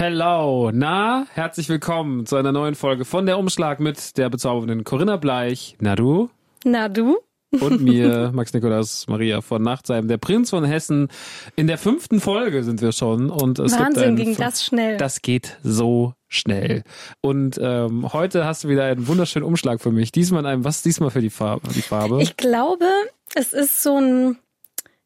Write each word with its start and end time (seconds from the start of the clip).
Hello, 0.00 0.70
na, 0.72 1.26
herzlich 1.34 1.68
willkommen 1.68 2.24
zu 2.24 2.36
einer 2.36 2.52
neuen 2.52 2.74
Folge 2.74 3.04
von 3.04 3.26
der 3.26 3.38
Umschlag 3.38 3.80
mit 3.80 4.16
der 4.16 4.30
bezaubernden 4.30 4.82
Corinna 4.82 5.18
Bleich. 5.18 5.76
Na 5.78 5.94
du? 5.94 6.30
Na 6.64 6.88
du? 6.88 7.18
Und 7.50 7.82
mir, 7.82 8.30
Max 8.34 8.54
Nikolaus 8.54 9.06
Maria 9.08 9.42
von 9.42 9.60
Nachtsheim, 9.60 10.08
der 10.08 10.16
Prinz 10.16 10.48
von 10.48 10.64
Hessen. 10.64 11.08
In 11.54 11.66
der 11.66 11.76
fünften 11.76 12.18
Folge 12.18 12.64
sind 12.64 12.80
wir 12.80 12.92
schon. 12.92 13.28
Und 13.28 13.58
es 13.58 13.78
Wahnsinn, 13.78 14.16
ging 14.16 14.36
das 14.38 14.64
schnell. 14.64 14.96
Das 14.96 15.20
geht 15.20 15.58
so 15.62 16.14
schnell. 16.28 16.82
Und 17.20 17.60
ähm, 17.62 18.10
heute 18.10 18.46
hast 18.46 18.64
du 18.64 18.68
wieder 18.70 18.84
einen 18.84 19.06
wunderschönen 19.06 19.44
Umschlag 19.44 19.82
für 19.82 19.92
mich. 19.92 20.12
Diesmal 20.12 20.40
in 20.40 20.46
einem, 20.46 20.64
was 20.64 20.76
ist 20.76 20.86
diesmal 20.86 21.10
für 21.10 21.20
die 21.20 21.28
Farbe? 21.28 21.68
Die 21.74 21.82
Farbe? 21.82 22.22
Ich 22.22 22.38
glaube, 22.38 22.86
es 23.34 23.52
ist 23.52 23.82
so 23.82 23.98
ein 23.98 24.38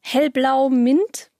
hellblau-mint. 0.02 1.32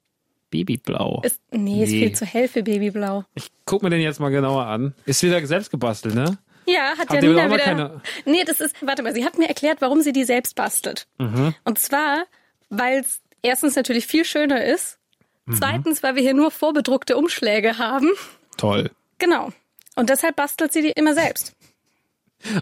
Babyblau. 0.55 1.21
Ist, 1.25 1.41
nee, 1.51 1.83
ist 1.83 1.91
viel 1.91 2.13
zu 2.15 2.25
hell 2.25 2.47
für 2.47 2.63
Babyblau. 2.63 3.25
Ich 3.35 3.51
guck 3.65 3.83
mir 3.83 3.91
den 3.91 4.01
jetzt 4.01 4.21
mal 4.21 4.29
genauer 4.31 4.67
an. 4.67 4.95
Ist 5.05 5.23
wieder 5.25 5.45
selbst 5.47 5.71
gebastelt, 5.73 6.15
ne? 6.15 6.39
Ja, 6.67 6.91
hat 6.97 7.01
Habt 7.11 7.13
ja 7.15 7.21
ihr 7.23 7.29
Nina 7.31 7.43
auch 7.43 7.49
noch 7.49 7.55
wieder. 7.55 7.65
keine- 7.65 8.01
Nee, 8.25 8.45
das 8.45 8.61
ist, 8.61 8.77
warte 8.81 9.03
mal, 9.03 9.13
sie 9.13 9.25
hat 9.25 9.37
mir 9.37 9.49
erklärt, 9.49 9.81
warum 9.81 10.01
sie 10.01 10.13
die 10.13 10.25
selbst 10.25 10.55
bastelt. 10.55 11.07
Mhm. 11.19 11.55
Und 11.65 11.79
zwar, 11.79 12.25
weil 12.71 13.01
es 13.01 13.21
erstens 13.43 13.75
natürlich 13.77 14.07
viel 14.07 14.25
schöner 14.25 14.65
ist. 14.65 14.99
Mhm. 15.47 15.55
Zweitens, 15.57 16.03
weil 16.03 16.15
wir 16.15 16.23
hier 16.23 16.35
nur 16.35 16.51
vorbedruckte 16.51 17.17
Umschläge 17.17 17.77
haben. 17.79 18.09
Toll. 18.57 18.91
Genau. 19.19 19.51
Und 19.97 20.09
deshalb 20.09 20.37
bastelt 20.37 20.73
sie 20.73 20.83
die 20.83 20.91
immer 20.93 21.15
selbst. 21.15 21.55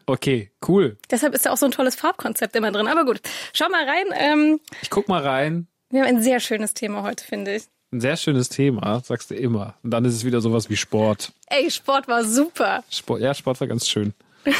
Okay, 0.06 0.50
cool. 0.68 0.96
Deshalb 1.10 1.34
ist 1.34 1.44
da 1.46 1.50
auch 1.50 1.56
so 1.56 1.66
ein 1.66 1.72
tolles 1.72 1.94
Farbkonzept 1.96 2.54
immer 2.56 2.70
drin. 2.72 2.86
Aber 2.88 3.04
gut, 3.04 3.20
schau 3.52 3.68
mal 3.68 3.84
rein. 3.84 4.06
Ähm, 4.14 4.60
Ich 4.80 4.90
guck 4.90 5.08
mal 5.08 5.22
rein. 5.22 5.66
wir 5.90 6.00
haben 6.02 6.08
ein 6.08 6.22
sehr 6.22 6.40
schönes 6.40 6.74
Thema 6.74 7.02
heute, 7.02 7.24
finde 7.24 7.54
ich. 7.56 7.64
Ein 7.92 8.00
sehr 8.00 8.16
schönes 8.16 8.48
Thema, 8.48 9.00
sagst 9.04 9.30
du 9.30 9.34
immer. 9.34 9.74
Und 9.82 9.90
dann 9.90 10.04
ist 10.06 10.14
es 10.14 10.24
wieder 10.24 10.40
sowas 10.40 10.70
wie 10.70 10.76
Sport. 10.76 11.32
Ey, 11.48 11.70
Sport 11.70 12.08
war 12.08 12.24
super. 12.24 12.82
Sport 12.90 13.20
ja, 13.20 13.34
Sport 13.34 13.60
war 13.60 13.68
ganz 13.68 13.86
schön. 13.88 14.14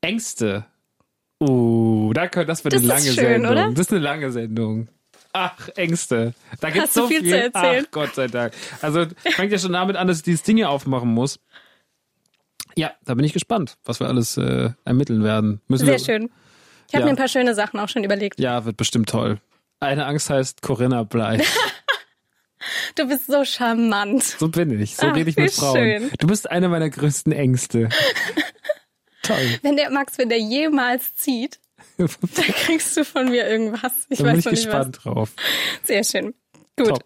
Ängste. 0.00 0.66
Uh, 1.42 2.12
da 2.14 2.28
können, 2.28 2.46
das 2.46 2.64
wird 2.64 2.74
Das 2.74 2.80
eine 2.80 2.88
lange 2.88 3.02
schön, 3.02 3.14
Sendung. 3.14 3.52
oder? 3.52 3.70
Das 3.70 3.80
ist 3.80 3.92
eine 3.92 4.00
lange 4.00 4.30
Sendung. 4.32 4.88
Ach, 5.32 5.68
Ängste. 5.76 6.32
Da 6.60 6.70
gibt's 6.70 6.88
Hast 6.90 6.96
du 6.96 7.00
so 7.02 7.08
viel 7.08 7.20
viel. 7.20 7.30
zu 7.30 7.42
erzählen? 7.42 7.84
Ach, 7.86 7.90
Gott 7.90 8.14
sei 8.14 8.26
Dank. 8.28 8.54
Also 8.80 9.06
fängt 9.18 9.52
ja 9.52 9.58
schon 9.58 9.72
damit 9.72 9.96
an, 9.96 10.06
dass 10.08 10.18
ich 10.18 10.22
dieses 10.22 10.42
Ding 10.44 10.56
hier 10.56 10.70
aufmachen 10.70 11.08
muss. 11.12 11.40
Ja, 12.74 12.92
da 13.04 13.14
bin 13.14 13.24
ich 13.24 13.32
gespannt, 13.34 13.76
was 13.84 14.00
wir 14.00 14.06
alles 14.06 14.36
äh, 14.38 14.70
ermitteln 14.84 15.24
werden. 15.24 15.60
Müssen 15.68 15.84
Sehr 15.86 15.94
wir, 15.98 16.04
schön. 16.04 16.30
Ich 16.88 16.94
habe 16.94 17.00
Ja. 17.00 17.04
mir 17.06 17.10
ein 17.10 17.16
paar 17.16 17.28
schöne 17.28 17.54
Sachen 17.54 17.80
auch 17.80 17.88
schon 17.88 18.04
überlegt. 18.04 18.38
Ja, 18.38 18.64
wird 18.64 18.76
bestimmt 18.78 19.08
toll. 19.10 19.38
Eine 19.80 20.06
Angst 20.06 20.30
heißt 20.30 20.62
Corinna 20.62 21.02
Bleich. 21.04 21.46
Du 22.96 23.06
bist 23.06 23.26
so 23.26 23.44
charmant. 23.44 24.22
So 24.24 24.48
bin 24.48 24.80
ich. 24.80 24.96
So 24.96 25.06
Ach, 25.08 25.14
rede 25.14 25.30
ich 25.30 25.36
mit 25.36 25.52
Frauen. 25.52 25.76
schön. 25.76 26.10
Du 26.18 26.26
bist 26.26 26.50
eine 26.50 26.68
meiner 26.68 26.88
größten 26.90 27.32
Ängste. 27.32 27.88
Toll. 29.22 29.58
Wenn 29.62 29.76
der 29.76 29.90
Max, 29.90 30.18
wenn 30.18 30.28
der 30.30 30.40
jemals 30.40 31.14
zieht, 31.14 31.60
dann 31.98 32.08
kriegst 32.08 32.96
du 32.96 33.04
von 33.04 33.28
mir 33.28 33.46
irgendwas. 33.48 34.06
Ich 34.08 34.18
da 34.18 34.24
bin 34.24 34.32
weiß 34.32 34.38
ich 34.38 34.44
noch 34.46 34.52
nicht 34.52 34.64
gespannt 34.64 35.04
drauf. 35.04 35.32
was. 35.36 35.86
Sehr 35.86 36.04
schön. 36.04 36.34
Gut. 36.76 36.88
Top. 36.88 37.04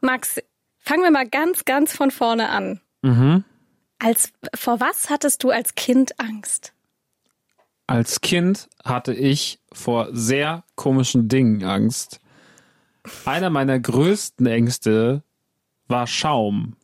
Max, 0.00 0.40
fangen 0.78 1.02
wir 1.02 1.10
mal 1.10 1.28
ganz, 1.28 1.64
ganz 1.64 1.92
von 1.96 2.10
vorne 2.10 2.50
an. 2.50 2.80
Mhm. 3.02 3.44
Als, 3.98 4.32
vor 4.54 4.80
was 4.80 5.08
hattest 5.08 5.42
du 5.42 5.50
als 5.50 5.74
Kind 5.74 6.20
Angst? 6.20 6.73
Als 7.86 8.20
Kind 8.20 8.68
hatte 8.82 9.12
ich 9.12 9.60
vor 9.72 10.08
sehr 10.12 10.64
komischen 10.74 11.28
Dingen 11.28 11.64
Angst. 11.64 12.20
Einer 13.26 13.50
meiner 13.50 13.78
größten 13.78 14.46
Ängste 14.46 15.22
war 15.86 16.06
Schaum. 16.06 16.76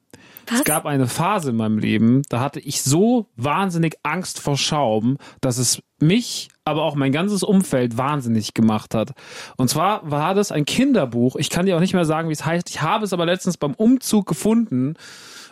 Was? 0.47 0.59
Es 0.59 0.65
gab 0.65 0.85
eine 0.85 1.07
Phase 1.07 1.51
in 1.51 1.57
meinem 1.57 1.79
Leben, 1.79 2.23
da 2.29 2.41
hatte 2.41 2.61
ich 2.61 2.83
so 2.83 3.29
wahnsinnig 3.37 3.97
Angst 4.03 4.41
vor 4.41 4.59
Schaum, 4.59 5.17
dass 5.41 5.59
es 5.59 5.83
mich, 6.01 6.49
aber 6.65 6.83
auch 6.83 6.97
mein 6.97 7.13
ganzes 7.13 7.43
Umfeld 7.43 7.97
wahnsinnig 7.97 8.53
gemacht 8.53 8.95
hat. 8.95 9.13
Und 9.57 9.71
zwar 9.71 10.11
war 10.11 10.35
das 10.35 10.51
ein 10.53 10.65
Kinderbuch. 10.65 11.37
Ich 11.37 11.51
kann 11.51 11.67
dir 11.67 11.77
auch 11.77 11.81
nicht 11.81 11.95
mehr 11.95 12.05
sagen, 12.05 12.29
wie 12.29 12.33
es 12.33 12.45
heißt. 12.45 12.69
Ich 12.69 12.83
habe 12.83 13.05
es 13.05 13.13
aber 13.13 13.27
letztens 13.27 13.57
beim 13.57 13.75
Umzug 13.75 14.27
gefunden. 14.27 14.95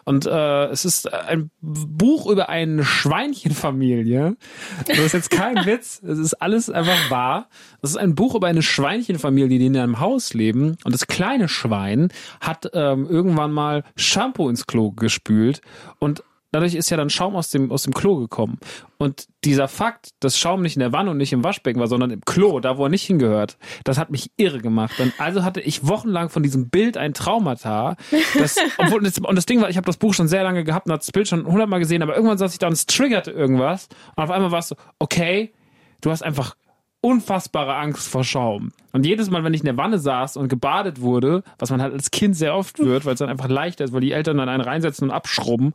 Und 0.08 0.24
äh, 0.24 0.64
es 0.68 0.86
ist 0.86 1.12
ein 1.12 1.50
Buch 1.60 2.30
über 2.30 2.48
eine 2.48 2.82
Schweinchenfamilie. 2.82 4.38
Das 4.86 4.98
ist 4.98 5.12
jetzt 5.12 5.30
kein 5.30 5.56
Witz. 5.66 6.00
Es 6.02 6.18
ist 6.18 6.32
alles 6.32 6.70
einfach 6.70 7.10
wahr. 7.10 7.50
Das 7.82 7.90
ist 7.90 7.98
ein 7.98 8.14
Buch 8.14 8.34
über 8.34 8.46
eine 8.46 8.62
Schweinchenfamilie, 8.62 9.58
die 9.58 9.66
in 9.66 9.76
einem 9.76 10.00
Haus 10.00 10.32
leben. 10.32 10.78
Und 10.82 10.94
das 10.94 11.08
kleine 11.08 11.46
Schwein 11.46 12.08
hat 12.40 12.70
ähm, 12.72 13.06
irgendwann 13.06 13.52
mal 13.52 13.84
Shampoo 13.96 14.48
ins 14.48 14.66
Klo 14.66 14.92
gespült 14.92 15.60
und 15.98 16.22
Dadurch 16.50 16.74
ist 16.74 16.88
ja 16.88 16.96
dann 16.96 17.10
Schaum 17.10 17.36
aus 17.36 17.50
dem, 17.50 17.70
aus 17.70 17.82
dem 17.82 17.92
Klo 17.92 18.16
gekommen. 18.16 18.58
Und 18.96 19.26
dieser 19.44 19.68
Fakt, 19.68 20.10
dass 20.20 20.38
Schaum 20.38 20.62
nicht 20.62 20.76
in 20.76 20.80
der 20.80 20.92
Wanne 20.92 21.10
und 21.10 21.18
nicht 21.18 21.32
im 21.32 21.44
Waschbecken 21.44 21.78
war, 21.78 21.88
sondern 21.88 22.10
im 22.10 22.22
Klo, 22.22 22.58
da 22.60 22.78
wo 22.78 22.84
er 22.84 22.88
nicht 22.88 23.04
hingehört, 23.04 23.58
das 23.84 23.98
hat 23.98 24.10
mich 24.10 24.30
irre 24.38 24.58
gemacht. 24.58 24.98
Und 24.98 25.12
also 25.18 25.44
hatte 25.44 25.60
ich 25.60 25.86
wochenlang 25.86 26.30
von 26.30 26.42
diesem 26.42 26.70
Bild 26.70 26.96
ein 26.96 27.12
Traumata. 27.12 27.96
Das, 28.38 28.56
obwohl 28.78 29.00
und 29.04 29.36
das 29.36 29.46
Ding 29.46 29.60
war, 29.60 29.68
ich 29.68 29.76
habe 29.76 29.86
das 29.86 29.98
Buch 29.98 30.14
schon 30.14 30.28
sehr 30.28 30.42
lange 30.42 30.64
gehabt 30.64 30.86
und 30.86 30.92
habe 30.92 31.00
das 31.00 31.12
Bild 31.12 31.28
schon 31.28 31.46
hundertmal 31.46 31.80
gesehen, 31.80 32.02
aber 32.02 32.14
irgendwann 32.16 32.38
saß 32.38 32.52
ich 32.52 32.58
da 32.58 32.66
und 32.66 32.72
es 32.72 32.86
triggerte 32.86 33.30
irgendwas. 33.30 33.88
Und 34.16 34.24
auf 34.24 34.30
einmal 34.30 34.50
war 34.50 34.60
es 34.60 34.68
so, 34.68 34.76
okay, 34.98 35.52
du 36.00 36.10
hast 36.10 36.22
einfach 36.22 36.56
unfassbare 37.00 37.76
Angst 37.76 38.08
vor 38.08 38.24
Schaum. 38.24 38.72
Und 38.92 39.06
jedes 39.06 39.30
Mal, 39.30 39.44
wenn 39.44 39.54
ich 39.54 39.60
in 39.60 39.66
der 39.66 39.76
Wanne 39.76 39.98
saß 39.98 40.36
und 40.36 40.48
gebadet 40.48 41.00
wurde, 41.00 41.42
was 41.58 41.70
man 41.70 41.80
halt 41.80 41.92
als 41.92 42.10
Kind 42.10 42.36
sehr 42.36 42.56
oft 42.56 42.78
wird, 42.78 43.04
weil 43.04 43.14
es 43.14 43.18
dann 43.20 43.28
einfach 43.28 43.48
leichter 43.48 43.84
ist, 43.84 43.92
weil 43.92 44.00
die 44.00 44.12
Eltern 44.12 44.38
dann 44.38 44.48
einen 44.48 44.62
reinsetzen 44.62 45.08
und 45.08 45.14
abschrubben, 45.14 45.74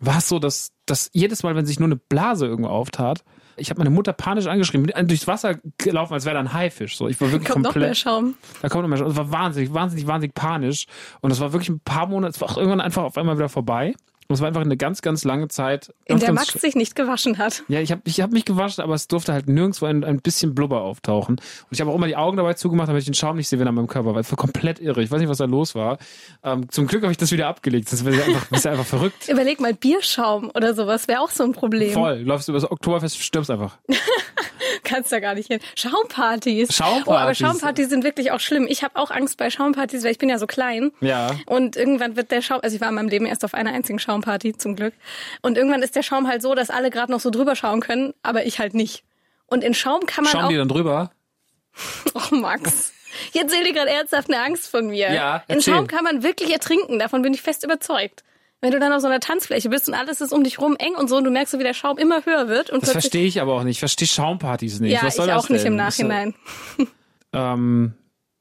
war 0.00 0.18
es 0.18 0.28
so, 0.28 0.38
dass, 0.38 0.72
dass 0.86 1.10
jedes 1.12 1.42
Mal, 1.42 1.56
wenn 1.56 1.66
sich 1.66 1.78
nur 1.78 1.88
eine 1.88 1.96
Blase 1.96 2.46
irgendwo 2.46 2.70
auftat, 2.70 3.24
ich 3.56 3.70
habe 3.70 3.78
meine 3.78 3.90
Mutter 3.90 4.12
panisch 4.12 4.46
angeschrieben, 4.46 4.86
bin 4.86 5.08
durchs 5.08 5.26
Wasser 5.26 5.56
gelaufen, 5.78 6.14
als 6.14 6.24
wäre 6.24 6.34
da 6.34 6.40
ein 6.40 6.52
Haifisch. 6.52 6.96
So, 6.96 7.08
ich 7.08 7.20
war 7.20 7.30
wirklich 7.30 7.50
Kommt 7.50 7.64
noch 7.64 7.74
mehr 7.74 7.82
komplett. 7.82 7.98
Schaum. 7.98 8.34
Da 8.62 8.68
kommt 8.68 8.82
noch 8.82 8.88
mehr. 8.88 8.98
Schaum. 8.98 9.08
Es 9.08 9.16
war 9.16 9.30
wahnsinnig, 9.30 9.72
wahnsinnig, 9.72 10.06
wahnsinnig 10.06 10.34
panisch. 10.34 10.86
Und 11.20 11.30
es 11.30 11.40
war 11.40 11.52
wirklich 11.52 11.68
ein 11.68 11.80
paar 11.80 12.06
Monate, 12.06 12.32
es 12.34 12.40
war 12.40 12.50
auch 12.50 12.56
irgendwann 12.56 12.80
einfach 12.80 13.04
auf 13.04 13.16
einmal 13.16 13.36
wieder 13.36 13.48
vorbei. 13.48 13.94
Und 14.28 14.34
es 14.34 14.40
war 14.40 14.48
einfach 14.48 14.62
eine 14.62 14.76
ganz, 14.76 15.02
ganz 15.02 15.24
lange 15.24 15.48
Zeit. 15.48 15.92
In 16.06 16.18
der 16.18 16.32
Max 16.32 16.52
sich 16.52 16.74
nicht 16.74 16.96
gewaschen 16.96 17.38
hat. 17.38 17.62
ja, 17.68 17.80
ich 17.80 17.90
habe 17.90 18.02
ich 18.04 18.20
hab 18.20 18.32
mich 18.32 18.44
gewaschen, 18.44 18.82
aber 18.82 18.94
es 18.94 19.08
durfte 19.08 19.32
halt 19.32 19.48
nirgendwo 19.48 19.86
ein, 19.86 20.04
ein 20.04 20.20
bisschen 20.20 20.54
Blubber 20.54 20.82
auftauchen. 20.82 21.36
Und 21.36 21.68
ich 21.70 21.80
habe 21.80 21.90
auch 21.90 21.94
immer 21.94 22.06
die 22.06 22.16
Augen 22.16 22.36
dabei 22.36 22.54
zugemacht, 22.54 22.88
damit 22.88 23.00
ich 23.00 23.06
den 23.06 23.14
Schaum 23.14 23.36
nicht 23.36 23.48
sehe, 23.48 23.58
wenn 23.58 23.66
er 23.66 23.70
an 23.70 23.74
meinem 23.74 23.86
Körper 23.86 24.14
war. 24.14 24.20
Es 24.20 24.30
war 24.30 24.36
komplett 24.36 24.80
irre. 24.80 25.02
Ich 25.02 25.10
weiß 25.10 25.20
nicht, 25.20 25.28
was 25.28 25.38
da 25.38 25.44
los 25.44 25.74
war. 25.74 25.98
Ähm, 26.42 26.70
zum 26.70 26.86
Glück 26.86 27.02
habe 27.02 27.12
ich 27.12 27.18
das 27.18 27.32
wieder 27.32 27.48
abgelegt. 27.48 27.92
Das 27.92 28.04
wäre 28.04 28.22
einfach, 28.22 28.46
das 28.50 28.64
wär 28.64 28.72
einfach 28.72 28.86
verrückt. 28.86 29.14
Überleg 29.28 29.60
mal, 29.60 29.74
Bierschaum 29.74 30.50
oder 30.54 30.74
sowas 30.74 31.08
wäre 31.08 31.20
auch 31.20 31.30
so 31.30 31.44
ein 31.44 31.52
Problem. 31.52 31.92
Voll. 31.92 32.20
Läufst 32.20 32.48
du 32.48 32.52
über 32.52 32.60
das 32.60 32.70
Oktoberfest, 32.70 33.18
stirbst 33.20 33.50
einfach. 33.50 33.78
Kannst 34.82 35.12
da 35.12 35.20
gar 35.20 35.34
nicht 35.34 35.48
hin. 35.48 35.60
Schaumpartys. 35.76 36.74
Schaumpartys. 36.74 37.06
Oh, 37.06 37.12
aber 37.12 37.34
Schaumpartys 37.34 37.88
sind 37.88 38.04
wirklich 38.04 38.32
auch 38.32 38.40
schlimm. 38.40 38.66
Ich 38.68 38.82
habe 38.82 38.96
auch 38.96 39.10
Angst 39.10 39.36
bei 39.38 39.50
Schaumpartys, 39.50 40.04
weil 40.04 40.10
ich 40.12 40.18
bin 40.18 40.28
ja 40.28 40.38
so 40.38 40.46
klein. 40.46 40.90
Ja. 41.00 41.30
Und 41.46 41.76
irgendwann 41.76 42.16
wird 42.16 42.30
der 42.30 42.42
Schaum, 42.42 42.60
also 42.62 42.74
ich 42.74 42.80
war 42.80 42.88
in 42.88 42.94
meinem 42.94 43.08
Leben 43.08 43.26
erst 43.26 43.44
auf 43.44 43.54
einer 43.54 43.72
einzigen 43.72 43.98
Schaumparty, 43.98 44.13
zum 44.60 44.76
Glück. 44.76 44.94
Und 45.42 45.56
irgendwann 45.56 45.82
ist 45.82 45.96
der 45.96 46.02
Schaum 46.02 46.28
halt 46.28 46.42
so, 46.42 46.54
dass 46.54 46.70
alle 46.70 46.90
gerade 46.90 47.10
noch 47.12 47.20
so 47.20 47.30
drüber 47.30 47.56
schauen 47.56 47.80
können, 47.80 48.14
aber 48.22 48.46
ich 48.46 48.58
halt 48.58 48.74
nicht. 48.74 49.04
Und 49.46 49.62
in 49.64 49.74
Schaum 49.74 50.06
kann 50.06 50.24
man 50.24 50.32
Schauen 50.32 50.48
die 50.48 50.54
auch. 50.56 50.58
dann 50.60 50.68
drüber? 50.68 51.10
Oh, 52.14 52.34
Max. 52.36 52.92
Jetzt 53.32 53.52
erzähl 53.52 53.64
dir 53.64 53.72
gerade 53.72 53.90
ernsthaft 53.90 54.28
eine 54.32 54.40
Angst 54.42 54.68
von 54.68 54.86
mir. 54.86 55.12
Ja, 55.12 55.42
in 55.48 55.56
erzähl. 55.56 55.74
Schaum 55.74 55.86
kann 55.88 56.04
man 56.04 56.22
wirklich 56.22 56.52
ertrinken, 56.52 56.98
davon 56.98 57.22
bin 57.22 57.34
ich 57.34 57.42
fest 57.42 57.64
überzeugt. 57.64 58.22
Wenn 58.60 58.70
du 58.70 58.78
dann 58.80 58.92
auf 58.92 59.00
so 59.02 59.08
einer 59.08 59.20
Tanzfläche 59.20 59.68
bist 59.68 59.88
und 59.88 59.94
alles 59.94 60.20
ist 60.20 60.32
um 60.32 60.42
dich 60.42 60.58
rum 60.60 60.76
eng 60.78 60.94
und 60.94 61.08
so 61.08 61.16
und 61.16 61.24
du 61.24 61.30
merkst 61.30 61.52
so, 61.52 61.58
wie 61.58 61.64
der 61.64 61.74
Schaum 61.74 61.98
immer 61.98 62.24
höher 62.24 62.48
wird 62.48 62.70
und 62.70 62.82
Das 62.82 62.92
verstehe 62.92 63.26
ich 63.26 63.40
aber 63.40 63.54
auch 63.54 63.62
nicht. 63.64 63.74
Ich 63.76 63.78
verstehe 63.80 64.08
Schaumpartys 64.08 64.80
nicht. 64.80 64.92
ja, 64.92 65.06
ich 65.06 65.20
auch 65.20 65.48
nicht 65.48 65.64
denn? 65.64 65.78
im 65.78 65.86
ist 65.86 65.98
ja- 65.98 66.06
Nachhinein. 66.06 66.34
Ähm, 67.36 67.94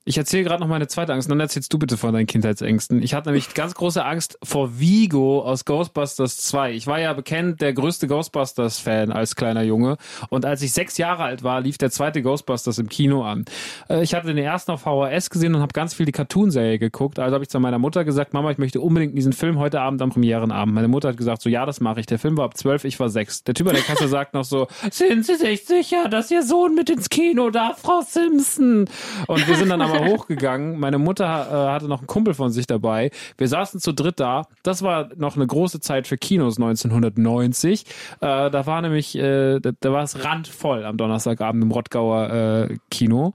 ich 0.05 0.17
erzähle 0.17 0.43
gerade 0.43 0.61
noch 0.61 0.67
meine 0.67 0.87
zweite 0.87 1.13
Angst. 1.13 1.31
Dann 1.31 1.39
erzählst 1.39 1.71
du 1.71 1.79
bitte 1.79 1.95
von 1.95 2.13
deinen 2.13 2.27
Kindheitsängsten. 2.27 3.01
Ich 3.01 3.13
hatte 3.13 3.29
nämlich 3.29 3.53
ganz 3.53 3.73
große 3.73 4.03
Angst 4.03 4.37
vor 4.43 4.77
Vigo 4.79 5.41
aus 5.41 5.63
Ghostbusters 5.63 6.37
2. 6.37 6.73
Ich 6.73 6.87
war 6.87 6.99
ja 6.99 7.13
bekannt 7.13 7.61
der 7.61 7.71
größte 7.71 8.07
Ghostbusters-Fan 8.07 9.11
als 9.13 9.35
kleiner 9.37 9.63
Junge. 9.63 9.95
Und 10.29 10.45
als 10.45 10.61
ich 10.61 10.73
sechs 10.73 10.97
Jahre 10.97 11.23
alt 11.23 11.43
war, 11.43 11.61
lief 11.61 11.77
der 11.77 11.89
zweite 11.89 12.21
Ghostbusters 12.21 12.79
im 12.79 12.89
Kino 12.89 13.23
an. 13.23 13.45
Äh, 13.87 14.03
Ich 14.03 14.13
hatte 14.13 14.27
den 14.27 14.37
ersten 14.37 14.71
auf 14.71 14.81
VHS 14.81 15.29
gesehen 15.29 15.55
und 15.55 15.61
habe 15.61 15.71
ganz 15.71 15.93
viel 15.93 16.05
die 16.05 16.11
Cartoon-Serie 16.11 16.79
geguckt. 16.79 17.17
Also 17.19 17.35
habe 17.35 17.43
ich 17.43 17.49
zu 17.49 17.59
meiner 17.61 17.79
Mutter 17.79 18.03
gesagt, 18.03 18.33
Mama, 18.33 18.51
ich 18.51 18.57
möchte 18.57 18.81
unbedingt 18.81 19.17
diesen 19.17 19.31
Film 19.31 19.57
heute 19.57 19.79
Abend 19.79 20.01
am 20.01 20.09
Premierenabend. 20.09 20.75
Meine 20.75 20.89
Mutter 20.89 21.09
hat 21.09 21.17
gesagt, 21.17 21.41
so 21.41 21.49
ja, 21.49 21.65
das 21.65 21.79
mache 21.79 22.01
ich. 22.01 22.07
Der 22.07 22.19
Film 22.19 22.35
war 22.35 22.45
ab 22.45 22.57
zwölf, 22.57 22.83
ich 22.83 22.99
war 22.99 23.07
sechs. 23.07 23.45
Der 23.45 23.53
Typ 23.53 23.67
an 23.67 23.75
der 23.75 23.83
Kasse 23.83 24.07
sagt 24.09 24.33
noch 24.33 24.43
so, 24.43 24.67
sind 24.91 25.25
Sie 25.25 25.35
sich 25.35 25.63
sicher, 25.65 26.09
dass 26.09 26.29
Ihr 26.29 26.43
Sohn 26.43 26.75
mit 26.75 26.89
ins 26.89 27.07
Kino 27.09 27.49
darf, 27.51 27.79
Frau 27.79 28.01
Simpson? 28.01 28.89
Und 29.27 29.47
wir 29.47 29.55
sind 29.55 29.69
dann 29.69 29.92
aber 29.93 30.05
hochgegangen. 30.05 30.79
Meine 30.79 30.97
Mutter 30.97 31.25
äh, 31.25 31.71
hatte 31.71 31.87
noch 31.87 31.99
einen 31.99 32.07
Kumpel 32.07 32.33
von 32.33 32.51
sich 32.51 32.67
dabei. 32.67 33.11
Wir 33.37 33.47
saßen 33.47 33.79
zu 33.79 33.93
dritt 33.93 34.19
da. 34.19 34.43
Das 34.63 34.81
war 34.81 35.09
noch 35.15 35.35
eine 35.35 35.47
große 35.47 35.79
Zeit 35.79 36.07
für 36.07 36.17
Kinos 36.17 36.57
1990. 36.57 37.85
Äh, 37.85 37.87
da 38.19 38.65
war 38.65 38.81
nämlich, 38.81 39.17
äh, 39.17 39.59
da, 39.59 39.71
da 39.79 39.91
war 39.91 40.03
es 40.03 40.23
randvoll 40.23 40.85
am 40.85 40.97
Donnerstagabend 40.97 41.63
im 41.63 41.71
Rottgauer 41.71 42.69
äh, 42.69 42.77
Kino. 42.89 43.33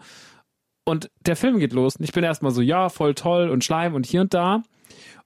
Und 0.85 1.11
der 1.27 1.37
Film 1.37 1.59
geht 1.59 1.75
los 1.75 1.97
und 1.97 2.05
ich 2.05 2.13
bin 2.13 2.25
erstmal 2.25 2.53
so, 2.53 2.63
ja, 2.63 2.89
voll 2.89 3.15
toll 3.15 3.51
und 3.51 3.63
Schleim 3.63 3.95
und 3.95 4.07
hier 4.07 4.23
und 4.23 4.33
da. 4.33 4.63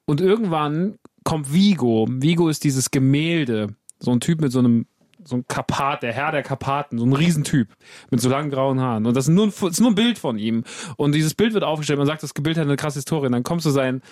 Und 0.07 0.21
irgendwann 0.21 0.97
kommt 1.25 1.53
Vigo. 1.53 2.09
Vigo 2.11 2.49
ist 2.49 2.65
dieses 2.65 2.91
Gemälde. 2.91 3.77
So 4.01 4.11
ein 4.11 4.19
Typ 4.19 4.41
mit 4.41 4.51
so 4.51 4.59
einem 4.59 4.87
so 5.25 5.37
ein 5.37 5.47
Karpat, 5.47 6.03
der 6.03 6.13
Herr 6.13 6.33
der 6.33 6.43
Karpaten, 6.43 6.99
so 6.99 7.05
ein 7.05 7.13
Riesentyp 7.13 7.69
mit 8.11 8.21
so 8.21 8.29
langen 8.29 8.51
grauen 8.51 8.81
Haaren. 8.81 9.07
Und 9.07 9.17
das 9.17 9.29
ist 9.29 9.35
nur 9.35 9.47
ein, 9.47 9.69
ist 9.71 9.81
nur 9.81 9.91
ein 9.91 9.95
Bild 9.95 10.19
von 10.19 10.39
ihm. 10.39 10.65
Und 10.97 11.13
dieses 11.13 11.35
Bild 11.35 11.55
wird 11.55 11.65
aufgestellt. 11.65 11.99
Man 11.99 12.07
sagt, 12.07 12.23
das 12.23 12.33
Bild 12.33 12.57
hat 12.57 12.65
eine 12.65 12.77
krasse 12.77 12.99
Historie. 12.99 13.27
Und 13.27 13.33
dann 13.33 13.43
kommt 13.43 13.63
so 13.63 13.71
sein, 13.71 14.03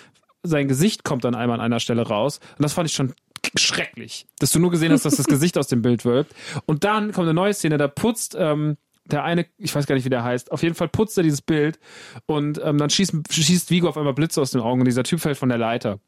sein 0.43 0.67
Gesicht 0.67 1.03
kommt 1.03 1.23
dann 1.23 1.35
einmal 1.35 1.59
an 1.59 1.65
einer 1.65 1.79
Stelle 1.79 2.07
raus. 2.07 2.39
Und 2.57 2.63
das 2.63 2.73
fand 2.73 2.89
ich 2.89 2.95
schon 2.95 3.13
schrecklich, 3.57 4.27
dass 4.39 4.51
du 4.51 4.59
nur 4.59 4.71
gesehen 4.71 4.91
hast, 4.91 5.05
dass 5.05 5.15
das 5.15 5.25
Gesicht 5.25 5.57
aus 5.57 5.67
dem 5.67 5.81
Bild 5.81 6.05
wölbt. 6.05 6.33
Und 6.65 6.83
dann 6.83 7.11
kommt 7.11 7.25
eine 7.25 7.33
neue 7.33 7.53
Szene, 7.53 7.77
da 7.77 7.87
putzt 7.87 8.35
ähm, 8.37 8.77
der 9.05 9.23
eine, 9.23 9.45
ich 9.57 9.73
weiß 9.73 9.87
gar 9.87 9.95
nicht, 9.95 10.05
wie 10.05 10.09
der 10.09 10.23
heißt, 10.23 10.51
auf 10.51 10.63
jeden 10.63 10.75
Fall 10.75 10.87
putzt 10.87 11.17
er 11.17 11.23
dieses 11.23 11.41
Bild 11.41 11.79
und 12.27 12.61
ähm, 12.63 12.77
dann 12.77 12.89
schießt, 12.89 13.13
schießt 13.29 13.69
Vigo 13.69 13.89
auf 13.89 13.97
einmal 13.97 14.13
Blitze 14.13 14.41
aus 14.41 14.51
den 14.51 14.61
Augen 14.61 14.81
und 14.81 14.85
dieser 14.85 15.03
Typ 15.03 15.19
fällt 15.19 15.37
von 15.37 15.49
der 15.49 15.57
Leiter. 15.57 15.99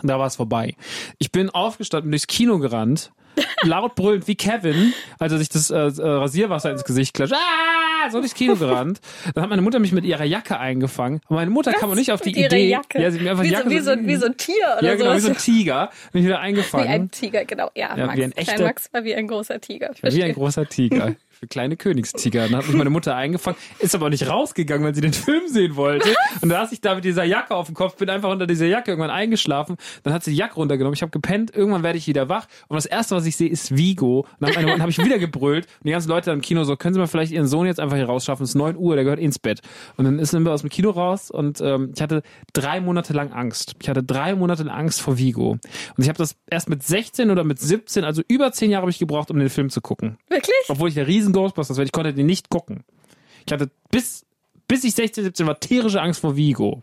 Und 0.00 0.08
da 0.08 0.18
war 0.18 0.26
es 0.26 0.36
vorbei. 0.36 0.76
Ich 1.18 1.32
bin 1.32 1.50
aufgestanden, 1.50 2.10
durchs 2.10 2.26
Kino 2.26 2.58
gerannt, 2.58 3.12
laut 3.62 3.94
brüllend 3.94 4.28
wie 4.28 4.34
Kevin, 4.34 4.92
als 5.18 5.32
er 5.32 5.38
sich 5.38 5.48
das 5.48 5.70
äh, 5.70 5.76
äh 5.76 5.90
Rasierwasser 6.02 6.70
ins 6.70 6.84
Gesicht 6.84 7.14
klatscht. 7.14 7.34
Ah! 7.34 8.10
So 8.10 8.18
durchs 8.18 8.34
Kino 8.34 8.56
gerannt. 8.56 9.00
Dann 9.34 9.44
hat 9.44 9.50
meine 9.50 9.62
Mutter 9.62 9.78
mich 9.78 9.92
mit 9.92 10.04
ihrer 10.04 10.24
Jacke 10.24 10.58
eingefangen. 10.58 11.20
Und 11.28 11.36
meine 11.36 11.50
Mutter 11.50 11.72
kam 11.72 11.90
auch 11.90 11.94
nicht 11.94 12.10
auf 12.10 12.20
die 12.20 12.30
Idee. 12.30 12.68
Jacke. 12.68 13.00
Ja, 13.00 13.10
sie 13.10 13.18
hat 13.18 13.24
mir 13.24 13.30
einfach 13.30 13.44
wie, 13.44 13.48
die 13.48 13.54
so, 13.54 13.60
Jacke 13.60 13.70
wie, 13.70 13.78
so, 13.78 14.08
wie 14.08 14.16
so 14.16 14.26
ein 14.26 14.36
Tier 14.36 14.76
oder 14.78 14.88
ja, 14.88 14.94
genau, 14.96 15.14
wie 15.14 15.20
so 15.20 15.28
ein 15.28 15.36
Tiger. 15.36 15.90
Bin 16.12 16.22
ich 16.22 16.26
wieder 16.26 16.40
eingefangen. 16.40 16.88
Wie 16.88 16.90
ein 16.92 17.10
Tiger, 17.10 17.44
genau. 17.44 17.70
Ja, 17.74 17.96
Ja, 17.96 18.06
Max. 18.06 18.18
wie 18.18 18.24
ein 18.24 18.30
Klein 18.32 18.46
echter- 18.48 18.64
Max 18.64 18.92
war 18.92 19.04
wie 19.04 19.14
ein 19.14 19.28
großer 19.28 19.60
Tiger. 19.60 19.90
wie 20.02 20.22
ein 20.24 20.32
großer 20.32 20.68
Tiger. 20.68 21.14
Für 21.42 21.48
kleine 21.48 21.76
Königstiger. 21.76 22.46
Dann 22.46 22.58
hat 22.58 22.68
mich 22.68 22.76
meine 22.76 22.88
Mutter 22.88 23.16
eingefangen, 23.16 23.58
ist 23.80 23.96
aber 23.96 24.10
nicht 24.10 24.28
rausgegangen, 24.28 24.86
weil 24.86 24.94
sie 24.94 25.00
den 25.00 25.12
Film 25.12 25.48
sehen 25.48 25.74
wollte. 25.74 26.08
Und 26.40 26.50
da 26.50 26.62
saß 26.62 26.70
ich 26.70 26.80
da 26.80 26.94
mit 26.94 27.04
dieser 27.04 27.24
Jacke 27.24 27.56
auf 27.56 27.66
dem 27.66 27.74
Kopf, 27.74 27.96
bin 27.96 28.08
einfach 28.10 28.30
unter 28.30 28.46
dieser 28.46 28.66
Jacke 28.66 28.92
irgendwann 28.92 29.10
eingeschlafen. 29.10 29.74
Dann 30.04 30.14
hat 30.14 30.22
sie 30.22 30.30
die 30.30 30.36
Jacke 30.36 30.54
runtergenommen. 30.54 30.94
Ich 30.94 31.02
habe 31.02 31.10
gepennt. 31.10 31.52
Irgendwann 31.52 31.82
werde 31.82 31.98
ich 31.98 32.06
wieder 32.06 32.28
wach. 32.28 32.46
Und 32.68 32.76
das 32.76 32.86
erste, 32.86 33.16
was 33.16 33.26
ich 33.26 33.34
sehe, 33.34 33.48
ist 33.48 33.76
Vigo. 33.76 34.20
Und 34.38 34.54
dann 34.54 34.54
habe 34.54 34.82
hab 34.84 34.88
ich 34.88 34.98
wieder 35.04 35.18
gebrüllt. 35.18 35.66
Und 35.80 35.86
die 35.86 35.90
ganzen 35.90 36.10
Leute 36.10 36.30
im 36.30 36.42
Kino 36.42 36.62
so, 36.62 36.76
können 36.76 36.94
Sie 36.94 37.00
mal 37.00 37.08
vielleicht 37.08 37.32
Ihren 37.32 37.48
Sohn 37.48 37.66
jetzt 37.66 37.80
einfach 37.80 37.96
hier 37.96 38.06
rausschaffen? 38.06 38.44
Es 38.44 38.50
ist 38.50 38.54
9 38.54 38.76
Uhr, 38.76 38.94
der 38.94 39.02
gehört 39.02 39.18
ins 39.18 39.40
Bett. 39.40 39.62
Und 39.96 40.04
dann 40.04 40.24
sind 40.24 40.44
wir 40.44 40.52
aus 40.52 40.60
dem 40.60 40.70
Kino 40.70 40.90
raus 40.90 41.32
und 41.32 41.60
ähm, 41.60 41.90
ich 41.92 42.00
hatte 42.00 42.22
drei 42.52 42.80
Monate 42.80 43.14
lang 43.14 43.32
Angst. 43.32 43.74
Ich 43.82 43.88
hatte 43.88 44.04
drei 44.04 44.36
Monate 44.36 44.62
lang 44.62 44.76
Angst 44.76 45.00
vor 45.00 45.18
Vigo. 45.18 45.50
Und 45.50 45.60
ich 45.98 46.08
habe 46.08 46.18
das 46.18 46.36
erst 46.48 46.68
mit 46.68 46.84
16 46.84 47.32
oder 47.32 47.42
mit 47.42 47.58
17, 47.58 48.04
also 48.04 48.22
über 48.28 48.52
10 48.52 48.70
Jahre 48.70 48.82
habe 48.82 48.92
ich 48.92 49.00
gebraucht, 49.00 49.32
um 49.32 49.40
den 49.40 49.48
Film 49.48 49.70
zu 49.70 49.80
gucken. 49.80 50.18
Wirklich? 50.28 50.54
Obwohl 50.68 50.88
ich 50.88 50.94
der 50.94 51.08
riesen 51.08 51.31
Ghostbusters 51.32 51.76
war, 51.76 51.84
ich 51.84 51.92
konnte 51.92 52.14
den 52.14 52.26
nicht 52.26 52.48
gucken. 52.48 52.84
Ich 53.46 53.52
hatte 53.52 53.70
bis, 53.90 54.24
bis 54.68 54.84
ich 54.84 54.94
16, 54.94 55.24
17 55.24 55.46
war 55.46 55.58
tierische 55.58 56.00
Angst 56.00 56.20
vor 56.20 56.36
Vigo. 56.36 56.82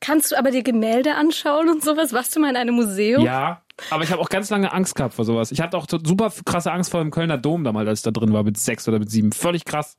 Kannst 0.00 0.32
du 0.32 0.38
aber 0.38 0.50
dir 0.50 0.62
Gemälde 0.62 1.14
anschauen 1.14 1.68
und 1.68 1.82
sowas? 1.82 2.12
Warst 2.12 2.36
du 2.36 2.40
mal 2.40 2.50
in 2.50 2.56
einem 2.56 2.74
Museum? 2.74 3.24
Ja, 3.24 3.62
aber 3.90 4.04
ich 4.04 4.10
habe 4.10 4.20
auch 4.20 4.28
ganz 4.28 4.50
lange 4.50 4.72
Angst 4.72 4.94
gehabt 4.94 5.14
vor 5.14 5.24
sowas. 5.24 5.50
Ich 5.52 5.60
hatte 5.60 5.76
auch 5.76 5.86
super 5.88 6.32
krasse 6.44 6.70
Angst 6.70 6.90
vor 6.90 7.00
dem 7.00 7.10
Kölner 7.10 7.38
Dom 7.38 7.64
damals, 7.64 7.88
als 7.88 8.00
ich 8.00 8.04
da 8.04 8.10
drin 8.10 8.32
war, 8.32 8.42
mit 8.42 8.58
sechs 8.58 8.86
oder 8.88 8.98
mit 8.98 9.10
sieben. 9.10 9.32
Völlig 9.32 9.64
krass. 9.64 9.96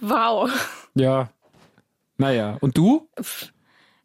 Wow. 0.00 0.50
Ja. 0.94 1.30
Naja. 2.18 2.58
Und 2.60 2.76
du? 2.76 3.08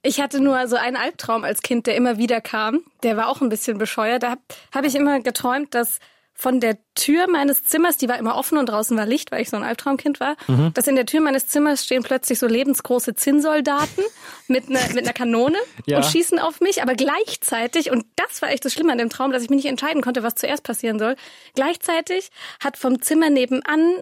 Ich 0.01 0.21
hatte 0.21 0.39
nur 0.39 0.67
so 0.67 0.75
einen 0.75 0.97
Albtraum 0.97 1.43
als 1.43 1.61
Kind, 1.61 1.87
der 1.87 1.95
immer 1.95 2.17
wieder 2.17 2.41
kam. 2.41 2.81
Der 3.03 3.17
war 3.17 3.27
auch 3.27 3.41
ein 3.41 3.49
bisschen 3.49 3.77
bescheuert. 3.77 4.23
Da 4.23 4.31
habe 4.31 4.41
hab 4.73 4.85
ich 4.85 4.95
immer 4.95 5.19
geträumt, 5.19 5.73
dass 5.73 5.99
von 6.35 6.59
der 6.59 6.77
Tür 6.95 7.27
meines 7.29 7.63
Zimmers, 7.63 7.97
die 7.97 8.09
war 8.09 8.17
immer 8.17 8.35
offen 8.35 8.57
und 8.57 8.67
draußen 8.67 8.97
war 8.97 9.05
Licht, 9.05 9.31
weil 9.31 9.41
ich 9.41 9.49
so 9.49 9.55
ein 9.57 9.63
Albtraumkind 9.63 10.19
war, 10.19 10.35
Mhm. 10.47 10.73
dass 10.73 10.87
in 10.87 10.95
der 10.95 11.05
Tür 11.05 11.21
meines 11.21 11.47
Zimmers 11.47 11.85
stehen 11.85 12.03
plötzlich 12.03 12.39
so 12.39 12.47
lebensgroße 12.47 13.13
Zinnsoldaten 13.15 14.03
mit 14.47 14.67
einer 14.69 14.79
mit 14.93 15.03
einer 15.05 15.13
Kanone 15.13 15.57
Ja. 15.85 15.97
und 15.97 16.05
schießen 16.05 16.39
auf 16.39 16.59
mich, 16.59 16.81
aber 16.81 16.95
gleichzeitig, 16.95 17.91
und 17.91 18.05
das 18.15 18.41
war 18.41 18.49
echt 18.49 18.65
das 18.65 18.73
Schlimme 18.73 18.91
an 18.91 18.97
dem 18.97 19.09
Traum, 19.09 19.31
dass 19.31 19.43
ich 19.43 19.49
mich 19.49 19.57
nicht 19.63 19.69
entscheiden 19.69 20.01
konnte, 20.01 20.23
was 20.23 20.35
zuerst 20.35 20.63
passieren 20.63 20.99
soll, 20.99 21.15
gleichzeitig 21.55 22.29
hat 22.63 22.77
vom 22.77 23.01
Zimmer 23.01 23.29
nebenan 23.29 24.01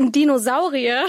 ein 0.00 0.12
Dinosaurier 0.12 1.04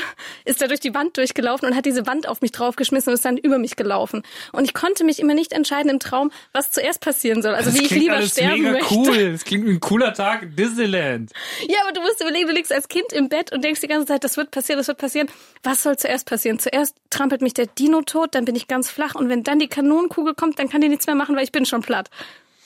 ist 0.46 0.62
da 0.62 0.68
durch 0.68 0.80
die 0.80 0.94
Wand 0.94 1.18
durchgelaufen 1.18 1.68
und 1.68 1.76
hat 1.76 1.86
diese 1.86 2.06
Wand 2.06 2.28
auf 2.28 2.42
mich 2.42 2.52
draufgeschmissen 2.52 3.10
und 3.10 3.16
ist 3.16 3.26
dann 3.26 3.38
über 3.38 3.58
mich 3.58 3.76
gelaufen. 3.76 4.24
Und 4.52 4.66
ich 4.66 4.74
konnte 4.74 5.04
mich 5.04 5.20
immer 5.20 5.34
nicht 5.34 5.54
entscheiden 5.54 5.90
im 5.90 6.00
Traum, 6.00 6.32
was 6.54 6.72
zuerst 6.72 7.02
passieren 7.02 7.42
soll. 7.42 7.56
Also 7.56 7.72
Das 7.72 7.80
wie 7.80 7.86
ich 7.86 7.92
lieber 7.92 8.16
alles 8.18 8.32
sterben 8.34 8.62
mega 8.62 8.72
möchte. 8.74 8.94
cool. 8.94 9.32
Das 9.32 9.46
klingt 9.46 9.66
wie 9.66 9.72
ein 9.72 9.80
cooler 9.80 10.14
Tag 10.14 10.44
in 10.44 10.56
Disneyland. 10.56 11.32
Ja, 11.68 11.78
aber 11.84 11.94
du 11.94 12.02
musst 12.02 12.22
überlegen, 12.22 12.48
du 12.48 12.54
liegst 12.54 12.72
als 12.74 12.88
Kind 12.88 13.12
im 13.14 13.30
Bett 13.30 13.52
und 13.52 13.64
denkst 13.64 13.82
die 13.82 13.88
ganze 13.88 14.08
Zeit, 14.08 14.24
das 14.24 14.38
wird 14.38 14.52
passieren, 14.52 14.78
das 14.80 14.88
wird 14.88 14.98
passieren. 14.98 15.28
Was 15.64 15.84
soll 15.84 15.98
zuerst 15.98 16.28
passieren? 16.28 16.60
Zuerst 16.60 16.96
trampelt 17.10 17.42
mich 17.42 17.54
der 17.54 17.68
Dino 17.68 18.02
tot, 18.02 18.36
dann 18.36 18.46
bin 18.46 18.56
ich 18.56 18.68
ganz 18.68 18.90
flach 18.90 19.16
und 19.16 19.30
wenn 19.30 19.44
dann 19.44 19.60
die 19.60 19.68
Kanonenkugel 19.68 20.34
kommt, 20.36 20.60
dann 20.60 20.70
kann 20.70 20.82
die 20.82 20.90
nichts 20.90 21.08
mehr 21.08 21.16
machen, 21.16 21.36
weil 21.36 21.44
ich 21.44 21.52
bin 21.52 21.66
schon 21.66 21.82
platt. 21.82 22.10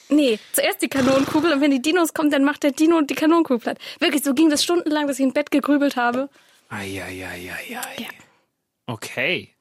Nee, 0.09 0.39
zuerst 0.53 0.81
die 0.81 0.87
Kanonenkugel 0.87 1.53
und 1.53 1.61
wenn 1.61 1.71
die 1.71 1.81
Dinos 1.81 2.13
kommen, 2.13 2.29
dann 2.29 2.43
macht 2.43 2.63
der 2.63 2.71
Dino 2.71 3.01
die 3.01 3.15
Kanonenkugel 3.15 3.59
platt. 3.59 3.77
Wirklich, 3.99 4.23
so 4.23 4.33
ging 4.33 4.49
das 4.49 4.63
stundenlang, 4.63 5.07
dass 5.07 5.17
ich 5.19 5.25
im 5.25 5.33
Bett 5.33 5.49
gegrübelt 5.51 5.95
habe. 5.95 6.29
Eieieiei. 6.69 7.51
Ja. 7.67 7.81
Okay. 8.87 9.53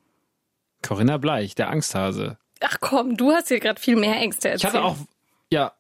Corinna 0.83 1.17
Bleich, 1.17 1.55
der 1.55 1.71
Angsthase. 1.71 2.37
Ach 2.61 2.77
komm, 2.81 3.17
du 3.17 3.33
hast 3.33 3.49
hier 3.49 3.61
gerade 3.61 3.81
viel 3.81 3.97
mehr 3.97 4.17
Ängste 4.17 4.49
Ich 4.49 4.53
erzählt. 4.65 4.75
hatte 4.75 4.85
auch, 4.85 4.97
ja, 5.51 5.73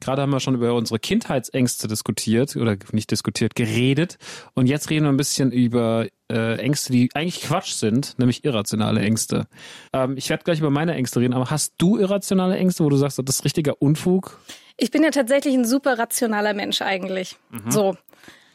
gerade 0.00 0.22
haben 0.22 0.30
wir 0.30 0.40
schon 0.40 0.54
über 0.54 0.74
unsere 0.74 0.98
Kindheitsängste 0.98 1.88
diskutiert 1.88 2.56
oder 2.56 2.76
nicht 2.92 3.10
diskutiert, 3.10 3.54
geredet. 3.54 4.18
Und 4.54 4.66
jetzt 4.66 4.90
reden 4.90 5.04
wir 5.04 5.10
ein 5.10 5.16
bisschen 5.16 5.52
über 5.52 6.06
äh, 6.30 6.56
Ängste, 6.56 6.92
die 6.92 7.10
eigentlich 7.14 7.42
Quatsch 7.42 7.72
sind, 7.72 8.18
nämlich 8.18 8.44
irrationale 8.44 9.00
Ängste. 9.00 9.46
Ähm, 9.92 10.16
ich 10.16 10.30
werde 10.30 10.44
gleich 10.44 10.60
über 10.60 10.70
meine 10.70 10.94
Ängste 10.94 11.20
reden, 11.20 11.34
aber 11.34 11.50
hast 11.50 11.74
du 11.78 11.98
irrationale 11.98 12.56
Ängste, 12.56 12.84
wo 12.84 12.88
du 12.88 12.96
sagst, 12.96 13.18
das 13.18 13.36
ist 13.36 13.44
richtiger 13.44 13.80
Unfug? 13.80 14.38
Ich 14.76 14.90
bin 14.90 15.02
ja 15.02 15.10
tatsächlich 15.10 15.54
ein 15.54 15.66
super 15.66 15.98
rationaler 15.98 16.54
Mensch 16.54 16.80
eigentlich. 16.82 17.36
So. 17.68 17.96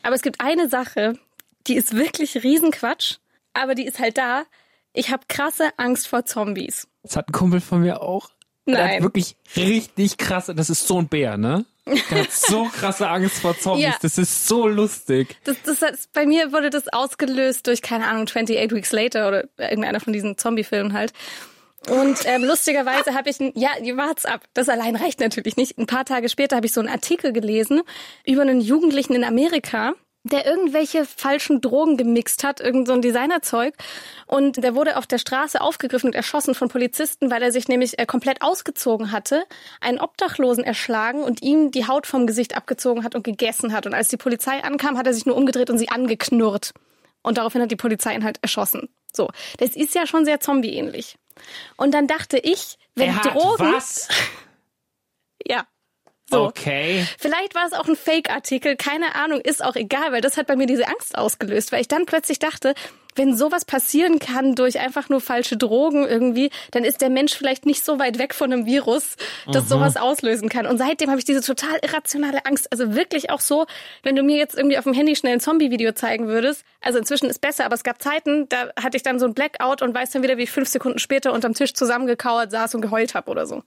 Aber 0.02 0.16
es 0.16 0.22
gibt 0.22 0.42
eine 0.42 0.70
Sache, 0.70 1.14
die 1.68 1.76
ist 1.76 1.96
wirklich 1.96 2.44
Riesenquatsch, 2.44 3.18
aber 3.54 3.76
die 3.76 3.86
ist 3.86 4.00
halt 4.00 4.18
da. 4.18 4.44
Ich 4.94 5.12
habe 5.12 5.24
krasse 5.28 5.70
Angst 5.78 6.08
vor 6.08 6.26
Zombies. 6.26 6.88
Das 7.04 7.16
hat 7.16 7.30
ein 7.30 7.32
Kumpel 7.34 7.60
von 7.60 7.82
mir 7.82 8.02
auch. 8.02 8.30
Der 8.68 8.78
hat 8.78 8.92
Nein. 8.92 9.04
wirklich 9.04 9.36
richtig 9.56 10.18
krasse, 10.18 10.56
das 10.56 10.70
ist 10.70 10.88
so 10.88 11.00
ein 11.00 11.08
Bär, 11.08 11.38
ne? 11.38 11.66
Der 11.86 12.24
hat 12.24 12.32
so 12.32 12.66
krasse 12.74 13.08
Angst 13.08 13.40
vor 13.40 13.58
Zombies. 13.58 13.86
Ja. 13.86 13.96
Das 14.02 14.18
ist 14.18 14.48
so 14.48 14.68
lustig. 14.68 15.38
Das, 15.44 15.58
das 15.64 15.82
hat, 15.82 15.96
bei 16.14 16.26
mir 16.26 16.52
wurde 16.52 16.72
das 16.72 16.88
ausgelöst 16.92 17.68
durch, 17.68 17.82
keine 17.82 18.08
Ahnung, 18.08 18.24
28 18.24 18.72
Weeks 18.72 18.92
Later 18.92 19.28
oder 19.28 19.44
irgendeiner 19.58 20.00
von 20.00 20.14
diesen 20.14 20.38
Zombie-Filmen 20.38 20.94
halt. 20.94 21.14
Und 21.90 22.18
ähm, 22.26 22.44
lustigerweise 22.44 23.14
habe 23.14 23.30
ich, 23.30 23.40
ein, 23.40 23.52
ja, 23.56 23.70
wart's 23.96 24.26
ab, 24.26 24.42
das 24.56 24.70
allein 24.70 24.96
reicht 24.96 25.20
natürlich 25.20 25.56
nicht. 25.56 25.78
Ein 25.78 25.86
paar 25.86 26.06
Tage 26.06 26.30
später 26.30 26.56
habe 26.56 26.66
ich 26.66 26.74
so 26.74 26.80
einen 26.80 26.90
Artikel 26.90 27.32
gelesen 27.32 27.84
über 28.26 28.42
einen 28.42 28.62
Jugendlichen 28.62 29.14
in 29.14 29.24
Amerika, 29.24 29.94
der 30.26 30.46
irgendwelche 30.46 31.06
falschen 31.06 31.62
Drogen 31.62 31.98
gemixt 31.98 32.44
hat, 32.44 32.60
irgend 32.60 32.88
so 32.88 32.94
ein 32.94 33.02
Designerzeug. 33.02 33.76
Und 34.26 34.64
der 34.64 34.74
wurde 34.74 34.98
auf 34.98 35.06
der 35.06 35.20
Straße 35.20 35.62
aufgegriffen 35.62 36.08
und 36.08 36.16
erschossen 36.16 36.56
von 36.56 36.68
Polizisten, 36.68 37.30
weil 37.30 37.44
er 37.44 37.52
sich 37.52 37.68
nämlich 37.68 38.00
äh, 38.00 38.08
komplett 38.08 38.42
ausgezogen 38.42 39.12
hatte, 39.12 39.44
einen 39.82 40.00
Obdachlosen 40.00 40.64
erschlagen 40.64 41.22
und 41.22 41.44
ihm 41.44 41.70
die 41.70 41.88
Haut 41.88 42.08
vom 42.08 42.26
Gesicht 42.26 42.58
abgezogen 42.58 43.04
hat 43.04 43.14
und 43.14 43.24
gegessen 43.24 43.72
hat. 43.72 43.86
Und 43.86 43.94
als 43.94 44.08
die 44.08 44.18
Polizei 44.18 44.64
ankam, 44.64 44.98
hat 44.98 45.06
er 45.06 45.14
sich 45.14 45.28
nur 45.28 45.36
umgedreht 45.36 45.70
und 45.70 45.78
sie 45.78 45.90
angeknurrt. 45.90 46.74
Und 47.22 47.38
daraufhin 47.38 47.62
hat 47.62 47.70
die 47.70 47.76
Polizei 47.76 48.16
ihn 48.16 48.24
halt 48.24 48.40
erschossen. 48.42 48.90
So, 49.14 49.30
das 49.60 49.76
ist 49.76 49.94
ja 49.94 50.08
schon 50.08 50.26
sehr 50.26 50.40
zombie-ähnlich. 50.40 51.18
Und 51.78 51.94
dann 51.94 52.08
dachte 52.08 52.40
ich, 52.40 52.78
wenn 52.96 53.16
hat 53.16 53.26
Drogen, 53.26 53.74
was? 53.74 54.10
ja, 55.46 55.68
so. 56.30 56.44
Okay. 56.46 57.06
Vielleicht 57.20 57.54
war 57.54 57.68
es 57.68 57.74
auch 57.74 57.88
ein 57.88 57.96
Fake-Artikel, 57.96 58.76
keine 58.76 59.16
Ahnung, 59.16 59.42
ist 59.42 59.64
auch 59.64 59.76
egal, 59.76 60.12
weil 60.12 60.22
das 60.22 60.38
hat 60.38 60.48
bei 60.48 60.56
mir 60.56 60.66
diese 60.66 60.88
Angst 60.88 61.18
ausgelöst, 61.18 61.72
weil 61.72 61.82
ich 61.82 61.88
dann 61.88 62.06
plötzlich 62.06 62.40
dachte, 62.40 62.74
wenn 63.16 63.36
sowas 63.36 63.64
passieren 63.64 64.20
kann 64.20 64.56
durch 64.56 64.80
einfach 64.80 65.08
nur 65.08 65.22
falsche 65.22 65.56
Drogen 65.56 66.06
irgendwie, 66.06 66.50
dann 66.72 66.84
ist 66.84 67.02
der 67.02 67.10
Mensch 67.10 67.34
vielleicht 67.34 67.66
nicht 67.66 67.86
so 67.86 67.98
weit 67.98 68.18
weg 68.18 68.34
von 68.34 68.52
einem 68.52 68.66
Virus, 68.66 69.16
das 69.50 69.70
sowas 69.70 69.96
auslösen 69.96 70.50
kann. 70.50 70.66
Und 70.66 70.78
seitdem 70.78 71.10
habe 71.10 71.20
ich 71.20 71.26
diese 71.26 71.42
total 71.42 71.78
irrationale 71.82 72.46
Angst. 72.46 72.72
Also 72.72 72.94
wirklich 72.94 73.30
auch 73.30 73.40
so, 73.40 73.68
wenn 74.04 74.16
du 74.16 74.24
mir 74.24 74.38
jetzt 74.38 74.56
irgendwie 74.56 74.78
auf 74.78 74.84
dem 74.84 74.94
Handy 74.94 75.16
schnell 75.16 75.34
ein 75.34 75.40
Zombie-Video 75.40 75.94
zeigen 75.94 76.28
würdest, 76.28 76.66
also 76.82 77.00
inzwischen 77.00 77.30
ist 77.30 77.40
besser, 77.40 77.66
aber 77.66 77.76
es 77.76 77.84
gab 77.84 78.02
Zeiten, 78.02 78.50
da 78.50 78.70
hatte 78.76 78.98
ich 78.98 79.04
dann 79.04 79.20
so 79.20 79.26
ein 79.26 79.34
Blackout 79.34 79.82
und 79.82 79.96
weiß 79.96 80.10
dann 80.12 80.24
wieder, 80.24 80.38
wie 80.38 80.44
ich 80.44 80.52
fünf 80.52 80.68
Sekunden 80.68 81.00
später 81.00 81.32
unterm 81.32 81.54
Tisch 81.54 81.74
zusammengekauert 81.74 82.52
saß 82.52 82.76
und 82.76 82.82
geheult 82.82 83.16
habe 83.16 83.32
oder 83.32 83.46
so. 83.46 83.64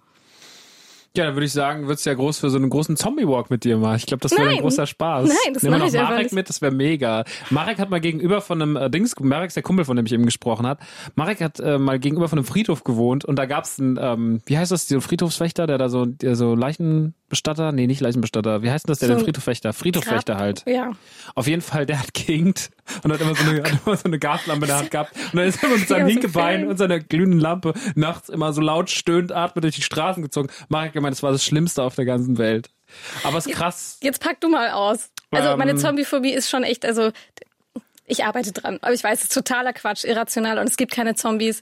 Ja, 1.17 1.25
dann 1.25 1.35
würde 1.35 1.47
ich 1.47 1.53
sagen, 1.53 1.89
wird's 1.89 2.05
ja 2.05 2.15
groß 2.15 2.39
für 2.39 2.51
so 2.51 2.59
einen 2.59 2.71
großen 2.71 2.97
Zombie-Walk 2.97 3.51
mit 3.51 3.65
dir 3.65 3.77
mal. 3.77 3.97
Ich 3.97 4.07
glaube, 4.07 4.21
das 4.21 4.33
wäre 4.33 4.51
ein 4.51 4.59
großer 4.59 4.87
Spaß. 4.87 5.29
Nein, 5.29 5.55
das 5.55 5.63
Nehmen 5.63 5.75
wir 5.75 5.79
noch 5.81 5.87
ich 5.87 5.95
Marek 5.95 6.33
mit, 6.33 6.49
das 6.49 6.63
wäre 6.63 6.73
mega. 6.73 7.25
Marek 7.51 7.79
hat 7.79 7.91
mal 7.91 8.01
gegenüber 8.01 8.41
von 8.41 8.63
einem 8.63 8.77
äh, 8.77 8.91
Dings, 8.91 9.19
Marek 9.19 9.49
ist 9.49 9.57
der 9.57 9.63
Kumpel, 9.63 9.85
von 9.85 9.97
dem 9.97 10.07
ich 10.07 10.13
eben 10.13 10.27
gesprochen 10.27 10.67
habe. 10.67 10.81
Marek 11.17 11.41
hat 11.41 11.59
äh, 11.61 11.79
mal 11.79 11.99
gegenüber 11.99 12.29
von 12.29 12.39
einem 12.39 12.47
Friedhof 12.47 12.85
gewohnt 12.85 13.25
und 13.25 13.37
da 13.37 13.47
gab's 13.47 13.81
einen, 13.81 13.99
ähm, 14.01 14.41
wie 14.47 14.59
heißt 14.59 14.71
das, 14.71 14.87
dieser 14.87 15.01
Friedhofswächter, 15.01 15.67
der 15.67 15.79
da 15.79 15.89
so, 15.89 16.07
der 16.07 16.37
so 16.37 16.55
Leichen 16.55 17.15
Leichenbestatter? 17.31 17.73
Nee, 17.73 17.87
nicht 17.87 18.01
Leichenbestatter. 18.01 18.63
Wie 18.63 18.71
heißt 18.71 18.87
denn 18.87 18.93
das? 18.93 18.99
Der, 19.01 19.09
So 19.09 19.15
der 19.17 19.25
Friedhofwächter. 19.25 19.73
Friedhofwächter 19.73 20.37
halt. 20.39 20.65
Ja. 20.67 20.93
Auf 21.35 21.47
jeden 21.47 21.61
Fall, 21.61 21.85
der 21.85 21.99
hat 22.01 22.15
gehinkt 22.15 22.71
und 23.05 23.13
hat 23.13 23.21
immer 23.21 23.35
so 23.35 23.43
eine, 23.49 23.59
immer 23.59 23.97
so 23.97 24.05
eine 24.05 24.19
Gaslampe 24.19 24.65
in 24.65 24.69
der 24.69 24.79
Hand 24.79 24.91
gehabt. 24.91 25.15
Und 25.15 25.37
dann 25.37 25.47
ist 25.47 25.57
er 25.63 25.69
immer 25.69 25.79
mit 25.79 25.89
seinem 25.89 26.09
Ja, 26.09 26.13
Hinkebein 26.15 26.67
und 26.67 26.79
seiner 26.79 26.99
glühenden 27.01 27.39
Lampe 27.41 27.75
nachts 27.95 28.29
immer 28.31 28.53
so 28.53 28.61
laut 28.63 28.89
stöhnt, 28.91 29.31
atmet 29.33 29.65
durch 29.65 29.75
die 29.77 29.83
Straßen 29.83 30.23
gezogen. 30.23 30.49
Marek 30.69 30.95
gemeint, 30.95 31.15
das 31.15 31.23
war 31.23 31.33
das 31.33 31.45
Schlimmste 31.45 31.83
auf 31.83 31.95
der 31.95 32.07
ganzen 32.07 32.39
Welt. 32.39 32.71
Aber 33.25 33.37
es 33.37 33.47
ist 33.47 33.55
krass. 33.55 33.99
Jetzt 34.03 34.23
pack 34.23 34.41
du 34.41 34.49
mal 34.49 34.71
aus. 34.71 35.11
Also 35.31 35.51
Ähm. 35.51 35.59
meine 35.59 35.77
Zombiephobie 35.77 36.33
ist 36.33 36.49
schon 36.49 36.63
echt, 36.63 36.87
also 36.87 37.11
ich 38.07 38.25
arbeite 38.25 38.53
dran. 38.53 38.79
Aber 38.81 38.95
ich 38.95 39.05
weiß, 39.05 39.19
es 39.19 39.25
ist 39.25 39.35
totaler 39.35 39.75
Quatsch, 39.75 40.05
irrational 40.05 40.59
und 40.59 40.69
es 40.69 40.79
gibt 40.79 40.93
keine 40.93 41.15
Zombies. 41.15 41.61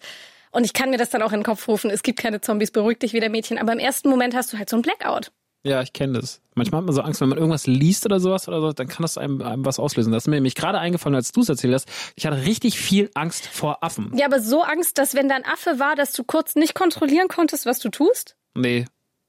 Und 0.52 0.64
ich 0.64 0.72
kann 0.72 0.90
mir 0.90 0.96
das 0.96 1.10
dann 1.10 1.20
auch 1.22 1.32
in 1.32 1.40
den 1.40 1.44
Kopf 1.44 1.66
rufen, 1.66 1.90
es 1.90 2.02
gibt 2.04 2.20
keine 2.20 2.40
Zombies, 2.40 2.70
beruhig 2.70 2.98
dich 3.00 3.12
wieder 3.12 3.28
Mädchen. 3.28 3.58
Aber 3.58 3.72
im 3.72 3.80
ersten 3.80 4.08
Moment 4.08 4.34
hast 4.36 4.52
du 4.52 4.58
halt 4.58 4.70
so 4.70 4.76
ein 4.76 4.82
Blackout. 4.82 5.32
Ja, 5.68 5.82
ich 5.82 5.92
kenne 5.92 6.20
das. 6.20 6.40
Manchmal 6.54 6.78
hat 6.80 6.86
man 6.86 6.94
so 6.94 7.00
Angst, 7.02 7.20
wenn 7.20 7.28
man 7.28 7.38
irgendwas 7.38 7.66
liest 7.66 8.06
oder 8.06 8.20
sowas 8.20 8.46
oder 8.46 8.60
so, 8.60 8.72
dann 8.72 8.86
kann 8.88 9.02
das 9.02 9.18
einem, 9.18 9.42
einem 9.42 9.64
was 9.64 9.78
auslösen. 9.78 10.12
Das 10.12 10.24
ist 10.24 10.28
mir 10.28 10.36
nämlich 10.36 10.54
gerade 10.54 10.78
eingefallen, 10.78 11.16
als 11.16 11.32
du 11.32 11.40
es 11.40 11.48
erzählt 11.48 11.74
hast. 11.74 11.88
Ich 12.14 12.24
hatte 12.26 12.42
richtig 12.44 12.78
viel 12.78 13.10
Angst 13.14 13.46
vor 13.46 13.82
Affen. 13.82 14.12
Ja, 14.16 14.26
aber 14.26 14.40
so 14.40 14.62
Angst, 14.62 14.98
dass 14.98 15.14
wenn 15.14 15.28
da 15.28 15.34
ein 15.34 15.44
Affe 15.44 15.78
war, 15.78 15.96
dass 15.96 16.12
du 16.12 16.22
kurz 16.24 16.54
nicht 16.54 16.74
kontrollieren 16.74 17.28
konntest, 17.28 17.66
was 17.66 17.78
du 17.80 17.88
tust? 17.88 18.36
Nee, 18.54 18.84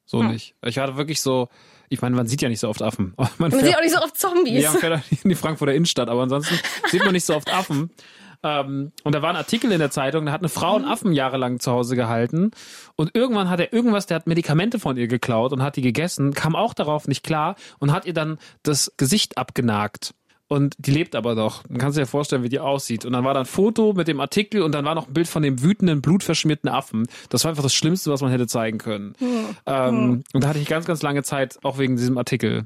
so 0.05 0.19
Hm. 0.21 0.31
nicht. 0.31 0.55
Ich 0.65 0.77
hatte 0.77 0.95
wirklich 0.95 1.21
so, 1.21 1.49
ich 1.89 2.01
meine, 2.01 2.15
man 2.15 2.27
sieht 2.27 2.41
ja 2.41 2.49
nicht 2.49 2.59
so 2.59 2.69
oft 2.69 2.81
Affen. 2.81 3.13
Man 3.17 3.29
Man 3.37 3.51
fährt- 3.51 3.65
sieht 3.65 3.75
auch 3.77 3.81
nicht 3.81 3.93
so 3.95 4.01
oft 4.01 4.17
Zombies. 4.17 4.61
Ja, 4.63 4.71
man 4.71 4.79
fährt 4.79 5.03
in 5.23 5.29
die 5.29 5.35
Frankfurter 5.35 5.73
Innenstadt, 5.73 6.09
aber 6.09 6.21
ansonsten 6.21 6.57
sieht 6.91 7.03
man 7.03 7.13
nicht 7.13 7.25
so 7.25 7.35
oft 7.35 7.51
Affen. 7.51 7.89
Ähm, 8.43 8.91
und 9.03 9.15
da 9.15 9.21
war 9.21 9.29
ein 9.29 9.35
Artikel 9.35 9.71
in 9.71 9.79
der 9.79 9.91
Zeitung, 9.91 10.25
da 10.25 10.31
hat 10.31 10.41
eine 10.41 10.49
Frau 10.49 10.75
einen 10.75 10.85
Affen 10.85 11.11
jahrelang 11.11 11.59
zu 11.59 11.71
Hause 11.71 11.95
gehalten 11.95 12.51
und 12.95 13.15
irgendwann 13.15 13.49
hat 13.49 13.59
er 13.59 13.73
irgendwas, 13.73 14.05
der 14.05 14.15
hat 14.15 14.27
Medikamente 14.27 14.79
von 14.79 14.97
ihr 14.97 15.07
geklaut 15.07 15.53
und 15.53 15.63
hat 15.63 15.75
die 15.75 15.81
gegessen, 15.81 16.33
kam 16.33 16.55
auch 16.55 16.73
darauf 16.73 17.07
nicht 17.07 17.23
klar 17.23 17.55
und 17.79 17.91
hat 17.91 18.05
ihr 18.05 18.13
dann 18.13 18.37
das 18.63 18.93
Gesicht 18.97 19.37
abgenagt. 19.37 20.13
Und 20.49 20.75
die 20.77 20.91
lebt 20.91 21.15
aber 21.15 21.35
noch. 21.35 21.67
Man 21.67 21.77
kann 21.77 21.91
sich 21.91 21.99
ja 21.99 22.05
vorstellen, 22.05 22.41
wie 22.41 22.49
die 22.49 22.59
aussieht. 22.59 23.03
Und 23.03 23.11
dann 23.11 23.25
war 23.25 23.33
da 23.33 23.41
ein 23.41 23.45
Foto 23.45 23.91
mit 23.91 24.07
dem 24.07 24.21
Artikel 24.21 24.61
und 24.61 24.71
dann 24.71 24.85
war 24.85 24.95
noch 24.95 25.07
ein 25.07 25.13
Bild 25.13 25.27
von 25.27 25.43
dem 25.43 25.61
wütenden, 25.61 26.01
blutverschmierten 26.01 26.69
Affen. 26.69 27.07
Das 27.29 27.43
war 27.43 27.49
einfach 27.49 27.63
das 27.63 27.73
Schlimmste, 27.73 28.11
was 28.11 28.21
man 28.21 28.31
hätte 28.31 28.47
zeigen 28.47 28.77
können. 28.77 29.13
Ähm, 29.65 30.23
und 30.31 30.43
da 30.43 30.47
hatte 30.47 30.59
ich 30.59 30.67
ganz, 30.67 30.85
ganz 30.85 31.01
lange 31.01 31.23
Zeit, 31.23 31.59
auch 31.63 31.79
wegen 31.79 31.97
diesem 31.97 32.17
Artikel. 32.17 32.65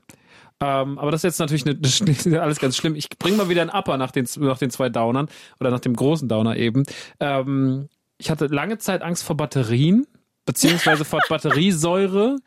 Ähm, 0.61 0.99
aber 0.99 1.11
das 1.11 1.19
ist 1.19 1.23
jetzt 1.23 1.39
natürlich 1.39 1.65
eine, 1.65 1.77
eine, 2.25 2.41
alles 2.41 2.59
ganz 2.59 2.77
schlimm. 2.77 2.95
Ich 2.95 3.09
bringe 3.09 3.37
mal 3.37 3.49
wieder 3.49 3.61
einen 3.61 3.71
Upper 3.71 3.97
nach 3.97 4.11
den, 4.11 4.27
nach 4.39 4.59
den 4.59 4.69
zwei 4.69 4.89
Downern 4.89 5.27
oder 5.59 5.71
nach 5.71 5.79
dem 5.79 5.95
großen 5.95 6.29
Downer 6.29 6.55
eben. 6.55 6.83
Ähm, 7.19 7.89
ich 8.17 8.29
hatte 8.29 8.45
lange 8.45 8.77
Zeit 8.77 9.01
Angst 9.01 9.23
vor 9.23 9.35
Batterien 9.35 10.05
beziehungsweise 10.45 11.05
vor 11.05 11.19
Batteriesäure, 11.29 12.37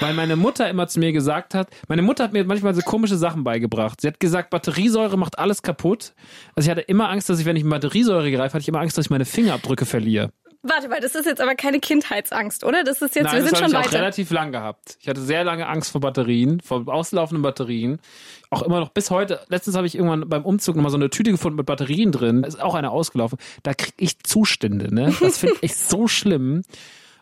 weil 0.00 0.14
meine 0.14 0.36
Mutter 0.36 0.68
immer 0.68 0.88
zu 0.88 1.00
mir 1.00 1.12
gesagt 1.12 1.54
hat, 1.54 1.68
meine 1.88 2.02
Mutter 2.02 2.24
hat 2.24 2.32
mir 2.32 2.44
manchmal 2.44 2.74
so 2.74 2.82
komische 2.82 3.16
Sachen 3.16 3.44
beigebracht. 3.44 4.00
Sie 4.00 4.08
hat 4.08 4.20
gesagt, 4.20 4.50
Batteriesäure 4.50 5.16
macht 5.16 5.38
alles 5.38 5.62
kaputt. 5.62 6.14
Also 6.54 6.66
ich 6.66 6.70
hatte 6.70 6.80
immer 6.82 7.08
Angst, 7.08 7.28
dass 7.28 7.38
ich, 7.38 7.46
wenn 7.46 7.56
ich 7.56 7.68
Batteriesäure 7.68 8.30
greife, 8.30 8.54
hatte 8.54 8.62
ich 8.62 8.68
immer 8.68 8.80
Angst, 8.80 8.98
dass 8.98 9.06
ich 9.06 9.10
meine 9.10 9.24
Fingerabdrücke 9.24 9.86
verliere. 9.86 10.30
Warte 10.64 10.88
mal, 10.88 11.00
das 11.00 11.16
ist 11.16 11.26
jetzt 11.26 11.40
aber 11.40 11.56
keine 11.56 11.80
Kindheitsangst, 11.80 12.62
oder? 12.62 12.84
Das 12.84 13.02
ist 13.02 13.16
jetzt, 13.16 13.24
Nein, 13.24 13.34
wir 13.34 13.40
das 13.40 13.50
sind 13.50 13.58
schon 13.58 13.70
ich 13.70 13.76
auch 13.76 13.84
weiter. 13.86 13.98
relativ 13.98 14.30
lang 14.30 14.52
gehabt. 14.52 14.96
Ich 15.00 15.08
hatte 15.08 15.20
sehr 15.20 15.42
lange 15.42 15.66
Angst 15.66 15.90
vor 15.90 16.00
Batterien, 16.00 16.60
vor 16.60 16.86
auslaufenden 16.86 17.42
Batterien. 17.42 17.98
Auch 18.50 18.62
immer 18.62 18.78
noch 18.78 18.90
bis 18.90 19.10
heute. 19.10 19.40
Letztens 19.48 19.76
habe 19.76 19.88
ich 19.88 19.96
irgendwann 19.96 20.28
beim 20.28 20.44
Umzug 20.44 20.76
nochmal 20.76 20.92
so 20.92 20.96
eine 20.96 21.10
Tüte 21.10 21.32
gefunden 21.32 21.56
mit 21.56 21.66
Batterien 21.66 22.12
drin. 22.12 22.44
Ist 22.44 22.60
auch 22.62 22.74
eine 22.74 22.90
ausgelaufen. 22.90 23.38
Da 23.64 23.74
krieg 23.74 23.94
ich 23.96 24.20
Zustände, 24.20 24.94
ne? 24.94 25.12
Das 25.20 25.38
finde 25.38 25.56
ich 25.62 25.74
so 25.74 26.06
schlimm. 26.06 26.62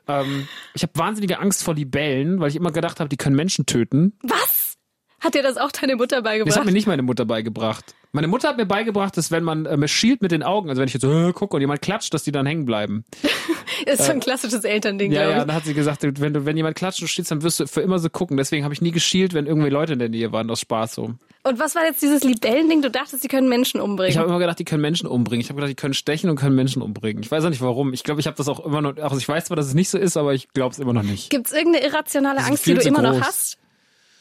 Ähm, 0.07 0.47
ich 0.75 0.83
habe 0.83 0.93
wahnsinnige 0.97 1.39
Angst 1.39 1.63
vor 1.65 1.75
Libellen, 1.75 2.41
weil 2.41 2.49
ich 2.51 2.57
immer 2.57 2.73
gedacht 2.73 3.01
habe, 3.01 3.09
die 3.09 3.17
können 3.17 3.37
Menschen 3.37 3.65
töten. 3.65 4.13
Was? 4.23 4.77
Hat 5.21 5.35
dir 5.35 5.43
das 5.43 5.57
auch 5.57 5.71
deine 5.73 5.97
Mutter 5.97 6.17
Das 6.17 6.17
hat 6.17 6.25
beigebracht? 6.25 6.65
mir 6.67 6.73
nicht 6.73 6.87
meine 6.87 7.03
Mutter 7.03 7.25
beigebracht. 7.25 7.95
Meine 8.13 8.27
Mutter 8.27 8.49
hat 8.49 8.57
mir 8.57 8.67
beigebracht, 8.67 9.17
dass 9.17 9.31
wenn 9.31 9.45
man 9.45 9.67
äh, 9.67 9.89
schielt 9.89 10.21
mit 10.21 10.33
den 10.33 10.43
Augen, 10.43 10.69
also 10.69 10.81
wenn 10.81 10.89
ich 10.89 10.95
jetzt 10.95 11.03
so 11.03 11.13
äh, 11.13 11.33
gucke 11.33 11.55
und 11.55 11.61
jemand 11.61 11.81
klatscht, 11.81 12.13
dass 12.13 12.25
die 12.25 12.33
dann 12.33 12.45
hängen 12.45 12.65
bleiben. 12.65 13.05
ist 13.87 14.05
so 14.05 14.11
ein 14.13 14.21
klassisches 14.21 14.65
Elternding, 14.65 15.13
Ja, 15.13 15.21
glaube 15.21 15.33
ja, 15.33 15.39
ich. 15.39 15.47
dann 15.47 15.55
hat 15.55 15.65
sie 15.65 15.75
gesagt, 15.75 16.03
wenn 16.03 16.35
du, 16.35 16.45
wenn 16.45 16.57
jemand 16.57 16.77
klatscht 16.77 17.03
und 17.03 17.09
stehst, 17.09 17.31
dann 17.31 17.43
wirst 17.43 17.61
du 17.61 17.67
für 17.67 17.83
immer 17.83 17.99
so 18.01 18.11
gucken. 18.11 18.37
Deswegen 18.37 18.65
habe 18.65 18.75
ich 18.75 18.81
nie 18.81 18.91
geschielt, 18.91 19.33
wenn 19.33 19.47
irgendwie 19.47 19.71
Leute 19.71 19.93
in 19.93 20.01
der 20.01 20.09
Nähe 20.09 20.33
waren, 20.33 20.51
aus 20.51 20.61
Spaß 20.61 20.95
so. 20.95 21.15
Und 21.43 21.59
was 21.59 21.75
war 21.75 21.85
jetzt 21.85 22.03
dieses 22.03 22.23
Libellending? 22.25 22.83
Du 22.83 22.91
dachtest, 22.91 23.23
sie 23.23 23.29
können 23.29 23.49
Menschen 23.49 23.81
umbringen. 23.81 24.11
Ich 24.11 24.19
habe 24.19 24.29
immer 24.29 24.39
gedacht, 24.39 24.59
die 24.59 24.65
können 24.65 24.83
Menschen 24.83 25.07
umbringen. 25.07 25.41
Ich 25.41 25.49
habe 25.49 25.57
gedacht, 25.57 25.71
die 25.71 25.77
können 25.77 25.95
stechen 25.95 26.29
und 26.29 26.37
können 26.37 26.55
Menschen 26.57 26.83
umbringen. 26.83 27.23
Ich 27.23 27.31
weiß 27.31 27.45
auch 27.45 27.51
nicht 27.51 27.63
warum. 27.63 27.93
Ich 27.93 28.03
glaube, 28.03 28.21
ich 28.21 28.27
habe 28.27 28.37
das 28.37 28.49
auch 28.49 28.65
immer 28.65 28.83
noch, 28.83 28.97
also 28.99 29.17
ich 29.17 29.29
weiß 29.29 29.47
zwar, 29.47 29.57
dass 29.57 29.67
es 29.67 29.75
nicht 29.75 29.89
so 29.89 29.99
ist, 29.99 30.17
aber 30.17 30.35
ich 30.35 30.49
glaube 30.49 30.73
es 30.73 30.79
immer 30.79 30.93
noch 30.93 31.03
nicht. 31.03 31.31
Gibt 31.31 31.47
es 31.47 31.53
irgendeine 31.53 31.87
irrationale 31.87 32.41
Angst, 32.41 32.67
die 32.67 32.75
du 32.75 32.83
immer 32.83 33.03
noch 33.03 33.13
groß. 33.13 33.23
hast? 33.23 33.59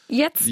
Jetzt? 0.09 0.49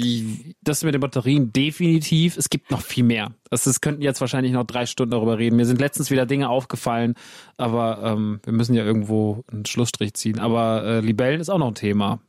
Das 0.62 0.84
mit 0.84 0.94
den 0.94 1.00
Batterien 1.00 1.52
definitiv. 1.52 2.36
Es 2.36 2.48
gibt 2.48 2.70
noch 2.70 2.80
viel 2.80 3.04
mehr. 3.04 3.32
Also 3.50 3.70
könnten 3.80 4.02
jetzt 4.02 4.20
wahrscheinlich 4.20 4.52
noch 4.52 4.64
drei 4.64 4.86
Stunden 4.86 5.10
darüber 5.10 5.38
reden. 5.38 5.56
Mir 5.56 5.66
sind 5.66 5.80
letztens 5.80 6.10
wieder 6.10 6.26
Dinge 6.26 6.48
aufgefallen, 6.48 7.14
aber 7.56 8.00
ähm, 8.04 8.40
wir 8.44 8.52
müssen 8.52 8.74
ja 8.74 8.84
irgendwo 8.84 9.44
einen 9.50 9.66
Schlussstrich 9.66 10.14
ziehen. 10.14 10.38
Aber 10.38 10.84
äh, 10.84 11.00
Libellen 11.00 11.40
ist 11.40 11.48
auch 11.48 11.58
noch 11.58 11.68
ein 11.68 11.74
Thema. 11.74 12.20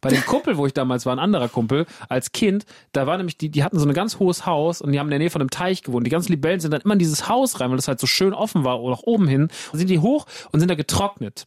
Bei 0.00 0.10
dem 0.10 0.24
Kumpel, 0.26 0.56
wo 0.56 0.66
ich 0.66 0.74
damals 0.74 1.06
war, 1.06 1.14
ein 1.14 1.20
anderer 1.20 1.48
Kumpel, 1.48 1.86
als 2.08 2.32
Kind, 2.32 2.64
da 2.92 3.06
war 3.06 3.16
nämlich 3.16 3.38
die, 3.38 3.48
die 3.48 3.62
hatten 3.62 3.78
so 3.78 3.86
ein 3.86 3.94
ganz 3.94 4.18
hohes 4.18 4.44
Haus 4.44 4.80
und 4.80 4.92
die 4.92 4.98
haben 4.98 5.06
in 5.06 5.12
der 5.12 5.18
Nähe 5.20 5.30
von 5.30 5.40
einem 5.40 5.50
Teich 5.50 5.82
gewohnt. 5.82 6.06
Die 6.06 6.10
ganzen 6.10 6.32
Libellen 6.32 6.60
sind 6.60 6.72
dann 6.72 6.80
immer 6.80 6.94
in 6.94 6.98
dieses 6.98 7.28
Haus 7.28 7.60
rein, 7.60 7.70
weil 7.70 7.76
das 7.76 7.88
halt 7.88 8.00
so 8.00 8.06
schön 8.06 8.34
offen 8.34 8.64
war, 8.64 8.80
oder 8.80 8.96
nach 8.96 9.02
oben 9.02 9.28
hin. 9.28 9.48
Und 9.72 9.78
sind 9.78 9.88
die 9.88 10.00
hoch 10.00 10.26
und 10.50 10.60
sind 10.60 10.68
da 10.68 10.74
getrocknet. 10.74 11.46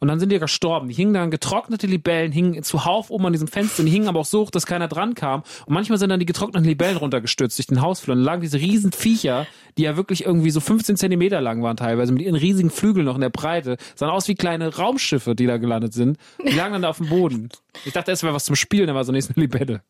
Und 0.00 0.08
dann 0.08 0.18
sind 0.18 0.30
die 0.30 0.38
gestorben. 0.38 0.88
Die 0.88 0.94
hingen 0.94 1.14
dann 1.14 1.30
getrocknete 1.30 1.86
Libellen, 1.86 2.32
hingen 2.32 2.62
zuhauf 2.62 3.10
oben 3.10 3.26
an 3.26 3.32
diesem 3.32 3.48
Fenster. 3.48 3.80
Und 3.80 3.86
die 3.86 3.92
hingen 3.92 4.08
aber 4.08 4.20
auch 4.20 4.26
so 4.26 4.40
hoch, 4.40 4.50
dass 4.50 4.66
keiner 4.66 4.88
dran 4.88 5.14
kam. 5.14 5.42
Und 5.66 5.74
manchmal 5.74 5.98
sind 5.98 6.08
dann 6.10 6.20
die 6.20 6.26
getrockneten 6.26 6.66
Libellen 6.66 6.96
runtergestürzt 6.96 7.58
durch 7.58 7.66
den 7.66 7.82
Hausflur. 7.82 8.14
Und 8.14 8.20
dann 8.20 8.26
lagen 8.26 8.40
diese 8.40 8.58
riesen 8.58 8.92
Viecher, 8.92 9.46
die 9.76 9.82
ja 9.82 9.96
wirklich 9.96 10.24
irgendwie 10.24 10.50
so 10.50 10.60
15 10.60 10.96
Zentimeter 10.96 11.40
lang 11.40 11.62
waren 11.62 11.76
teilweise, 11.76 12.12
mit 12.12 12.22
ihren 12.22 12.34
riesigen 12.34 12.70
Flügeln 12.70 13.04
noch 13.04 13.16
in 13.16 13.20
der 13.20 13.30
Breite. 13.30 13.76
Sahen 13.94 14.10
aus 14.10 14.28
wie 14.28 14.34
kleine 14.34 14.74
Raumschiffe, 14.74 15.34
die 15.34 15.46
da 15.46 15.58
gelandet 15.58 15.92
sind. 15.92 16.18
Die 16.42 16.54
lagen 16.54 16.72
dann 16.72 16.82
da 16.82 16.88
auf 16.88 16.98
dem 16.98 17.08
Boden. 17.08 17.50
Ich 17.84 17.92
dachte, 17.92 18.12
es 18.12 18.22
wäre 18.22 18.34
was 18.34 18.44
zum 18.44 18.56
Spielen, 18.56 18.86
da 18.86 18.94
war 18.94 19.04
so 19.04 19.12
nächste 19.12 19.38
Libelle. 19.38 19.82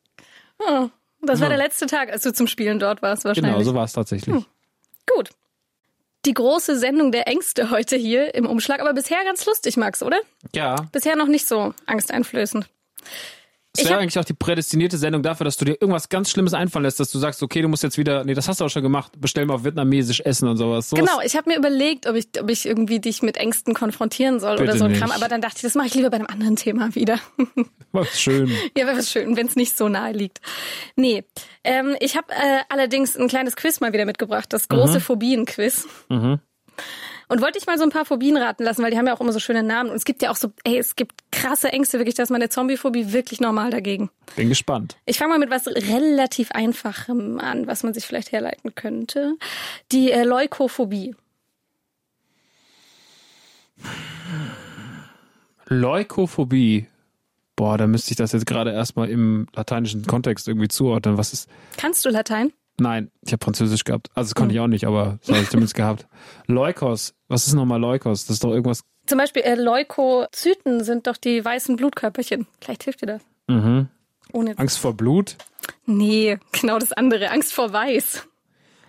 Oh, 0.58 0.88
das 1.22 1.40
war 1.40 1.48
der 1.48 1.58
letzte 1.58 1.86
Tag, 1.86 2.10
als 2.10 2.22
du 2.22 2.32
zum 2.32 2.46
Spielen 2.46 2.78
dort 2.78 3.02
warst, 3.02 3.24
wahrscheinlich. 3.24 3.52
Genau, 3.52 3.64
so 3.64 3.74
war 3.74 3.84
es 3.84 3.92
tatsächlich. 3.92 4.34
Gut. 5.06 5.30
Die 6.28 6.34
große 6.34 6.78
Sendung 6.78 7.10
der 7.10 7.26
Ängste 7.26 7.70
heute 7.70 7.96
hier 7.96 8.34
im 8.34 8.44
Umschlag, 8.44 8.80
aber 8.80 8.92
bisher 8.92 9.24
ganz 9.24 9.46
lustig, 9.46 9.78
Max, 9.78 10.02
oder? 10.02 10.20
Ja, 10.54 10.76
Bisher 10.92 11.16
noch 11.16 11.26
nicht 11.26 11.48
so 11.48 11.72
angsteinflößend. 11.86 12.68
Ich 13.76 13.84
wäre 13.84 13.98
eigentlich 13.98 14.18
auch 14.18 14.24
die 14.24 14.34
prädestinierte 14.34 14.98
Sendung 14.98 15.22
dafür, 15.22 15.44
dass 15.44 15.56
du 15.56 15.64
dir 15.64 15.72
irgendwas 15.72 16.08
ganz 16.08 16.30
Schlimmes 16.30 16.54
einfallen 16.54 16.84
lässt, 16.84 16.98
dass 16.98 17.10
du 17.10 17.18
sagst, 17.18 17.42
okay, 17.42 17.62
du 17.62 17.68
musst 17.68 17.82
jetzt 17.82 17.98
wieder, 17.98 18.24
nee, 18.24 18.34
das 18.34 18.48
hast 18.48 18.60
du 18.60 18.64
auch 18.64 18.70
schon 18.70 18.82
gemacht, 18.82 19.12
bestell 19.20 19.46
mal 19.46 19.54
auf 19.54 19.64
vietnamesisch 19.64 20.20
essen 20.20 20.48
und 20.48 20.56
sowas. 20.56 20.88
sowas 20.88 21.04
Genau, 21.04 21.20
ich 21.20 21.36
habe 21.36 21.50
mir 21.50 21.56
überlegt, 21.56 22.06
ob 22.06 22.16
ich, 22.16 22.28
ob 22.40 22.50
ich 22.50 22.66
irgendwie 22.66 22.98
dich 22.98 23.22
mit 23.22 23.36
Ängsten 23.36 23.74
konfrontieren 23.74 24.40
soll 24.40 24.56
oder 24.56 24.64
Bitte 24.66 24.78
so 24.78 24.84
ein. 24.86 24.94
Kram, 24.94 25.10
aber 25.10 25.28
dann 25.28 25.40
dachte 25.40 25.56
ich, 25.56 25.62
das 25.62 25.74
mache 25.74 25.86
ich 25.88 25.94
lieber 25.94 26.10
bei 26.10 26.16
einem 26.16 26.26
anderen 26.26 26.56
Thema 26.56 26.94
wieder. 26.94 27.18
war 27.92 28.04
schön. 28.06 28.48
ja, 28.76 28.86
wäre 28.86 28.98
was 28.98 29.10
schön, 29.10 29.36
wenn 29.36 29.46
es 29.46 29.54
nicht 29.54 29.76
so 29.76 29.88
nahe 29.88 30.12
liegt. 30.12 30.40
Nee, 30.96 31.24
ähm, 31.62 31.94
ich 32.00 32.16
habe 32.16 32.32
äh, 32.32 32.60
allerdings 32.68 33.16
ein 33.16 33.28
kleines 33.28 33.54
Quiz 33.54 33.80
mal 33.80 33.92
wieder 33.92 34.06
mitgebracht, 34.06 34.52
das 34.52 34.68
große 34.68 35.00
Phobien-Quiz. 35.00 35.86
Und 37.28 37.42
wollte 37.42 37.58
ich 37.58 37.66
mal 37.66 37.76
so 37.76 37.84
ein 37.84 37.90
paar 37.90 38.06
Phobien 38.06 38.36
raten 38.36 38.64
lassen, 38.64 38.82
weil 38.82 38.90
die 38.90 38.96
haben 38.96 39.06
ja 39.06 39.14
auch 39.14 39.20
immer 39.20 39.32
so 39.32 39.38
schöne 39.38 39.62
Namen. 39.62 39.90
Und 39.90 39.96
es 39.96 40.04
gibt 40.04 40.22
ja 40.22 40.30
auch 40.30 40.36
so, 40.36 40.52
ey, 40.64 40.78
es 40.78 40.96
gibt 40.96 41.30
krasse 41.30 41.68
Ängste, 41.70 41.98
wirklich, 41.98 42.14
dass 42.14 42.30
man 42.30 42.40
eine 42.40 42.48
Zombiephobie 42.48 43.12
wirklich 43.12 43.40
normal 43.40 43.70
dagegen. 43.70 44.10
Bin 44.34 44.48
gespannt. 44.48 44.96
Ich 45.04 45.18
fange 45.18 45.32
mal 45.32 45.38
mit 45.38 45.50
was 45.50 45.66
relativ 45.66 46.50
Einfachem 46.52 47.38
an, 47.38 47.66
was 47.66 47.82
man 47.82 47.92
sich 47.92 48.06
vielleicht 48.06 48.32
herleiten 48.32 48.74
könnte. 48.74 49.34
Die 49.92 50.10
äh, 50.10 50.24
Leukophobie. 50.24 51.14
Leukophobie. 55.66 56.86
Boah, 57.56 57.76
da 57.76 57.86
müsste 57.86 58.12
ich 58.12 58.16
das 58.16 58.32
jetzt 58.32 58.46
gerade 58.46 58.72
erstmal 58.72 59.10
im 59.10 59.48
lateinischen 59.52 60.06
Kontext 60.06 60.48
irgendwie 60.48 60.68
zuordnen. 60.68 61.18
Was 61.18 61.32
ist. 61.32 61.48
Kannst 61.76 62.04
du 62.04 62.08
Latein? 62.08 62.52
Nein, 62.80 63.10
ich 63.22 63.32
habe 63.32 63.44
Französisch 63.44 63.84
gehabt. 63.84 64.08
Also 64.14 64.28
das 64.28 64.34
konnte 64.34 64.54
ich 64.54 64.60
auch 64.60 64.68
nicht, 64.68 64.84
aber 64.84 65.18
das 65.20 65.30
habe 65.30 65.42
ich 65.42 65.50
zumindest 65.50 65.74
gehabt. 65.74 66.06
Leukos. 66.46 67.14
Was 67.26 67.46
ist 67.46 67.54
nochmal 67.54 67.80
Leukos? 67.80 68.26
Das 68.26 68.34
ist 68.34 68.44
doch 68.44 68.52
irgendwas. 68.52 68.84
Zum 69.06 69.18
Beispiel 69.18 69.42
äh, 69.42 69.54
Leukozyten 69.54 70.84
sind 70.84 71.06
doch 71.06 71.16
die 71.16 71.44
weißen 71.44 71.76
Blutkörperchen. 71.76 72.46
Vielleicht 72.60 72.84
hilft 72.84 73.02
dir 73.02 73.06
das. 73.06 73.22
Mhm. 73.48 73.88
Ohne. 74.32 74.56
Angst 74.58 74.78
vor 74.78 74.94
Blut? 74.94 75.36
Nee, 75.86 76.38
genau 76.52 76.78
das 76.78 76.92
andere. 76.92 77.30
Angst 77.30 77.52
vor 77.52 77.72
Weiß. 77.72 78.28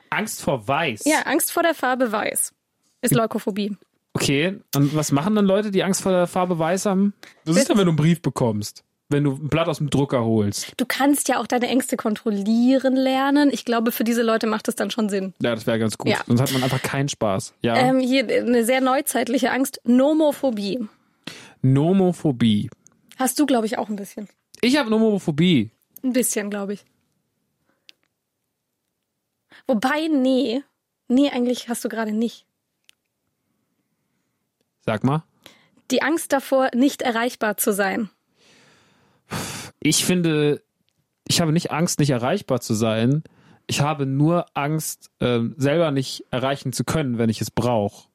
Angst 0.09 0.41
vor 0.41 0.67
Weiß. 0.67 1.05
Ja, 1.05 1.21
Angst 1.25 1.51
vor 1.51 1.63
der 1.63 1.73
Farbe 1.73 2.11
Weiß 2.11 2.53
ist 3.01 3.13
Leukophobie. 3.13 3.77
Okay, 4.13 4.59
und 4.75 4.95
was 4.95 5.11
machen 5.11 5.35
dann 5.35 5.45
Leute, 5.45 5.71
die 5.71 5.83
Angst 5.83 6.01
vor 6.01 6.11
der 6.11 6.27
Farbe 6.27 6.59
Weiß 6.59 6.85
haben? 6.85 7.13
Was 7.45 7.55
ist 7.57 7.69
denn, 7.69 7.77
wenn 7.77 7.85
du 7.85 7.91
einen 7.91 7.97
Brief 7.97 8.21
bekommst? 8.21 8.83
Wenn 9.11 9.23
du 9.23 9.31
ein 9.31 9.49
Blatt 9.49 9.67
aus 9.67 9.79
dem 9.79 9.89
Drucker 9.89 10.23
holst? 10.23 10.73
Du 10.77 10.85
kannst 10.85 11.29
ja 11.29 11.39
auch 11.39 11.47
deine 11.47 11.67
Ängste 11.67 11.97
kontrollieren 11.97 12.95
lernen. 12.95 13.49
Ich 13.51 13.65
glaube, 13.65 13.91
für 13.91 14.03
diese 14.03 14.21
Leute 14.21 14.45
macht 14.45 14.67
es 14.67 14.75
dann 14.75 14.91
schon 14.91 15.09
Sinn. 15.09 15.33
Ja, 15.41 15.55
das 15.55 15.65
wäre 15.65 15.79
ganz 15.79 15.97
gut. 15.97 16.11
Ja. 16.11 16.19
Sonst 16.27 16.41
hat 16.41 16.51
man 16.53 16.61
einfach 16.61 16.81
keinen 16.83 17.09
Spaß. 17.09 17.55
Ja. 17.63 17.75
Ähm, 17.75 17.99
hier 17.99 18.27
eine 18.27 18.63
sehr 18.63 18.81
neuzeitliche 18.81 19.51
Angst. 19.51 19.81
Nomophobie. 19.83 20.87
Nomophobie. 21.63 22.69
Hast 23.17 23.39
du, 23.39 23.47
glaube 23.47 23.65
ich, 23.65 23.79
auch 23.79 23.89
ein 23.89 23.95
bisschen. 23.95 24.29
Ich 24.61 24.77
habe 24.77 24.91
Nomophobie. 24.91 25.71
Ein 26.03 26.13
bisschen, 26.13 26.51
glaube 26.51 26.73
ich. 26.73 26.85
Wobei, 29.65 30.07
nee. 30.07 30.61
Nee, 31.07 31.31
eigentlich 31.31 31.67
hast 31.67 31.83
du 31.83 31.89
gerade 31.89 32.11
nicht. 32.11 32.45
Sag 34.85 35.03
mal. 35.03 35.23
Die 35.89 36.03
Angst 36.03 36.31
davor, 36.31 36.69
nicht 36.75 37.01
erreichbar 37.01 37.57
zu 37.57 37.73
sein. 37.73 38.11
Ich 39.81 40.05
finde, 40.05 40.61
ich 41.27 41.41
habe 41.41 41.51
nicht 41.51 41.71
Angst, 41.71 41.99
nicht 41.99 42.09
erreichbar 42.09 42.59
zu 42.61 42.73
sein. 42.73 43.23
Ich 43.67 43.81
habe 43.81 44.05
nur 44.05 44.45
Angst, 44.55 45.11
ähm, 45.19 45.53
selber 45.57 45.91
nicht 45.91 46.25
erreichen 46.31 46.73
zu 46.73 46.83
können, 46.83 47.17
wenn 47.17 47.29
ich 47.29 47.39
es 47.39 47.51
brauche. 47.51 48.07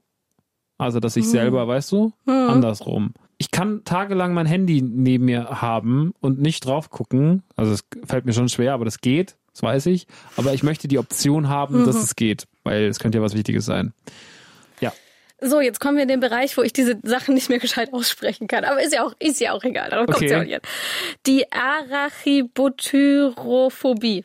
Also, 0.79 0.99
dass 0.99 1.17
ich 1.17 1.29
selber, 1.29 1.69
weißt 1.69 1.93
du, 1.93 2.13
andersrum. 2.27 3.15
Ich 3.39 3.51
kann 3.53 3.85
tagelang 3.85 4.35
mein 4.35 4.47
Handy 4.47 4.83
neben 4.83 5.25
mir 5.27 5.61
haben 5.61 6.13
und 6.21 6.41
nicht 6.41 6.67
drauf 6.67 6.91
gucken. 6.91 7.43
Also, 7.55 7.73
es 7.73 7.85
fällt 8.05 8.27
mir 8.27 8.33
schon 8.33 8.49
schwer, 8.49 8.75
aber 8.75 8.85
das 8.85 9.01
geht. 9.01 9.37
Das 9.53 9.63
weiß 9.63 9.87
ich. 9.87 10.09
Aber 10.37 10.53
ich 10.53 10.65
möchte 10.65 10.89
die 10.89 10.99
Option 10.99 11.49
haben, 11.49 11.85
dass 11.87 11.97
es 11.97 12.17
geht, 12.17 12.49
weil 12.65 12.87
es 12.87 12.99
könnte 12.99 13.19
ja 13.19 13.23
was 13.23 13.35
Wichtiges 13.37 13.65
sein. 13.65 13.93
So, 15.47 15.61
jetzt 15.61 15.79
kommen 15.81 15.97
wir 15.97 16.03
in 16.03 16.09
den 16.09 16.21
Bereich, 16.21 16.57
wo 16.57 16.63
ich 16.63 16.73
diese 16.73 16.99
Sachen 17.03 17.35
nicht 17.35 17.49
mehr 17.51 17.59
gescheit 17.59 17.93
aussprechen 17.93 18.47
kann. 18.49 18.65
Aber 18.65 18.83
ist 18.83 18.95
ja 18.95 19.05
auch, 19.05 19.13
ist 19.19 19.41
ja 19.41 19.53
auch 19.53 19.63
egal. 19.63 19.91
Darum 19.91 20.07
Okay. 20.09 20.29
kommt's 20.29 20.33
ja 20.33 20.39
auch 20.39 20.45
an. 20.57 20.61
Die 21.27 21.53
Arachibotyrophobie. 21.53 24.25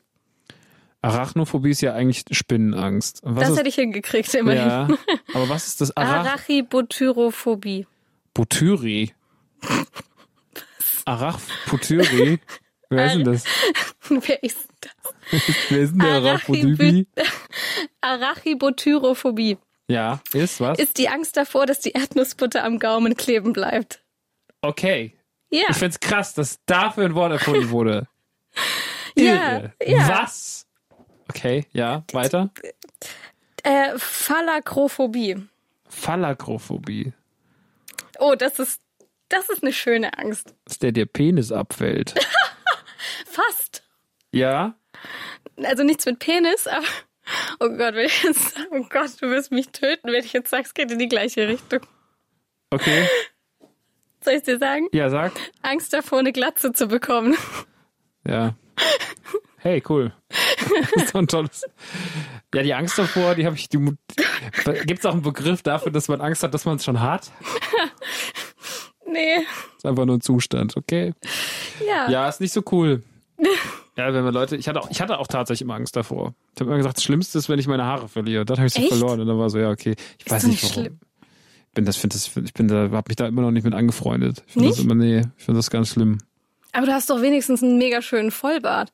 Arachnophobie 1.01 1.71
ist 1.71 1.81
ja 1.81 1.93
eigentlich 1.93 2.23
Spinnenangst. 2.31 3.19
Was 3.23 3.39
Das 3.41 3.49
ist, 3.51 3.57
hätte 3.59 3.69
ich 3.69 3.75
hingekriegt, 3.75 4.33
immerhin. 4.33 4.67
ja. 4.67 4.88
Aber 5.33 5.47
was 5.49 5.67
ist 5.67 5.79
das 5.81 5.95
Arach 5.95 6.25
Arachibotyrophobie. 6.25 7.85
Butyri? 8.33 9.13
Arachbutyri? 11.05 12.39
Wer 12.89 13.05
ist 13.05 13.13
denn 13.15 13.23
das? 13.23 13.43
Wer 14.09 14.43
ist 14.43 14.57
das? 14.81 14.91
Wer 15.69 15.79
ist 15.81 15.91
denn 15.91 15.99
der? 15.99 17.05
Arachibotyrophobie 18.01 19.57
Ja, 19.89 20.22
ist 20.34 20.62
was? 20.62 20.77
ist 20.79 20.98
die 21.00 21.10
Angst 21.10 21.36
davor, 21.36 21.65
dass 21.65 21.79
die 21.79 21.91
Erdnussbutter 21.91 22.63
am 22.63 22.77
Gaumen 22.79 23.17
kleben 23.17 23.53
bleibt. 23.53 24.03
Okay. 24.62 25.17
Ja, 25.50 25.65
Ich 25.69 25.77
find's 25.77 26.00
krass, 26.00 26.36
dass 26.36 26.60
dafür 26.67 27.05
ein 27.05 27.15
Wort 27.15 27.31
erfunden 27.31 27.72
wurde. 27.72 28.08
ja, 29.15 29.58
Irre. 29.58 29.74
ja. 29.84 30.08
Was? 30.22 30.67
Okay, 31.27 31.65
ja, 31.74 32.03
weiter. 32.13 32.51
Äh, 33.63 33.98
Phalakrophobie. 33.98 35.48
Phallakrophobie. 35.88 37.13
Oh, 38.19 38.36
das 38.36 38.60
ist, 38.60 38.81
das 39.29 39.50
ist 39.50 39.63
eine 39.63 39.74
schöne 39.74 40.17
Angst. 40.19 40.53
Dass 40.65 40.77
der 40.79 40.91
dir 40.91 41.05
Penis 41.08 41.51
abfällt. 41.51 42.13
Fast. 43.25 43.84
Ja? 44.31 44.75
Also 45.63 45.84
nichts 45.84 46.05
mit 46.05 46.19
Penis, 46.19 46.67
aber 46.67 46.86
oh 47.59 47.69
Gott, 47.69 47.95
wenn 47.95 48.05
ich 48.05 48.24
jetzt, 48.24 48.55
oh 48.71 48.86
Gott, 48.89 49.21
du 49.21 49.29
wirst 49.29 49.51
mich 49.51 49.69
töten, 49.69 50.12
wenn 50.12 50.24
ich 50.24 50.33
jetzt 50.33 50.50
sage, 50.50 50.63
es 50.63 50.74
geht 50.74 50.91
in 50.91 51.00
die 51.00 51.07
gleiche 51.07 51.48
Richtung. 51.48 51.81
Okay. 52.71 53.07
Soll 54.21 54.33
ich 54.33 54.43
dir 54.43 54.59
sagen? 54.59 54.88
Ja, 54.91 55.09
sag. 55.09 55.31
Angst 55.62 55.93
davor, 55.93 56.19
eine 56.19 56.33
Glatze 56.33 56.71
zu 56.71 56.88
bekommen. 56.88 57.36
Ja. 58.27 58.55
Hey, 59.57 59.83
cool. 59.89 60.13
Das 60.29 61.03
ist 61.03 61.15
doch 61.15 61.19
ein 61.19 61.27
tolles. 61.27 61.65
Ja, 62.53 62.63
die 62.63 62.74
Angst 62.74 62.98
davor, 62.98 63.36
die 63.36 63.45
habe 63.45 63.55
ich. 63.55 63.69
Die, 63.69 63.77
Gibt 63.77 65.00
es 65.00 65.05
auch 65.05 65.13
einen 65.13 65.21
Begriff 65.21 65.62
dafür, 65.63 65.91
dass 65.91 66.07
man 66.07 66.21
Angst 66.21 66.43
hat, 66.43 66.53
dass 66.53 66.65
man 66.65 66.77
es 66.77 66.86
schon 66.86 67.01
hat? 67.01 67.31
Nee. 69.12 69.45
ist 69.75 69.86
einfach 69.86 70.05
nur 70.05 70.17
ein 70.17 70.21
Zustand, 70.21 70.77
okay? 70.77 71.13
Ja. 71.86 72.09
Ja, 72.09 72.29
ist 72.29 72.41
nicht 72.41 72.53
so 72.53 72.62
cool. 72.71 73.03
Ja, 73.99 74.13
wenn 74.13 74.23
wir 74.23 74.31
Leute, 74.31 74.55
ich 74.55 74.69
hatte 74.69 74.79
auch, 74.81 74.89
ich 74.89 75.01
hatte 75.01 75.19
auch 75.19 75.27
tatsächlich 75.27 75.63
immer 75.63 75.73
Angst 75.75 75.93
davor. 75.95 76.33
Ich 76.55 76.61
habe 76.61 76.69
immer 76.69 76.77
gesagt, 76.77 76.95
das 76.95 77.03
Schlimmste 77.03 77.37
ist, 77.37 77.49
wenn 77.49 77.59
ich 77.59 77.67
meine 77.67 77.83
Haare 77.83 78.07
verliere. 78.07 78.45
Dann 78.45 78.55
habe 78.57 78.67
ich 78.67 78.73
sie 78.73 78.79
Echt? 78.83 78.87
verloren 78.89 79.19
und 79.19 79.27
dann 79.27 79.37
war 79.37 79.49
so, 79.49 79.59
ja, 79.59 79.69
okay. 79.69 79.95
Ich 80.17 80.31
weiß 80.31 80.43
doch 80.43 80.49
nicht 80.49 80.63
warum. 80.63 80.73
schlimm. 80.73 80.99
Ich 81.67 81.73
bin 81.73 81.83
das, 81.85 81.97
finde 81.97 82.13
das, 82.15 82.27
ich 82.37 82.53
bin 82.53 82.67
da, 82.69 82.89
habe 82.91 83.09
mich 83.09 83.17
da 83.17 83.27
immer 83.27 83.41
noch 83.41 83.51
nicht 83.51 83.65
mit 83.65 83.73
angefreundet. 83.73 84.43
Ich 84.47 84.53
finde 84.53 84.69
das 84.69 84.79
immer, 84.79 84.95
nee, 84.95 85.19
ich 85.37 85.43
finde 85.43 85.59
das 85.59 85.69
ganz 85.69 85.89
schlimm. 85.89 86.17
Aber 86.71 86.85
du 86.85 86.93
hast 86.93 87.09
doch 87.09 87.21
wenigstens 87.21 87.61
einen 87.61 87.77
mega 87.77 88.01
schönen 88.01 88.31
Vollbart. 88.31 88.93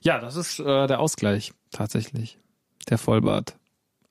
Ja, 0.00 0.18
das 0.18 0.34
ist 0.34 0.58
äh, 0.60 0.86
der 0.86 0.98
Ausgleich, 0.98 1.52
tatsächlich. 1.70 2.38
Der 2.88 2.96
Vollbart. 2.96 3.54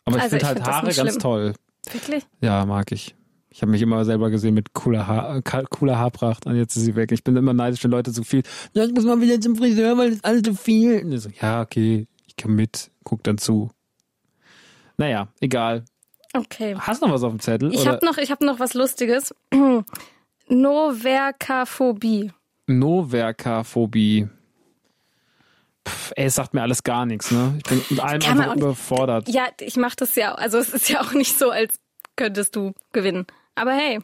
Aber 0.06 0.17
ich 0.17 0.21
Also 0.23 0.38
finde 0.38 0.43
ich 0.43 0.47
halt 0.47 0.58
find 0.60 0.67
Haare 0.67 0.93
ganz 0.93 1.17
toll. 1.17 1.54
Wirklich? 1.91 2.23
Ja, 2.41 2.65
mag 2.65 2.91
ich. 2.91 3.15
Ich 3.58 3.63
habe 3.63 3.72
mich 3.72 3.82
immer 3.82 4.06
selber 4.06 4.30
gesehen 4.30 4.54
mit 4.54 4.74
cooler, 4.74 5.08
Haar, 5.08 5.41
ka- 5.41 5.63
cooler 5.67 5.98
Haarpracht 5.98 6.46
und 6.46 6.56
jetzt 6.58 6.76
ist 6.76 6.84
sie 6.84 6.96
weg. 6.96 7.12
Ich 7.12 7.24
bin 7.24 7.36
immer 7.36 7.54
neidisch, 7.56 7.84
wenn 7.84 7.89
Leute 7.89 8.12
so 8.12 8.22
viel, 8.22 8.43
ja, 8.74 8.84
ich 8.86 8.93
muss 8.93 9.04
mal 9.04 9.20
wieder 9.20 9.41
zum 9.41 9.56
Friseur, 9.56 9.98
weil 9.98 10.12
das 10.12 10.24
alles 10.24 10.43
so 10.46 10.54
viel. 10.54 11.17
So, 11.17 11.30
ja, 11.41 11.62
okay, 11.63 12.06
ich 12.28 12.36
komm 12.39 12.54
mit, 12.56 12.91
guck 13.04 13.24
dann 13.24 13.39
zu. 13.39 13.72
Naja, 14.98 15.30
egal. 15.39 15.86
Okay. 16.36 16.76
Hast 16.78 17.02
du 17.02 17.08
noch 17.08 17.15
was 17.15 17.24
auf 17.24 17.32
dem 17.32 17.39
Zettel? 17.39 17.74
Ich 17.74 17.88
habe 17.88 18.06
noch, 18.06 18.17
ich 18.20 18.30
hab 18.30 18.41
noch 18.41 18.60
was 18.60 18.76
Lustiges. 18.76 19.34
Noverkaphobie. 20.50 22.32
Noverkaphobie. 22.67 24.28
Pff, 25.88 26.12
ey, 26.15 26.26
es 26.26 26.36
sagt 26.36 26.54
mir 26.54 26.62
alles 26.62 26.84
gar 26.84 27.08
nichts, 27.08 27.32
ne? 27.32 27.56
Ich 27.58 27.63
bin 27.63 27.82
mit 27.89 28.00
allem 28.02 28.22
einfach 28.22 28.54
nicht- 28.54 28.58
überfordert. 28.63 29.30
Ja, 29.30 29.48
ich 29.62 29.78
mache 29.78 29.96
das 29.96 30.15
ja. 30.15 30.36
Also 30.36 30.60
es 30.60 30.70
ist 30.70 30.89
ja 30.89 31.02
auch 31.02 31.13
nicht 31.13 31.38
so, 31.39 31.50
als 31.50 31.80
könntest 32.15 32.56
du 32.56 32.74
gewinnen. 32.93 33.26
Aber 33.58 33.74
hey, 33.74 34.00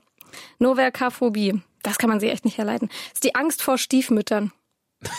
Noverkaphobie. 0.59 1.61
Das 1.83 1.97
kann 1.97 2.09
man 2.09 2.19
sich 2.19 2.31
echt 2.31 2.45
nicht 2.45 2.57
herleiten. 2.57 2.87
Das 2.89 3.13
ist 3.15 3.23
die 3.23 3.35
Angst 3.35 3.61
vor 3.61 3.77
Stiefmüttern. 3.77 4.51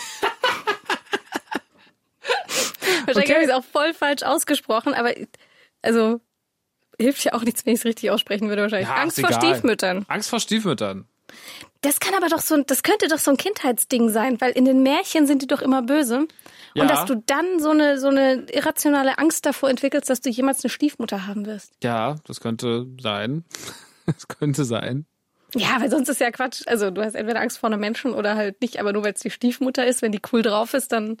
Wahrscheinlich 3.05 3.17
Okay. 3.25 3.33
habe 3.33 3.43
ich 3.43 3.49
es 3.49 3.53
auch 3.55 3.63
voll 3.63 3.93
falsch 3.93 4.23
ausgesprochen, 4.23 4.93
aber 4.93 5.13
also 5.81 6.21
hilft 6.99 7.23
ja 7.23 7.33
auch 7.33 7.43
nichts, 7.43 7.65
wenn 7.65 7.73
ich 7.73 7.79
es 7.79 7.85
richtig 7.85 8.09
aussprechen 8.09 8.49
würde 8.49 8.63
wahrscheinlich. 8.63 8.89
Ja, 8.89 8.95
Angst 8.95 9.19
vor 9.19 9.29
egal. 9.29 9.41
Stiefmüttern. 9.43 10.05
Angst 10.07 10.29
vor 10.29 10.39
Stiefmüttern. 10.39 11.05
Das 11.81 11.99
kann 11.99 12.15
aber 12.15 12.29
doch 12.29 12.39
so, 12.39 12.55
ein- 12.55 12.65
das 12.65 12.81
könnte 12.81 13.07
doch 13.07 13.19
so 13.19 13.29
ein 13.31 13.37
Kindheitsding 13.37 14.09
sein, 14.09 14.39
weil 14.41 14.51
in 14.53 14.65
den 14.65 14.81
Märchen 14.81 15.27
sind 15.27 15.41
die 15.43 15.47
doch 15.47 15.61
immer 15.61 15.81
böse. 15.83 16.27
Ja. 16.73 16.81
Und 16.83 16.89
dass 16.89 17.05
du 17.05 17.15
dann 17.27 17.59
so 17.59 17.69
eine, 17.69 17.99
so 17.99 18.07
eine 18.07 18.45
irrationale 18.51 19.17
Angst 19.19 19.45
davor 19.45 19.69
entwickelst, 19.69 20.09
dass 20.09 20.21
du 20.21 20.29
jemals 20.29 20.63
eine 20.63 20.69
Stiefmutter 20.71 21.27
haben 21.27 21.45
wirst. 21.45 21.73
Ja, 21.83 22.15
das 22.25 22.39
könnte 22.39 22.87
sein. 22.99 23.45
Das 24.13 24.27
könnte 24.27 24.65
sein. 24.65 25.05
Ja, 25.55 25.77
weil 25.79 25.89
sonst 25.89 26.09
ist 26.09 26.19
ja 26.19 26.31
Quatsch. 26.31 26.63
Also 26.67 26.91
du 26.91 27.03
hast 27.03 27.15
entweder 27.15 27.39
Angst 27.39 27.57
vor 27.59 27.69
einem 27.69 27.79
Menschen 27.79 28.13
oder 28.13 28.35
halt 28.35 28.61
nicht, 28.61 28.79
aber 28.79 28.91
nur 28.93 29.03
weil 29.03 29.13
es 29.13 29.21
die 29.21 29.29
Stiefmutter 29.31 29.85
ist, 29.87 30.01
wenn 30.01 30.11
die 30.11 30.21
cool 30.33 30.41
drauf 30.41 30.73
ist, 30.73 30.91
dann 30.91 31.17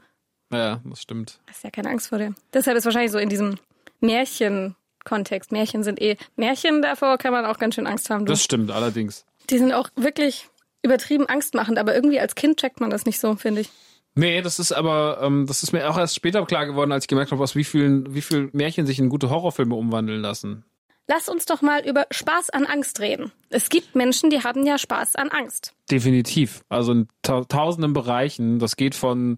Ja, 0.51 0.81
das 0.83 1.01
stimmt. 1.01 1.39
hast 1.47 1.63
ja 1.63 1.69
keine 1.71 1.89
Angst 1.89 2.07
vor 2.09 2.17
der. 2.17 2.33
Deshalb 2.53 2.77
ist 2.77 2.85
wahrscheinlich 2.85 3.11
so 3.11 3.17
in 3.17 3.29
diesem 3.29 3.55
Märchen-Kontext. 4.01 5.51
Märchen 5.51 5.83
sind 5.83 6.01
eh, 6.01 6.17
Märchen 6.35 6.81
davor 6.81 7.17
kann 7.17 7.31
man 7.31 7.45
auch 7.45 7.57
ganz 7.57 7.75
schön 7.75 7.87
Angst 7.87 8.09
haben. 8.09 8.25
Du. 8.25 8.31
Das 8.33 8.43
stimmt 8.43 8.71
allerdings. 8.71 9.25
Die 9.49 9.57
sind 9.57 9.71
auch 9.73 9.89
wirklich 9.95 10.49
übertrieben 10.83 11.27
angstmachend, 11.27 11.77
aber 11.77 11.95
irgendwie 11.95 12.19
als 12.19 12.35
Kind 12.35 12.57
checkt 12.59 12.79
man 12.79 12.89
das 12.89 13.05
nicht 13.05 13.19
so, 13.19 13.35
finde 13.35 13.61
ich. 13.61 13.69
Nee, 14.15 14.41
das 14.41 14.59
ist 14.59 14.71
aber, 14.71 15.19
ähm, 15.21 15.45
das 15.47 15.61
ist 15.63 15.73
mir 15.73 15.89
auch 15.89 15.97
erst 15.97 16.15
später 16.15 16.45
klar 16.45 16.65
geworden, 16.65 16.91
als 16.91 17.03
ich 17.03 17.07
gemerkt 17.09 17.31
habe, 17.31 17.43
aus 17.43 17.55
wie 17.55 17.63
vielen, 17.65 18.13
wie 18.13 18.21
viel 18.21 18.49
Märchen 18.53 18.85
sich 18.85 18.99
in 18.99 19.09
gute 19.09 19.29
Horrorfilme 19.29 19.75
umwandeln 19.75 20.21
lassen. 20.21 20.63
Lass 21.07 21.29
uns 21.29 21.45
doch 21.45 21.61
mal 21.61 21.87
über 21.87 22.07
Spaß 22.09 22.49
an 22.49 22.65
Angst 22.65 22.99
reden. 22.99 23.31
Es 23.49 23.69
gibt 23.69 23.95
Menschen, 23.95 24.29
die 24.31 24.41
haben 24.43 24.65
ja 24.65 24.77
Spaß 24.77 25.15
an 25.15 25.29
Angst. 25.29 25.73
Definitiv. 25.91 26.63
Also 26.67 26.93
in 26.93 27.07
ta 27.21 27.43
tausenden 27.43 27.93
Bereichen. 27.93 28.57
Das 28.57 28.75
geht 28.75 28.95
von 28.95 29.37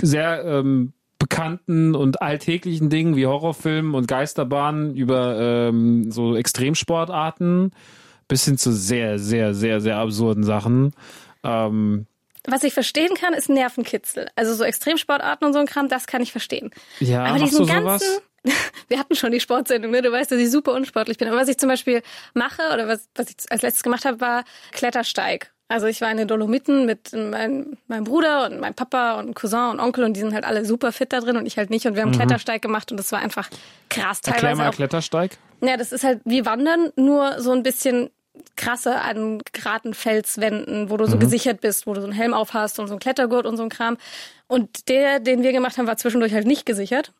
sehr 0.00 0.44
ähm, 0.44 0.92
bekannten 1.18 1.94
und 1.94 2.20
alltäglichen 2.20 2.90
Dingen 2.90 3.16
wie 3.16 3.26
Horrorfilmen 3.26 3.94
und 3.94 4.06
Geisterbahnen 4.06 4.94
über 4.94 5.38
ähm, 5.68 6.12
so 6.12 6.36
Extremsportarten 6.36 7.72
bis 8.28 8.44
hin 8.44 8.58
zu 8.58 8.72
sehr, 8.72 9.18
sehr, 9.18 9.54
sehr, 9.54 9.80
sehr 9.80 9.96
absurden 9.96 10.44
Sachen. 10.44 10.92
Ähm, 11.42 12.06
Was 12.44 12.64
ich 12.64 12.74
verstehen 12.74 13.14
kann, 13.14 13.34
ist 13.34 13.48
Nervenkitzel. 13.48 14.28
Also 14.36 14.54
so 14.54 14.64
Extremsportarten 14.64 15.46
und 15.46 15.52
so 15.52 15.58
ein 15.58 15.66
Kram, 15.66 15.88
das 15.88 16.06
kann 16.06 16.22
ich 16.22 16.32
verstehen. 16.32 16.70
ja, 17.00 17.24
Aber 17.24 17.38
diesen 17.38 17.66
ganzen, 17.66 17.82
sowas? 17.82 18.22
wir 18.88 18.98
hatten 18.98 19.14
schon 19.14 19.32
die 19.32 19.40
Sportsendung, 19.40 19.90
ne? 19.90 20.02
Du 20.02 20.12
weißt, 20.12 20.30
dass 20.30 20.38
ich 20.38 20.50
super 20.50 20.72
unsportlich 20.72 21.18
bin. 21.18 21.28
Aber 21.28 21.36
was 21.36 21.48
ich 21.48 21.58
zum 21.58 21.68
Beispiel 21.68 22.02
mache 22.34 22.62
oder 22.72 22.88
was, 22.88 23.08
was 23.14 23.30
ich 23.30 23.36
als 23.50 23.62
letztes 23.62 23.82
gemacht 23.82 24.04
habe, 24.04 24.20
war 24.20 24.44
Klettersteig. 24.72 25.52
Also 25.68 25.88
ich 25.88 26.00
war 26.00 26.10
in 26.12 26.16
den 26.16 26.28
Dolomiten 26.28 26.86
mit 26.86 27.12
mein, 27.12 27.76
meinem 27.88 28.04
Bruder 28.04 28.46
und 28.46 28.60
meinem 28.60 28.74
Papa 28.74 29.18
und 29.18 29.34
Cousin 29.34 29.70
und 29.70 29.80
Onkel 29.80 30.04
und 30.04 30.14
die 30.14 30.20
sind 30.20 30.32
halt 30.32 30.44
alle 30.44 30.64
super 30.64 30.92
fit 30.92 31.12
da 31.12 31.20
drin 31.20 31.36
und 31.36 31.44
ich 31.44 31.58
halt 31.58 31.70
nicht. 31.70 31.86
Und 31.86 31.96
wir 31.96 32.02
haben 32.02 32.12
Klettersteig 32.12 32.62
gemacht 32.62 32.92
und 32.92 32.98
das 32.98 33.10
war 33.10 33.18
einfach 33.18 33.50
krass. 33.88 34.20
Mhm. 34.24 34.32
Erklär 34.32 34.50
Teilweise 34.50 34.62
mal 34.62 34.68
auch 34.68 34.74
Klettersteig. 34.74 35.38
ja, 35.62 35.76
das 35.76 35.90
ist 35.90 36.04
halt 36.04 36.20
wie 36.24 36.46
Wandern, 36.46 36.92
nur 36.94 37.40
so 37.40 37.50
ein 37.50 37.64
bisschen 37.64 38.10
krasser 38.54 39.02
an 39.02 39.40
geraden 39.52 39.94
Felswänden, 39.94 40.90
wo 40.90 40.96
du 40.96 41.06
so 41.06 41.18
gesichert 41.18 41.60
bist, 41.62 41.86
wo 41.86 41.94
du 41.94 42.00
so 42.00 42.06
einen 42.06 42.16
Helm 42.16 42.34
auf 42.34 42.54
hast 42.54 42.78
und 42.78 42.86
so 42.86 42.94
einen 42.94 43.00
Klettergurt 43.00 43.46
und 43.46 43.56
so 43.56 43.62
ein 43.62 43.68
Kram. 43.68 43.96
Und 44.46 44.88
der, 44.88 45.20
den 45.20 45.42
wir 45.42 45.52
gemacht 45.52 45.78
haben, 45.78 45.86
war 45.86 45.96
zwischendurch 45.96 46.32
halt 46.32 46.46
nicht 46.46 46.66
gesichert. 46.66 47.12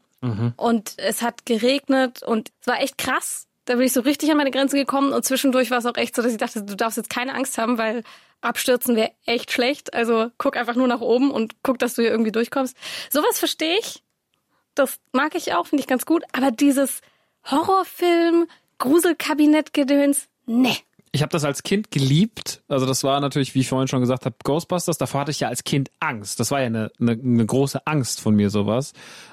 Und 0.57 0.94
es 0.96 1.22
hat 1.22 1.46
geregnet 1.46 2.22
und 2.22 2.50
es 2.61 2.66
war 2.66 2.81
echt 2.81 2.98
krass. 2.98 3.46
Da 3.64 3.74
bin 3.74 3.85
ich 3.85 3.92
so 3.92 4.00
richtig 4.00 4.31
an 4.31 4.37
meine 4.37 4.50
Grenze 4.50 4.76
gekommen 4.76 5.12
und 5.12 5.24
zwischendurch 5.24 5.70
war 5.70 5.79
es 5.79 5.87
auch 5.87 5.96
echt 5.96 6.14
so, 6.14 6.22
dass 6.22 6.33
ich 6.33 6.38
dachte, 6.38 6.62
du 6.62 6.76
darfst 6.76 6.96
jetzt 6.96 7.11
keine 7.11 7.35
Angst 7.35 7.59
haben, 7.59 7.79
weil 7.79 8.02
abstürzen 8.40 8.96
wäre 8.96 9.11
echt 9.24 9.52
schlecht. 9.52 9.94
Also 9.94 10.31
guck 10.38 10.57
einfach 10.57 10.76
nur 10.76 10.87
nach 10.87 11.00
oben 11.00 11.31
und 11.31 11.55
guck, 11.62 11.79
dass 11.79 11.94
du 11.94 12.02
hier 12.02 12.11
irgendwie 12.11 12.33
durchkommst. 12.33 12.76
Sowas 13.11 13.38
verstehe 13.38 13.79
ich. 13.79 14.02
Das 14.74 14.98
mag 15.12 15.35
ich 15.35 15.55
auch, 15.55 15.66
finde 15.66 15.81
ich 15.81 15.88
ganz 15.88 16.07
gut. 16.07 16.22
Aber 16.33 16.50
dieses 16.50 17.00
Horrorfilm, 17.50 18.46
Gruselkabinett-Gedöns, 18.79 20.29
ne. 20.46 20.76
Ich 21.12 21.22
habe 21.22 21.31
das 21.31 21.44
als 21.44 21.62
Kind 21.62 21.90
geliebt. 21.90 22.62
Also 22.68 22.85
das 22.85 23.02
war 23.02 23.20
natürlich, 23.20 23.55
wie 23.55 23.61
ich 23.61 23.68
vorhin 23.68 23.88
schon 23.88 24.00
gesagt 24.00 24.26
habe, 24.26 24.37
Ghostbusters. 24.44 24.98
Davor 24.98 25.22
hatte 25.22 25.31
ich 25.31 25.40
ja 25.40 25.48
als 25.48 25.64
Kind 25.64 25.90
Angst. 25.98 26.40
Das 26.40 26.50
war 26.50 26.61
ja 26.61 26.66
eine, 26.66 26.92
eine, 27.00 27.12
eine 27.12 27.46
große 27.46 27.87
Angst 27.87 28.20
von 28.20 28.35
mir, 28.35 28.50
sowas. 28.50 28.92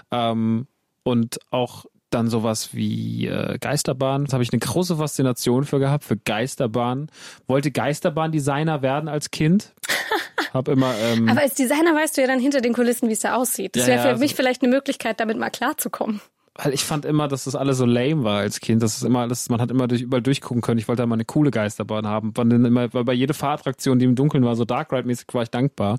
Ähm, 0.09 0.67
und 1.03 1.39
auch 1.51 1.85
dann 2.09 2.29
sowas 2.29 2.69
wie 2.73 3.27
äh, 3.27 3.57
Geisterbahn. 3.59 4.25
Da 4.25 4.33
habe 4.33 4.43
ich 4.43 4.51
eine 4.53 4.59
große 4.59 4.97
Faszination 4.97 5.63
für 5.63 5.79
gehabt, 5.79 6.03
für 6.03 6.15
Geisterbahn. 6.17 7.09
Wollte 7.47 7.71
Geisterbahn-Designer 7.71 8.81
werden 8.83 9.09
als 9.09 9.31
Kind. 9.31 9.73
Hab 10.53 10.67
immer, 10.67 10.93
ähm, 10.99 11.27
Aber 11.27 11.41
als 11.41 11.55
Designer 11.55 11.95
weißt 11.95 12.15
du 12.15 12.21
ja 12.21 12.27
dann 12.27 12.39
hinter 12.39 12.61
den 12.61 12.73
Kulissen, 12.73 13.09
wie 13.09 13.13
es 13.13 13.21
da 13.21 13.35
aussieht. 13.35 13.75
Das 13.75 13.83
Ja, 13.83 13.87
wäre 13.87 13.97
ja, 13.97 14.03
für 14.03 14.09
also- 14.09 14.19
mich 14.21 14.35
vielleicht 14.35 14.61
eine 14.61 14.71
Möglichkeit, 14.71 15.19
damit 15.19 15.39
mal 15.39 15.49
klarzukommen. 15.49 16.21
weil 16.55 16.71
ich 16.75 16.83
fand 16.83 17.03
immer, 17.05 17.27
dass 17.27 17.45
das 17.45 17.55
alles 17.55 17.79
so 17.79 17.85
lame 17.87 18.23
war 18.23 18.41
als 18.41 18.59
Kind. 18.59 18.83
Das 18.83 18.95
ist 18.95 19.01
immer 19.03 19.21
alles, 19.21 19.49
man 19.49 19.59
hat 19.59 19.71
immer 19.71 19.87
durch, 19.87 20.01
überall 20.03 20.21
durchgucken 20.21 20.61
können. 20.61 20.77
Ich 20.77 20.87
wollte 20.87 21.01
da 21.01 21.07
mal 21.07 21.15
eine 21.15 21.25
coole 21.25 21.49
Geisterbahn 21.49 22.05
haben. 22.05 22.37
War 22.37 22.45
dann 22.45 22.63
immer, 22.63 22.93
weil 22.93 23.03
bei 23.05 23.13
jeder 23.13 23.33
Fahrattraktion, 23.33 23.97
die 23.97 24.05
im 24.05 24.13
Dunkeln 24.13 24.45
war, 24.45 24.55
so 24.55 24.63
Dark 24.65 24.93
Ride-mäßig, 24.93 25.25
war 25.33 25.41
ich 25.41 25.49
dankbar. 25.49 25.97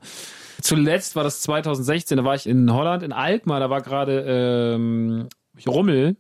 Zuletzt 0.61 1.17
war 1.17 1.25
das 1.25 1.41
2016, 1.43 2.17
da 2.17 2.25
war 2.25 2.35
ich 2.35 2.47
in 2.47 2.73
Holland, 2.73 3.03
in 3.03 3.13
Alkmaar, 3.13 3.61
da 3.61 3.71
war 3.71 3.83
gerade 3.83 4.25
ähm, 4.27 5.29
Rummel. 5.67 6.17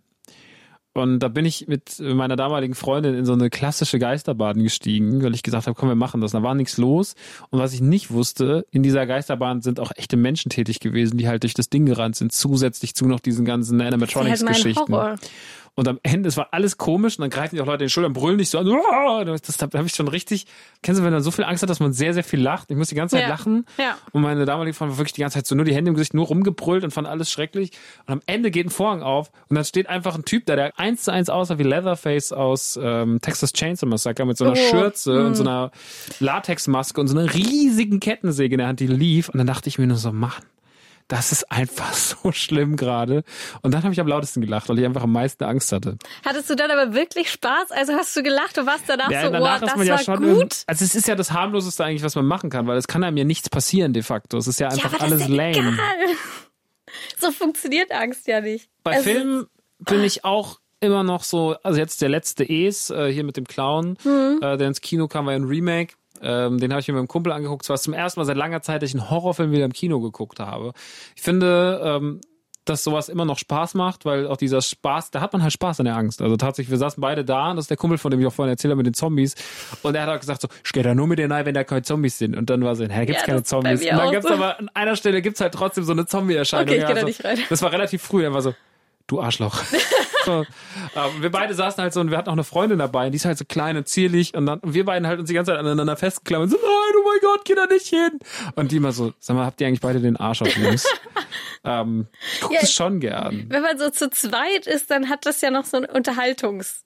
Und 0.97 1.19
da 1.19 1.27
bin 1.27 1.45
ich 1.45 1.67
mit 1.67 1.99
meiner 1.99 2.37
damaligen 2.37 2.77
Freundin 2.77 3.17
in 3.17 3.25
so 3.25 3.33
eine 3.33 3.51
klassische 3.51 3.99
Geisterbahn 3.99 4.63
gestiegen, 4.63 5.25
weil 5.25 5.35
ich 5.35 5.43
gesagt 5.43 5.67
habe, 5.67 5.75
komm, 5.75 5.89
wir 5.89 5.97
machen 5.97 6.21
das. 6.21 6.31
Da 6.31 6.45
war 6.45 6.55
nichts 6.55 6.79
los. 6.79 7.17
Und 7.51 7.59
was 7.59 7.73
ich 7.73 7.81
nicht 7.81 8.13
wusste, 8.13 8.65
in 8.71 8.85
dieser 8.85 9.05
Geisterbahn 9.05 9.61
sind 9.61 9.81
auch 9.81 9.91
echte 9.97 10.17
Menschen 10.17 10.51
tätig 10.51 10.79
gewesen, 10.79 11.19
die 11.19 11.27
halt 11.27 11.43
durch 11.43 11.55
das 11.55 11.69
Ding 11.69 11.85
gerannt 11.85 12.15
sind, 12.15 12.31
zusätzlich 12.31 12.95
zu 12.95 13.07
noch 13.07 13.19
diesen 13.19 13.45
ganzen 13.45 13.81
Animatronics-Geschichten. 13.81 14.93
Und 15.77 15.89
am 15.89 15.99
Ende, 16.05 16.29
es 16.29 16.37
war 16.37 16.49
alles 16.53 16.79
komisch 16.79 17.19
und 17.19 17.23
dann 17.23 17.31
greifen 17.31 17.57
die 17.57 17.61
auch 17.61 17.67
Leute 17.67 17.83
in 17.83 17.87
den 17.87 17.91
Schultern, 17.91 18.13
brüllen 18.13 18.37
nicht 18.37 18.49
so 18.51 18.59
an. 18.59 18.69
"Uah!" 18.69 19.25
Das, 19.25 19.43
das, 19.43 19.57
da 19.57 19.67
habe 19.77 19.87
ich 19.87 19.95
schon 19.95 20.07
richtig, 20.07 20.47
kennst 20.83 21.01
du, 21.01 21.05
wenn 21.05 21.13
man 21.13 21.23
so 21.23 21.33
viel 21.33 21.45
Angst 21.45 21.63
hat, 21.65 21.71
dass 21.71 21.81
man 21.81 21.93
sehr, 21.93 22.15
sehr 22.15 22.23
viel 22.23 22.41
lacht? 22.41 22.71
Ich 22.71 22.77
muss 22.77 22.89
die 22.91 22.95
ganze 22.95 23.17
Zeit 23.17 23.23
Ja. 23.25 23.29
lachen. 23.29 23.67
Ja. 23.77 23.97
Und 24.13 24.23
meine 24.23 24.45
damalige 24.45 24.73
Freundin 24.75 24.93
war 24.95 24.99
wirklich 24.99 25.15
die 25.15 25.23
ganze 25.23 25.39
Zeit 25.39 25.47
so 25.49 25.57
nur 25.57 25.65
die 25.65 25.75
Hände 25.75 25.89
im 25.89 25.95
Gesicht, 25.97 26.15
nur 26.15 26.27
rumgebrüllt 26.27 26.85
und 26.85 26.93
fand 26.93 27.09
alles 27.09 27.31
schrecklich. 27.31 27.73
Und 28.07 28.13
am 28.13 28.21
Ende 28.27 28.51
geht 28.53 28.67
ein 28.67 28.71
Vorhang 28.71 29.03
auf 29.03 29.33
und 29.49 29.57
dann 29.57 29.65
steht 29.65 29.89
einfach 29.89 30.15
ein 30.15 30.25
Typ 30.25 30.47
da, 30.47 30.55
der 30.55 30.79
eins 30.79 31.03
zu 31.03 31.13
eins 31.13 31.29
aussah 31.29 31.59
wie 31.59 31.65
Leatherface 31.65 32.33
aus 32.33 32.79
ähm, 32.81 33.21
Texas 33.21 33.53
Chainsaw 33.53 33.87
Massacre 33.89 34.25
mit 34.27 34.37
so 34.37 34.45
einer 34.45 34.53
Oh. 34.55 34.71
Schürze 34.71 35.27
und 35.27 35.35
so 35.35 35.43
einer 35.43 35.73
Latexmaske 36.21 37.01
und 37.01 37.09
so 37.09 37.19
einer 37.19 37.33
riesigen 37.35 38.01
Kettensäge 38.01 38.55
in 38.55 38.59
der 38.59 38.69
Hand, 38.69 38.81
die 38.81 38.87
lief. 38.87 39.29
Und 39.29 39.39
dann 39.39 39.47
dachte 39.47 39.69
ich 39.69 39.79
mir 39.79 39.87
nur 39.87 39.97
so, 39.97 40.13
Mann, 40.13 40.31
das 41.09 41.33
ist 41.33 41.51
einfach 41.51 41.93
so 41.95 42.33
schlimm 42.33 42.77
gerade. 42.77 43.23
Und 43.63 43.73
dann 43.75 43.83
habe 43.83 43.93
ich 43.93 44.01
am 44.01 44.07
lautesten 44.09 44.41
gelacht, 44.41 44.69
weil 44.69 44.79
ich 44.79 44.85
einfach 44.85 45.03
am 45.03 45.13
meisten 45.13 45.45
Angst 45.45 45.73
hatte. 45.73 45.97
Hattest 46.25 46.49
du 46.51 46.55
dann 46.57 46.71
aber 46.71 46.95
wirklich 46.95 47.31
Spaß? 47.31 47.71
Also 47.71 47.93
hast 47.95 48.17
du 48.17 48.23
gelacht, 48.23 48.57
du 48.57 48.67
warst 48.67 48.85
danach 48.87 49.11
Ja, 49.11 49.27
so, 49.27 49.31
danach 49.33 49.61
oh, 49.61 49.65
ist 49.65 49.71
das 49.71 49.77
man 49.77 49.87
ja 49.87 49.95
war 49.95 50.03
schon 50.05 50.23
gut. 50.23 50.63
Also 50.67 50.85
es 50.85 50.95
ist 50.95 51.07
ja 51.09 51.15
das 51.15 51.33
harmloseste 51.33 51.85
eigentlich, 51.85 52.03
was 52.03 52.15
man 52.17 52.27
machen 52.27 52.51
kann, 52.51 52.67
weil 52.67 52.77
es 52.79 52.87
kann 52.87 53.05
einem 53.05 53.17
ja 53.17 53.25
nichts 53.25 53.51
passieren 53.51 53.93
de 53.93 54.03
facto. 54.03 54.39
Es 54.39 54.47
ist 54.47 54.61
ja 54.61 54.69
einfach 54.69 54.93
ja, 54.93 54.99
alles 55.01 55.29
lame. 55.29 55.51
egal. 55.53 55.77
So 57.19 57.33
funktioniert 57.33 57.91
Angst 57.93 58.27
ja 58.29 58.41
nicht. 58.41 58.69
Bei 58.85 58.93
Also, 58.97 59.11
Filmen 59.11 59.47
bin 59.81 60.05
ich 60.05 60.25
auch 60.25 60.61
immer 60.81 61.03
noch 61.03 61.25
so, 61.25 61.57
also 61.63 61.79
jetzt 61.81 62.03
der 62.03 62.09
letzte 62.09 62.45
Es, 62.45 62.91
äh, 62.91 63.11
hier 63.13 63.25
mit 63.25 63.37
dem 63.37 63.47
Clown, 63.47 63.97
Mhm. 64.05 64.39
äh, 64.43 64.57
der 64.57 64.69
ins 64.69 64.81
Kino 64.81 65.09
kam, 65.09 65.27
war 65.27 65.33
ein 65.33 65.45
Remake. 65.45 65.95
Ähm, 66.25 66.59
den 66.59 66.73
habe 66.73 66.81
ich 66.81 66.89
mir 66.89 66.95
mit 66.95 67.01
einem 67.01 67.09
Kumpel 67.09 67.33
angeguckt. 67.33 67.65
Es 67.65 67.69
war 67.69 67.77
zum 67.77 67.93
ersten 67.93 68.21
Mal 68.21 68.25
seit 68.25 68.37
langer 68.37 68.63
Zeit, 68.63 68.83
dass 68.83 68.91
ich 68.91 68.97
einen 68.99 69.11
Horrorfilm 69.11 69.53
wieder 69.53 69.65
im 69.65 69.73
Kino 69.73 70.01
geguckt 70.01 70.41
habe. 70.41 70.73
Ich 71.15 71.23
finde, 71.23 71.81
ähm, 71.85 72.21
dass 72.65 72.83
sowas 72.83 73.09
immer 73.09 73.25
noch 73.25 73.39
Spaß 73.39 73.75
macht, 73.75 74.05
weil 74.05 74.27
auch 74.27 74.37
dieser 74.37 74.63
Spaß, 74.63 75.11
da 75.11 75.21
hat 75.21 75.33
man 75.33 75.43
halt 75.43 75.53
Spaß 75.53 75.81
an 75.81 75.87
der 75.87 75.97
Angst. 75.97 76.23
Also 76.23 76.37
tatsächlich, 76.37 76.71
wir 76.71 76.79
saßen 76.79 77.01
beide 77.01 77.25
da 77.25 77.51
und 77.51 77.57
das 77.57 77.65
ist 77.65 77.71
der 77.71 77.77
Kumpel, 77.77 77.99
von 77.99 78.11
dem 78.11 78.21
ich 78.21 78.27
auch 78.27 78.33
vorhin 78.33 78.51
erzählt 78.51 78.71
habe 78.71 78.79
mit 78.79 78.87
den 78.87 78.95
Zombies. 78.95 79.35
Und 79.83 79.95
er 79.95 80.07
hat 80.07 80.09
auch 80.09 80.21
gesagt 80.21 80.41
so, 80.41 80.49
ich 80.65 80.73
gehe 80.73 80.83
da 80.83 80.95
nur 80.95 81.07
mit 81.07 81.19
dir 81.19 81.31
rein, 81.31 81.45
wenn 81.45 81.55
da 81.55 81.65
keine 81.65 81.83
Zombies 81.83 82.17
sind. 82.19 82.37
Und 82.37 82.49
dann 82.49 82.65
war 82.65 82.75
so, 82.75 82.85
hä, 82.85 83.07
gibt's 83.07 83.23
Ja, 83.23 83.27
keine 83.27 83.43
Zombies? 83.43 83.83
Und 83.83 83.89
dann 83.91 84.11
gibt's 84.11 84.29
so. 84.29 84.35
aber 84.35 84.59
an 84.59 84.71
einer 84.73 84.97
Stelle 84.97 85.21
gibt's 85.21 85.41
halt 85.41 85.53
trotzdem 85.53 85.85
so 85.85 85.93
eine 85.93 86.07
Zombie-Erscheinung. 86.07 86.69
Okay, 86.69 86.81
ich 86.81 86.87
geh 86.87 86.95
da 86.95 86.95
also, 86.95 87.07
nicht 87.07 87.25
rein. 87.25 87.39
Das 87.51 87.61
war 87.61 87.71
relativ 87.71 88.03
früh, 88.03 88.25
er 88.25 88.33
war 88.33 88.41
so, 88.41 88.55
du 89.07 89.21
Arschloch. 89.21 89.63
so, 90.25 90.45
ähm, 90.97 91.23
wir 91.23 91.31
beide 91.31 91.55
saßen 91.55 91.83
halt 91.83 91.93
so 91.93 92.01
und 92.01 92.11
wir 92.11 92.17
hatten 92.19 92.29
auch 92.29 92.35
eine 92.35 92.45
Freundin 92.45 92.79
dabei, 92.79 93.07
und 93.07 93.13
die 93.13 93.17
ist 93.17 93.25
halt 93.25 93.39
so 93.39 93.45
klein 93.45 93.77
und 93.77 93.87
zierlich 93.89 94.35
und 94.35 94.47
dann 94.47 94.59
und 94.61 94.75
wir 94.75 94.85
beiden 94.85 95.07
halt 95.07 95.21
uns 95.21 95.29
die 95.29 95.35
ganze 95.35 95.53
Zeit 95.53 95.59
aneinander 95.59 95.97
festgeklammert 95.97 96.51
so, 96.51 96.57
nein, 96.57 96.67
oh 96.99 97.09
mein 97.09 97.21
Gott, 97.21 97.45
geh 97.45 97.55
da 97.55 97.67
nicht 97.67 97.87
hin. 97.89 98.19
Und 98.55 98.73
die 98.73 98.77
immer 98.77 98.93
so, 98.93 99.13
sag 99.19 99.37
mal, 99.37 99.45
habt 99.47 99.61
ihr 99.61 99.67
eigentlich 99.67 99.81
beide 99.81 100.01
den 100.01 100.17
Arsch 100.17 100.43
auf 100.43 100.57
Jungs? 100.57 100.87
ähm, 101.65 102.07
ich 102.35 102.41
guck 102.41 102.53
Ja, 102.53 102.61
das 102.61 102.73
schon 102.73 103.01
gern. 103.01 103.47
Wenn 103.49 103.63
man 103.63 103.79
so 103.79 103.91
zu 103.91 104.09
zweit 104.11 104.67
ist, 104.67 104.91
dann 104.91 105.09
hat 105.09 105.27
das 105.27 105.41
ja 105.41 105.51
noch 105.51 105.65
so 105.65 105.77
einen 105.77 105.87
Unterhaltungsfaktor, 105.87 106.85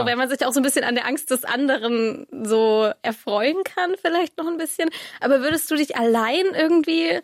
Ja. 0.00 0.06
wenn 0.06 0.18
man 0.18 0.28
sich 0.28 0.44
auch 0.44 0.52
so 0.52 0.60
ein 0.60 0.64
bisschen 0.64 0.84
an 0.84 0.94
der 0.94 1.06
Angst 1.06 1.30
des 1.30 1.44
anderen 1.44 2.26
so 2.42 2.90
erfreuen 3.02 3.56
kann, 3.64 3.94
vielleicht 4.00 4.36
noch 4.38 4.46
ein 4.46 4.58
bisschen. 4.58 4.90
Aber 5.20 5.40
würdest 5.40 5.70
du 5.70 5.76
dich 5.76 5.96
allein 5.96 6.44
irgendwie 6.54 7.20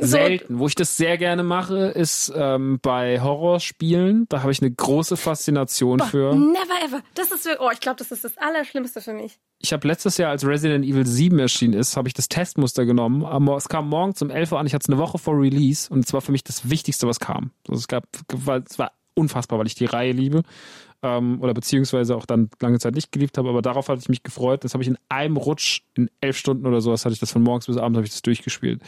so 0.00 0.06
Selten. 0.06 0.58
Wo 0.58 0.66
ich 0.66 0.74
das 0.74 0.96
sehr 0.96 1.18
gerne 1.18 1.42
mache, 1.42 1.88
ist 1.88 2.32
ähm, 2.34 2.78
bei 2.82 3.20
Horrorspielen. 3.20 4.26
Da 4.28 4.42
habe 4.42 4.52
ich 4.52 4.60
eine 4.60 4.70
große 4.70 5.16
Faszination 5.16 6.00
für. 6.00 6.34
Never 6.34 6.84
ever. 6.84 7.02
Das 7.14 7.30
ist 7.30 7.44
wirklich, 7.44 7.66
oh, 7.66 7.70
ich 7.72 7.80
glaube, 7.80 7.96
das 7.98 8.10
ist 8.10 8.24
das 8.24 8.36
Allerschlimmste 8.38 9.00
für 9.00 9.12
mich. 9.12 9.38
Ich 9.58 9.72
habe 9.72 9.86
letztes 9.86 10.16
Jahr, 10.16 10.30
als 10.30 10.44
Resident 10.44 10.84
Evil 10.84 11.06
7 11.06 11.38
erschienen 11.38 11.74
ist, 11.74 11.96
habe 11.96 12.08
ich 12.08 12.14
das 12.14 12.28
Testmuster 12.28 12.84
genommen. 12.84 13.22
Es 13.56 13.68
kam 13.68 13.88
morgen 13.88 14.14
um 14.20 14.30
11 14.30 14.52
Uhr 14.52 14.58
an. 14.58 14.66
Ich 14.66 14.74
hatte 14.74 14.84
es 14.84 14.88
eine 14.88 14.98
Woche 14.98 15.18
vor 15.18 15.38
Release 15.38 15.92
und 15.92 16.04
es 16.04 16.12
war 16.12 16.20
für 16.20 16.32
mich 16.32 16.42
das 16.42 16.68
Wichtigste, 16.68 17.06
was 17.06 17.20
kam. 17.20 17.52
Also 17.68 17.80
es 17.80 17.88
gab, 17.88 18.04
es 18.68 18.78
war 18.78 18.92
unfassbar, 19.14 19.58
weil 19.58 19.66
ich 19.66 19.74
die 19.74 19.86
Reihe 19.86 20.12
liebe. 20.12 20.42
Ähm, 21.04 21.42
oder 21.42 21.52
beziehungsweise 21.52 22.14
auch 22.16 22.26
dann 22.26 22.48
lange 22.60 22.78
Zeit 22.78 22.94
nicht 22.94 23.10
geliebt 23.10 23.36
habe, 23.36 23.48
aber 23.48 23.60
darauf 23.60 23.88
hatte 23.88 24.00
ich 24.00 24.08
mich 24.08 24.22
gefreut. 24.22 24.62
Das 24.62 24.72
habe 24.72 24.84
ich 24.84 24.88
in 24.88 24.96
einem 25.08 25.36
Rutsch 25.36 25.80
in 25.96 26.08
elf 26.20 26.36
Stunden 26.36 26.64
oder 26.64 26.80
sowas 26.80 27.04
hatte 27.04 27.12
ich 27.12 27.18
das 27.18 27.32
von 27.32 27.42
morgens 27.42 27.66
bis 27.66 27.76
abends 27.76 27.96
habe 27.96 28.06
ich 28.06 28.12
das 28.12 28.22
durchgespielt. 28.22 28.80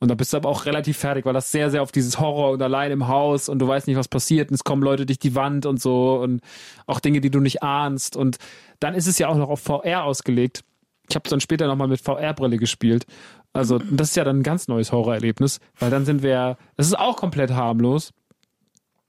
Und 0.00 0.10
da 0.10 0.16
bist 0.16 0.32
du 0.32 0.36
aber 0.36 0.48
auch 0.48 0.66
relativ 0.66 0.98
fertig, 0.98 1.26
weil 1.26 1.32
das 1.32 1.52
sehr, 1.52 1.70
sehr 1.70 1.82
auf 1.82 1.92
dieses 1.92 2.18
Horror 2.18 2.50
und 2.50 2.62
allein 2.62 2.90
im 2.90 3.06
Haus 3.06 3.48
und 3.48 3.60
du 3.60 3.68
weißt 3.68 3.86
nicht, 3.86 3.96
was 3.96 4.08
passiert 4.08 4.50
und 4.50 4.56
es 4.56 4.64
kommen 4.64 4.82
Leute 4.82 5.06
durch 5.06 5.20
die 5.20 5.36
Wand 5.36 5.64
und 5.64 5.80
so 5.80 6.18
und 6.18 6.40
auch 6.86 6.98
Dinge, 6.98 7.20
die 7.20 7.30
du 7.30 7.38
nicht 7.38 7.62
ahnst. 7.62 8.16
Und 8.16 8.38
dann 8.80 8.94
ist 8.94 9.06
es 9.06 9.18
ja 9.20 9.28
auch 9.28 9.36
noch 9.36 9.48
auf 9.48 9.60
VR 9.60 10.02
ausgelegt. 10.02 10.64
Ich 11.08 11.14
habe 11.14 11.28
dann 11.28 11.40
später 11.40 11.68
nochmal 11.68 11.88
mit 11.88 12.00
VR-Brille 12.00 12.56
gespielt. 12.56 13.06
Also 13.52 13.78
das 13.78 14.10
ist 14.10 14.16
ja 14.16 14.24
dann 14.24 14.40
ein 14.40 14.42
ganz 14.42 14.68
neues 14.68 14.92
Horrorerlebnis, 14.92 15.60
weil 15.78 15.90
dann 15.90 16.04
sind 16.04 16.22
wir, 16.22 16.56
das 16.76 16.86
ist 16.86 16.98
auch 16.98 17.16
komplett 17.16 17.50
harmlos, 17.50 18.12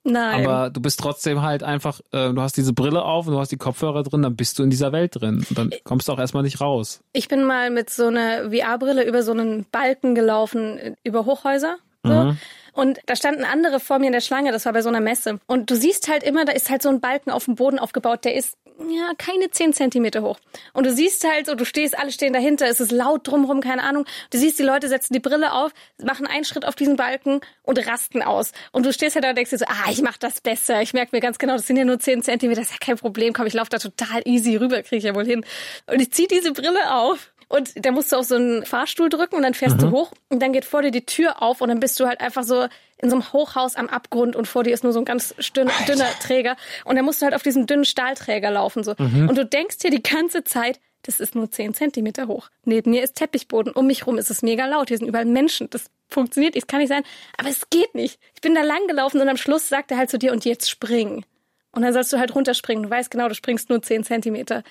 Nein. 0.03 0.45
aber 0.45 0.69
du 0.69 0.81
bist 0.81 0.99
trotzdem 0.99 1.41
halt 1.41 1.61
einfach, 1.63 1.99
äh, 2.11 2.33
du 2.33 2.41
hast 2.41 2.57
diese 2.57 2.73
Brille 2.73 3.03
auf 3.03 3.27
und 3.27 3.33
du 3.33 3.39
hast 3.39 3.51
die 3.51 3.57
Kopfhörer 3.57 4.03
drin, 4.03 4.23
dann 4.23 4.35
bist 4.35 4.57
du 4.57 4.63
in 4.63 4.69
dieser 4.69 4.91
Welt 4.91 5.21
drin 5.21 5.45
und 5.47 5.57
dann 5.57 5.71
kommst 5.83 6.07
du 6.07 6.13
auch 6.13 6.19
erstmal 6.19 6.43
nicht 6.43 6.59
raus. 6.59 7.01
Ich 7.13 7.27
bin 7.27 7.43
mal 7.43 7.69
mit 7.69 7.89
so 7.89 8.07
einer 8.07 8.49
VR-Brille 8.49 9.07
über 9.07 9.21
so 9.21 9.31
einen 9.31 9.65
Balken 9.71 10.15
gelaufen, 10.15 10.77
äh, 10.77 10.95
über 11.03 11.25
Hochhäuser. 11.25 11.77
So. 12.03 12.11
Mhm. 12.11 12.37
Und 12.73 12.99
da 13.05 13.15
standen 13.15 13.43
andere 13.43 13.79
vor 13.79 13.99
mir 13.99 14.07
in 14.07 14.13
der 14.13 14.21
Schlange, 14.21 14.51
das 14.51 14.65
war 14.65 14.73
bei 14.73 14.81
so 14.81 14.89
einer 14.89 15.01
Messe. 15.01 15.39
Und 15.45 15.69
du 15.69 15.75
siehst 15.75 16.07
halt 16.07 16.23
immer, 16.23 16.45
da 16.45 16.53
ist 16.53 16.69
halt 16.69 16.81
so 16.81 16.89
ein 16.89 17.01
Balken 17.01 17.29
auf 17.29 17.45
dem 17.45 17.55
Boden 17.55 17.79
aufgebaut, 17.79 18.23
der 18.25 18.35
ist 18.35 18.57
ja 18.89 19.11
keine 19.17 19.51
zehn 19.51 19.73
Zentimeter 19.73 20.21
hoch. 20.21 20.39
Und 20.73 20.85
du 20.85 20.93
siehst 20.93 21.23
halt 21.27 21.45
so, 21.45 21.55
du 21.55 21.65
stehst, 21.65 21.97
alle 21.97 22.11
stehen 22.11 22.33
dahinter, 22.33 22.67
es 22.67 22.79
ist 22.79 22.91
laut 22.91 23.27
drumherum, 23.27 23.61
keine 23.61 23.83
Ahnung. 23.83 24.05
Du 24.31 24.37
siehst, 24.37 24.59
die 24.59 24.63
Leute 24.63 24.87
setzen 24.87 25.13
die 25.13 25.19
Brille 25.19 25.53
auf, 25.53 25.71
machen 26.03 26.27
einen 26.27 26.45
Schritt 26.45 26.65
auf 26.65 26.75
diesen 26.75 26.95
Balken 26.95 27.41
und 27.63 27.85
rasten 27.87 28.21
aus. 28.21 28.51
Und 28.71 28.85
du 28.85 28.93
stehst 28.93 29.15
halt 29.15 29.25
da 29.25 29.29
und 29.29 29.37
denkst 29.37 29.51
dir 29.51 29.57
so, 29.57 29.65
ah, 29.67 29.89
ich 29.91 30.01
mach 30.01 30.17
das 30.17 30.41
besser. 30.41 30.81
Ich 30.81 30.93
merke 30.93 31.15
mir 31.15 31.21
ganz 31.21 31.37
genau, 31.37 31.53
das 31.53 31.67
sind 31.67 31.77
ja 31.77 31.85
nur 31.85 31.99
zehn 31.99 32.23
Zentimeter, 32.23 32.61
das 32.61 32.71
ist 32.71 32.81
ja 32.81 32.85
kein 32.85 32.97
Problem. 32.97 33.33
Komm, 33.33 33.47
ich 33.47 33.53
laufe 33.53 33.69
da 33.69 33.77
total 33.77 34.21
easy 34.25 34.55
rüber, 34.55 34.81
kriege 34.83 34.97
ich 34.97 35.03
ja 35.03 35.15
wohl 35.15 35.25
hin. 35.25 35.45
Und 35.87 36.01
ich 36.01 36.11
zieh 36.11 36.27
diese 36.27 36.51
Brille 36.53 36.93
auf 36.95 37.30
und 37.51 37.85
da 37.85 37.91
musst 37.91 38.11
du 38.11 38.15
auf 38.15 38.25
so 38.25 38.35
einen 38.35 38.65
Fahrstuhl 38.65 39.09
drücken 39.09 39.35
und 39.35 39.43
dann 39.43 39.53
fährst 39.53 39.81
du 39.81 39.91
hoch 39.91 40.11
und 40.29 40.41
dann 40.41 40.53
geht 40.53 40.65
vor 40.65 40.81
dir 40.81 40.91
die 40.91 41.05
Tür 41.05 41.41
auf 41.41 41.61
und 41.61 41.69
dann 41.69 41.79
bist 41.79 41.99
du 41.99 42.07
halt 42.07 42.21
einfach 42.21 42.43
so 42.43 42.67
in 42.97 43.09
so 43.09 43.15
einem 43.15 43.33
Hochhaus 43.33 43.75
am 43.75 43.89
Abgrund 43.89 44.35
und 44.35 44.47
vor 44.47 44.63
dir 44.63 44.73
ist 44.73 44.83
nur 44.83 44.93
so 44.93 44.99
ein 44.99 45.05
ganz 45.05 45.35
dünn, 45.55 45.69
dünner 45.87 46.07
Träger 46.21 46.55
und 46.85 46.95
dann 46.95 47.05
musst 47.05 47.21
du 47.21 47.25
halt 47.25 47.35
auf 47.35 47.43
diesem 47.43 47.65
dünnen 47.65 47.85
Stahlträger 47.85 48.51
laufen 48.51 48.83
so. 48.83 48.91
Und 48.91 49.37
du 49.37 49.45
denkst 49.45 49.79
dir 49.79 49.89
die 49.89 50.03
ganze 50.03 50.43
Zeit, 50.43 50.79
das 51.03 51.19
ist 51.19 51.35
nur 51.35 51.49
10 51.49 51.73
Zentimeter 51.73 52.27
hoch. 52.27 52.49
Neben 52.63 52.91
mir 52.91 53.03
ist 53.03 53.15
Teppichboden, 53.15 53.73
um 53.73 53.87
mich 53.87 54.05
rum 54.05 54.17
ist 54.17 54.29
es 54.29 54.43
mega 54.43 54.65
laut, 54.65 54.89
hier 54.89 54.97
sind 54.97 55.07
überall 55.07 55.25
Menschen, 55.25 55.69
das 55.71 55.85
funktioniert, 56.09 56.55
das 56.55 56.67
kann 56.67 56.79
nicht 56.79 56.89
sein, 56.89 57.03
aber 57.37 57.49
es 57.49 57.69
geht 57.69 57.95
nicht. 57.95 58.19
Ich 58.35 58.41
bin 58.41 58.55
da 58.55 58.61
lang 58.61 58.87
gelaufen 58.87 59.19
und 59.19 59.27
am 59.27 59.37
Schluss 59.37 59.67
sagt 59.67 59.91
er 59.91 59.97
halt 59.97 60.09
zu 60.09 60.19
dir 60.19 60.31
und 60.31 60.45
jetzt 60.45 60.69
spring. 60.69 61.25
Und 61.73 61.83
dann 61.83 61.93
sollst 61.93 62.11
du 62.11 62.19
halt 62.19 62.35
runterspringen. 62.35 62.83
Du 62.83 62.89
weißt 62.89 63.09
genau, 63.09 63.29
du 63.29 63.35
springst 63.35 63.69
nur 63.69 63.81
10 63.81 64.03
Zentimeter. 64.03 64.63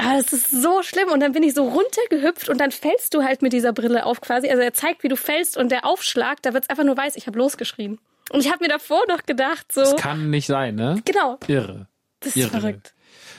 Aber 0.00 0.16
das 0.22 0.32
ist 0.32 0.50
so 0.50 0.82
schlimm. 0.82 1.08
Und 1.10 1.20
dann 1.20 1.32
bin 1.32 1.42
ich 1.42 1.54
so 1.54 1.68
runtergehüpft 1.68 2.48
und 2.48 2.58
dann 2.58 2.70
fällst 2.70 3.14
du 3.14 3.22
halt 3.22 3.42
mit 3.42 3.52
dieser 3.52 3.72
Brille 3.72 4.06
auf 4.06 4.20
quasi. 4.20 4.48
Also 4.48 4.62
er 4.62 4.72
zeigt, 4.72 5.02
wie 5.02 5.08
du 5.08 5.16
fällst 5.16 5.56
und 5.56 5.70
der 5.70 5.84
Aufschlag, 5.84 6.42
da 6.42 6.54
wird's 6.54 6.68
einfach 6.70 6.84
nur 6.84 6.96
weiß. 6.96 7.16
Ich 7.16 7.26
habe 7.26 7.38
losgeschrien. 7.38 7.98
Und 8.30 8.40
ich 8.40 8.50
habe 8.50 8.62
mir 8.64 8.68
davor 8.68 9.02
noch 9.08 9.24
gedacht, 9.26 9.72
so, 9.72 9.80
Das 9.80 9.96
kann 9.96 10.30
nicht 10.30 10.46
sein, 10.46 10.76
ne? 10.76 11.02
genau, 11.04 11.38
Irre. 11.48 11.88
das 12.20 12.30
ist 12.30 12.36
Irre. 12.36 12.50
verrückt. 12.50 12.94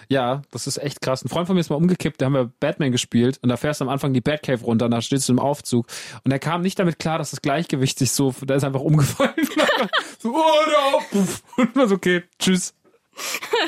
Ja, 0.10 0.42
das 0.52 0.68
ist 0.68 0.78
echt 0.78 1.00
krass. 1.02 1.24
Ein 1.24 1.30
Freund 1.30 1.48
von 1.48 1.56
mir 1.56 1.62
ist 1.62 1.70
mal 1.70 1.78
umgekippt, 1.78 2.20
da 2.22 2.26
haben 2.26 2.34
wir 2.34 2.52
Batman 2.60 2.92
gespielt 2.92 3.40
und 3.42 3.48
da 3.48 3.56
fährst 3.56 3.80
du 3.80 3.86
am 3.86 3.90
Anfang 3.90 4.14
die 4.14 4.20
Batcave 4.20 4.62
runter 4.62 4.86
und 4.86 4.92
da 4.92 5.02
stehst 5.02 5.30
du 5.30 5.34
im 5.34 5.40
Aufzug 5.40 5.88
und 6.26 6.32
er 6.34 6.40
kam 6.40 6.62
nicht 6.62 6.78
damit 6.78 7.00
klar, 7.00 7.18
dass 7.18 7.32
das 7.32 7.42
Gleichgewicht 7.42 7.98
sich 7.98 8.12
so, 8.12 8.36
da 8.46 8.56
ist 8.56 8.66
einfach 8.66 8.82
umgefallen. 8.82 9.32
so, 10.20 10.36
oh, 10.36 10.36
no, 10.36 11.00
puff. 11.10 11.42
und 11.56 11.74
war 11.78 11.88
so, 11.88 11.96
okay, 11.96 12.24
tschüss. 12.38 12.74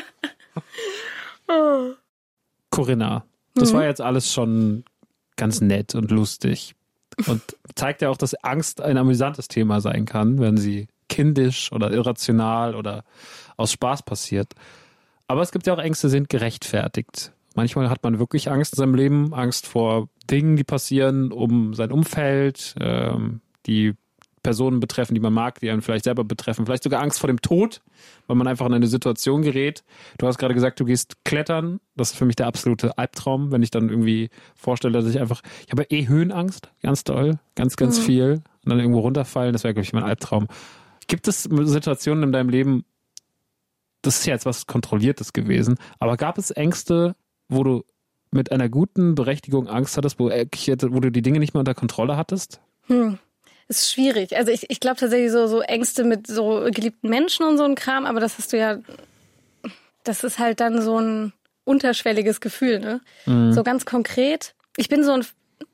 Corinna, 2.74 3.26
das 3.56 3.72
Mhm. 3.72 3.78
war 3.78 3.86
jetzt 3.86 4.02
alles 4.02 4.34
schon 4.34 4.84
ganz 5.36 5.62
nett 5.62 5.96
und 5.96 6.12
lustig 6.12 6.76
und 7.28 7.42
zeigt 7.76 8.02
ja 8.02 8.10
auch, 8.10 8.18
dass 8.18 8.34
Angst 8.44 8.82
ein 8.82 8.98
amüsantes 8.98 9.48
Thema 9.48 9.82
sein 9.82 10.06
kann, 10.06 10.40
wenn 10.40 10.58
sie 10.58 10.88
kindisch 11.10 11.72
oder 11.72 11.92
irrational 11.92 12.76
oder 12.76 13.04
aus 13.58 13.72
Spaß 13.72 14.04
passiert. 14.04 14.54
Aber 15.28 15.42
es 15.42 15.52
gibt 15.52 15.68
ja 15.68 15.74
auch 15.74 15.80
Ängste, 15.80 16.08
die 16.08 16.12
sind 16.12 16.30
gerechtfertigt. 16.30 17.32
Manchmal 17.56 17.90
hat 17.90 18.04
man 18.04 18.18
wirklich 18.20 18.50
Angst 18.50 18.74
in 18.74 18.78
seinem 18.78 18.96
Leben, 18.96 19.34
Angst 19.34 19.68
vor 19.68 20.10
Dingen, 20.30 20.56
die 20.56 20.64
passieren, 20.64 21.32
um 21.32 21.74
sein 21.76 21.92
Umfeld, 21.92 22.74
ähm, 22.80 23.42
die 23.68 23.94
Personen 24.43 24.79
betreffen, 24.79 25.15
die 25.15 25.21
man 25.21 25.34
mag, 25.34 25.60
die 25.60 25.69
einen 25.69 25.82
vielleicht 25.82 26.03
selber 26.03 26.23
betreffen, 26.23 26.65
vielleicht 26.65 26.84
sogar 26.84 27.01
Angst 27.01 27.19
vor 27.19 27.27
dem 27.27 27.41
Tod, 27.41 27.82
weil 28.27 28.36
man 28.36 28.47
einfach 28.47 28.65
in 28.65 28.73
eine 28.73 28.88
Situation 28.88 29.41
gerät. 29.41 29.84
Du 30.17 30.27
hast 30.27 30.38
gerade 30.38 30.53
gesagt, 30.53 30.79
du 30.79 30.86
gehst 30.86 31.23
klettern. 31.23 31.79
Das 31.95 32.12
ist 32.12 32.17
für 32.17 32.25
mich 32.25 32.36
der 32.36 32.47
absolute 32.47 32.97
Albtraum, 32.97 33.51
wenn 33.51 33.63
ich 33.63 33.71
dann 33.71 33.89
irgendwie 33.89 34.29
vorstelle, 34.56 34.93
dass 34.93 35.10
ich 35.10 35.19
einfach, 35.19 35.41
ich 35.65 35.71
habe 35.71 35.84
eh 35.84 36.08
Höhenangst, 36.08 36.69
ganz 36.82 37.03
doll, 37.03 37.39
ganz, 37.56 37.77
ganz 37.77 37.97
viel. 37.97 38.43
Und 38.63 38.69
dann 38.69 38.79
irgendwo 38.79 38.99
runterfallen, 38.99 39.53
das 39.53 39.63
wäre, 39.63 39.73
glaube 39.73 39.86
ich, 39.86 39.93
mein 39.93 40.03
Albtraum. 40.03 40.47
Gibt 41.08 41.27
es 41.27 41.43
Situationen 41.43 42.23
in 42.23 42.32
deinem 42.32 42.49
Leben, 42.49 42.86
das 44.01 44.19
ist 44.19 44.25
ja 44.25 44.34
jetzt 44.34 44.45
was 44.45 44.67
Kontrolliertes 44.67 45.34
gewesen, 45.34 45.77
aber 45.99 46.17
gab 46.17 46.38
es 46.38 46.51
Ängste, 46.51 47.15
wo 47.47 47.63
du 47.63 47.84
mit 48.32 48.51
einer 48.51 48.67
guten 48.67 49.15
Berechtigung 49.15 49.67
Angst 49.67 49.95
hattest, 49.95 50.19
wo, 50.19 50.29
äh, 50.29 50.47
wo 50.51 50.99
du 50.99 51.12
die 51.12 51.21
Dinge 51.21 51.39
nicht 51.39 51.53
mehr 51.53 51.60
unter 51.60 51.73
Kontrolle 51.73 52.17
hattest? 52.17 52.60
Hm. 52.88 53.19
Ist 53.67 53.91
schwierig. 53.91 54.36
Also 54.36 54.52
ich, 54.52 54.69
ich 54.69 54.80
glaube 54.80 54.97
tatsächlich 54.97 55.32
so, 55.32 55.47
so 55.47 55.62
Ängste 55.62 56.04
mit 56.04 56.28
so 56.28 56.67
geliebten 56.71 57.10
Menschen 57.10 57.45
und 57.45 57.58
so 57.58 57.63
ein 57.63 57.76
Kram, 57.76 58.06
aber 58.06 58.19
das 58.19 58.38
hast 58.38 58.54
du 58.54 58.58
ja, 58.58 58.80
das 60.04 60.23
ist 60.23 60.39
halt 60.39 60.60
dann 60.60 60.82
so 60.82 60.99
ein 60.99 61.34
unterschwelliges 61.63 62.41
Gefühl, 62.41 62.80
ne? 62.80 63.02
So 63.54 63.63
ganz 63.63 63.86
konkret. 63.86 64.54
Ich 64.76 64.89
bin 64.89 65.04
so 65.04 65.13
ein, 65.13 65.26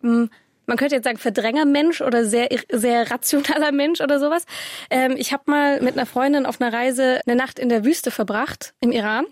mm, 0.01 0.29
man 0.67 0.77
könnte 0.77 0.95
jetzt 0.95 1.05
sagen 1.05 1.17
Verdrängermensch 1.17 2.01
oder 2.01 2.25
sehr, 2.25 2.47
sehr 2.71 3.09
rationaler 3.09 3.71
Mensch 3.71 4.01
oder 4.01 4.19
sowas. 4.19 4.45
Ähm, 4.91 5.15
ich 5.17 5.33
habe 5.33 5.43
mal 5.47 5.81
mit 5.81 5.93
einer 5.93 6.05
Freundin 6.05 6.45
auf 6.45 6.61
einer 6.61 6.71
Reise 6.71 7.21
eine 7.25 7.35
Nacht 7.35 7.57
in 7.57 7.69
der 7.69 7.83
Wüste 7.83 8.11
verbracht, 8.11 8.73
im 8.81 8.91
Iran. 8.91 9.25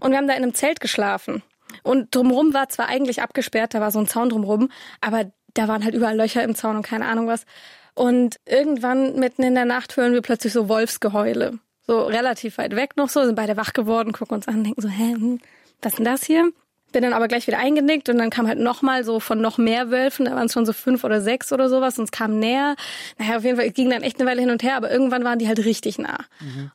Und 0.00 0.10
wir 0.10 0.18
haben 0.18 0.28
da 0.28 0.34
in 0.34 0.42
einem 0.42 0.54
Zelt 0.54 0.80
geschlafen. 0.80 1.42
Und 1.82 2.14
drumherum 2.14 2.54
war 2.54 2.68
zwar 2.68 2.88
eigentlich 2.88 3.22
abgesperrt, 3.22 3.74
da 3.74 3.80
war 3.80 3.90
so 3.90 3.98
ein 3.98 4.06
Zaun 4.06 4.28
drumherum, 4.28 4.70
aber 5.00 5.30
da 5.54 5.68
waren 5.68 5.84
halt 5.84 5.94
überall 5.94 6.16
Löcher 6.16 6.42
im 6.42 6.54
Zaun 6.54 6.76
und 6.76 6.82
keine 6.82 7.06
Ahnung 7.06 7.26
was. 7.28 7.46
Und 7.94 8.36
irgendwann 8.44 9.16
mitten 9.18 9.42
in 9.42 9.54
der 9.54 9.64
Nacht 9.64 9.96
hören 9.96 10.12
wir 10.12 10.22
plötzlich 10.22 10.52
so 10.52 10.68
Wolfsgeheule. 10.68 11.58
So 11.86 12.02
relativ 12.02 12.58
weit 12.58 12.74
weg 12.76 12.96
noch 12.96 13.08
so, 13.08 13.24
sind 13.24 13.34
beide 13.34 13.56
wach 13.56 13.72
geworden, 13.72 14.12
gucken 14.12 14.36
uns 14.36 14.48
an 14.48 14.58
und 14.58 14.64
denken 14.64 14.80
so, 14.80 14.88
hä, 14.88 15.12
hm, 15.12 15.40
was 15.82 15.92
ist 15.92 15.98
denn 15.98 16.04
das 16.04 16.24
hier? 16.24 16.50
Bin 16.92 17.02
dann 17.02 17.12
aber 17.12 17.26
gleich 17.26 17.46
wieder 17.48 17.58
eingenickt 17.58 18.08
und 18.08 18.18
dann 18.18 18.30
kam 18.30 18.46
halt 18.46 18.60
nochmal 18.60 19.02
so 19.04 19.18
von 19.18 19.40
noch 19.40 19.58
mehr 19.58 19.90
Wölfen, 19.90 20.26
da 20.26 20.36
waren 20.36 20.46
es 20.46 20.52
schon 20.52 20.64
so 20.64 20.72
fünf 20.72 21.02
oder 21.02 21.20
sechs 21.20 21.52
oder 21.52 21.68
sowas 21.68 21.98
und 21.98 22.04
es 22.04 22.12
kam 22.12 22.38
näher. 22.38 22.76
Naja, 23.18 23.36
auf 23.36 23.44
jeden 23.44 23.56
Fall 23.56 23.66
es 23.66 23.74
ging 23.74 23.90
dann 23.90 24.02
echt 24.02 24.18
eine 24.18 24.30
Weile 24.30 24.40
hin 24.40 24.50
und 24.50 24.62
her, 24.62 24.76
aber 24.76 24.90
irgendwann 24.92 25.24
waren 25.24 25.40
die 25.40 25.48
halt 25.48 25.58
richtig 25.64 25.98
nah. 25.98 26.18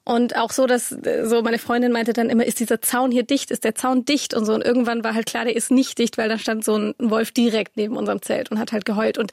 Und 0.03 0.35
auch 0.35 0.51
so, 0.51 0.67
dass 0.67 0.91
äh, 0.91 1.25
so 1.25 1.41
meine 1.41 1.57
Freundin 1.57 1.93
meinte 1.93 2.11
dann 2.13 2.29
immer, 2.29 2.45
ist 2.45 2.59
dieser 2.59 2.81
Zaun 2.81 3.11
hier 3.11 3.23
dicht, 3.23 3.49
ist 3.49 3.63
der 3.63 3.75
Zaun 3.75 4.03
dicht 4.05 4.33
und 4.33 4.45
so. 4.45 4.53
Und 4.53 4.63
irgendwann 4.63 5.03
war 5.05 5.13
halt 5.13 5.25
klar, 5.25 5.45
der 5.45 5.55
ist 5.55 5.71
nicht 5.71 5.97
dicht, 5.97 6.17
weil 6.17 6.29
da 6.29 6.37
stand 6.37 6.65
so 6.65 6.75
ein 6.75 6.95
Wolf 6.99 7.31
direkt 7.31 7.77
neben 7.77 7.95
unserem 7.95 8.21
Zelt 8.21 8.51
und 8.51 8.59
hat 8.59 8.73
halt 8.73 8.85
geheult. 8.85 9.17
Und 9.17 9.31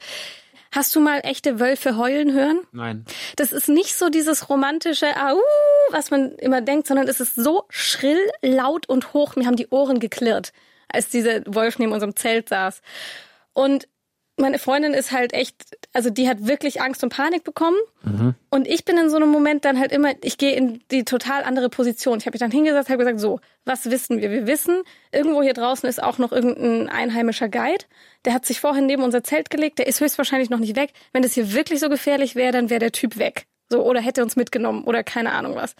hast 0.77 0.95
du 0.95 0.99
mal 0.99 1.21
echte 1.23 1.59
Wölfe 1.59 1.97
heulen 1.97 2.33
hören? 2.33 2.59
Nein. 2.71 3.03
Das 3.35 3.51
ist 3.51 3.67
nicht 3.67 3.95
so 3.95 4.09
dieses 4.09 4.47
romantische 4.47 5.07
Au, 5.17 5.41
was 5.89 6.11
man 6.11 6.33
immer 6.33 6.61
denkt, 6.61 6.87
sondern 6.87 7.07
es 7.07 7.19
ist 7.19 7.35
so 7.35 7.65
schrill, 7.69 8.19
laut 8.43 8.87
und 8.87 9.13
hoch. 9.13 9.35
Mir 9.35 9.47
haben 9.47 9.55
die 9.55 9.69
Ohren 9.69 9.99
geklirrt, 9.99 10.53
als 10.87 11.09
dieser 11.09 11.41
Wolf 11.47 11.79
neben 11.79 11.93
unserem 11.93 12.15
Zelt 12.15 12.49
saß. 12.49 12.81
Und 13.53 13.87
meine 14.37 14.59
Freundin 14.59 14.93
ist 14.93 15.11
halt 15.11 15.33
echt, 15.33 15.55
also 15.93 16.09
die 16.09 16.29
hat 16.29 16.47
wirklich 16.47 16.81
Angst 16.81 17.03
und 17.03 17.09
Panik 17.09 17.43
bekommen. 17.43 17.77
Und 18.49 18.67
ich 18.67 18.85
bin 18.85 18.97
in 18.97 19.09
so 19.09 19.17
einem 19.17 19.29
Moment 19.29 19.65
dann 19.65 19.79
halt 19.79 19.91
immer, 19.91 20.13
ich 20.23 20.37
gehe 20.37 20.55
in 20.55 20.81
die 20.91 21.03
total 21.03 21.43
andere 21.43 21.69
Position. 21.69 22.19
Ich 22.19 22.25
habe 22.25 22.35
mich 22.35 22.39
dann 22.39 22.51
hingesetzt, 22.51 22.89
habe 22.89 22.99
gesagt, 22.99 23.19
so, 23.19 23.39
was 23.65 23.89
wissen 23.89 24.21
wir? 24.21 24.31
Wir 24.31 24.47
wissen, 24.47 24.83
irgendwo 25.11 25.41
hier 25.43 25.53
draußen 25.53 25.89
ist 25.89 26.01
auch 26.01 26.19
noch 26.19 26.31
irgendein 26.31 26.87
einheimischer 26.87 27.49
Guide. 27.49 27.85
Der 28.25 28.33
hat 28.33 28.45
sich 28.45 28.59
vorhin 28.59 28.85
neben 28.85 29.03
unser 29.03 29.23
Zelt 29.23 29.49
gelegt, 29.49 29.79
der 29.79 29.87
ist 29.87 29.99
höchstwahrscheinlich 29.99 30.49
noch 30.49 30.59
nicht 30.59 30.75
weg. 30.75 30.91
Wenn 31.13 31.23
das 31.23 31.33
hier 31.33 31.53
wirklich 31.53 31.79
so 31.79 31.89
gefährlich 31.89 32.35
wäre, 32.35 32.51
dann 32.51 32.69
wäre 32.69 32.79
der 32.79 32.91
Typ 32.91 33.17
weg. 33.17 33.47
So, 33.69 33.83
oder 33.83 33.99
hätte 33.99 34.23
uns 34.23 34.35
mitgenommen 34.35 34.83
oder 34.85 35.03
keine 35.03 35.33
Ahnung 35.33 35.55
was. 35.55 35.75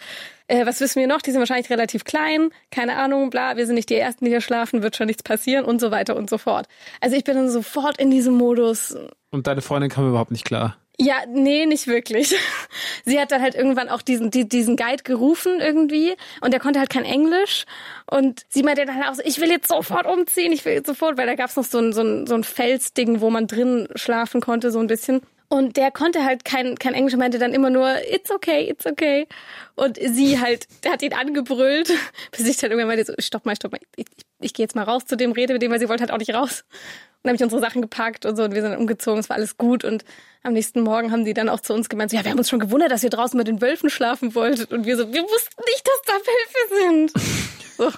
Äh, 0.47 0.65
was 0.65 0.81
wissen 0.81 0.99
wir 0.99 1.07
noch? 1.07 1.21
Die 1.21 1.31
sind 1.31 1.39
wahrscheinlich 1.39 1.69
relativ 1.69 2.03
klein, 2.03 2.49
keine 2.71 2.97
Ahnung, 2.97 3.29
bla, 3.29 3.57
wir 3.57 3.65
sind 3.65 3.75
nicht 3.75 3.89
die 3.89 3.95
Ersten, 3.95 4.25
die 4.25 4.31
hier 4.31 4.41
schlafen, 4.41 4.81
wird 4.83 4.95
schon 4.95 5.07
nichts 5.07 5.23
passieren 5.23 5.65
und 5.65 5.79
so 5.79 5.91
weiter 5.91 6.15
und 6.15 6.29
so 6.29 6.37
fort. 6.37 6.67
Also 7.01 7.15
ich 7.15 7.23
bin 7.23 7.35
dann 7.35 7.49
sofort 7.49 7.97
in 7.97 8.11
diesem 8.11 8.35
Modus, 8.35 8.95
Und 9.31 9.47
deine 9.47 9.61
Freundin 9.61 9.89
kam 9.89 10.07
überhaupt 10.09 10.31
nicht 10.31 10.45
klar. 10.45 10.77
ja, 10.99 11.15
nee, 11.31 11.65
nicht 11.65 11.87
wirklich. 11.87 12.33
Sie 13.05 13.19
hat 13.19 13.31
dann 13.31 13.41
halt 13.41 13.55
irgendwann 13.55 13.87
auch 13.89 14.01
diesen, 14.01 14.31
die, 14.31 14.47
diesen 14.49 14.75
Guide 14.75 15.03
gerufen 15.03 15.59
irgendwie 15.59 16.15
und 16.41 16.51
der 16.51 16.59
konnte 16.59 16.79
halt 16.79 16.89
kein 16.89 17.05
Englisch. 17.05 17.65
Und 18.09 18.45
sie 18.49 18.63
meinte 18.63 18.85
dann 18.85 19.03
auch 19.03 19.15
so, 19.15 19.21
ich 19.23 19.39
will 19.39 19.49
jetzt 19.49 19.67
sofort 19.69 20.07
umziehen, 20.07 20.51
ich 20.51 20.65
will 20.65 20.73
jetzt 20.73 20.87
sofort, 20.87 21.17
weil 21.17 21.27
da 21.27 21.35
gab's 21.35 21.55
noch 21.55 21.65
so 21.65 21.79
ein, 21.79 21.93
so 21.93 22.01
ein, 22.01 22.25
so 22.27 22.35
ein 22.35 22.43
Felsding, 22.43 23.21
wo 23.21 23.29
man 23.29 23.47
drin 23.47 23.87
schlafen 23.95 24.41
konnte, 24.41 24.71
so 24.71 24.79
ein 24.79 24.87
bisschen. 24.87 25.21
Und 25.49 25.77
der 25.77 25.91
konnte 25.91 26.25
halt 26.25 26.43
kein, 26.43 26.75
kein 26.77 26.93
Englisch 26.93 27.13
und 27.13 27.19
meinte 27.19 27.39
dann 27.39 27.53
immer 27.53 27.69
nur, 27.69 27.95
it's 28.11 28.29
okay, 28.31 28.69
it's 28.69 28.85
okay. 28.85 29.27
Und 29.75 29.97
sie 29.97 30.39
halt, 30.39 30.67
der 30.83 30.91
hat 30.91 31.01
ihn 31.01 31.13
angebrüllt, 31.13 31.91
bis 32.31 32.47
ich 32.47 32.57
dann 32.57 32.71
irgendwann 32.71 32.89
meinte, 32.89 33.05
so, 33.05 33.13
stopp 33.19 33.45
mal, 33.45 33.55
stopp 33.55 33.71
mal, 33.71 33.79
ich, 33.95 34.05
ich, 34.07 34.25
ich 34.41 34.53
gehe 34.53 34.65
jetzt 34.65 34.75
mal 34.75 34.83
raus 34.83 35.05
zu 35.05 35.15
dem, 35.15 35.31
rede 35.31 35.53
mit 35.53 35.61
dem, 35.61 35.71
weil 35.71 35.79
sie 35.79 35.87
wollte 35.87 36.01
halt 36.01 36.11
auch 36.11 36.17
nicht 36.17 36.33
raus. 36.33 36.65
Und 36.67 37.23
dann 37.23 37.29
habe 37.29 37.35
ich 37.37 37.43
unsere 37.43 37.61
Sachen 37.61 37.81
gepackt 37.81 38.25
und 38.25 38.35
so 38.35 38.43
und 38.43 38.53
wir 38.53 38.61
sind 38.61 38.75
umgezogen, 38.75 39.19
es 39.19 39.29
war 39.29 39.37
alles 39.37 39.57
gut. 39.57 39.85
Und 39.85 40.03
am 40.43 40.53
nächsten 40.53 40.81
Morgen 40.81 41.11
haben 41.11 41.23
die 41.23 41.33
dann 41.33 41.47
auch 41.47 41.61
zu 41.61 41.73
uns 41.73 41.87
gemeint, 41.87 42.11
so, 42.11 42.17
ja, 42.17 42.25
wir 42.25 42.31
haben 42.31 42.37
uns 42.37 42.49
schon 42.49 42.59
gewundert, 42.59 42.91
dass 42.91 43.03
ihr 43.03 43.09
draußen 43.09 43.37
mit 43.37 43.47
den 43.47 43.61
Wölfen 43.61 43.89
schlafen 43.89 44.35
wolltet. 44.35 44.71
Und 44.71 44.85
wir 44.85 44.97
so, 44.97 45.13
wir 45.13 45.23
wussten 45.23 45.63
nicht, 45.65 45.87
dass 45.87 46.01
da 46.05 46.13
Wölfe 46.13 47.11
sind. 47.11 47.13
So. 47.77 47.91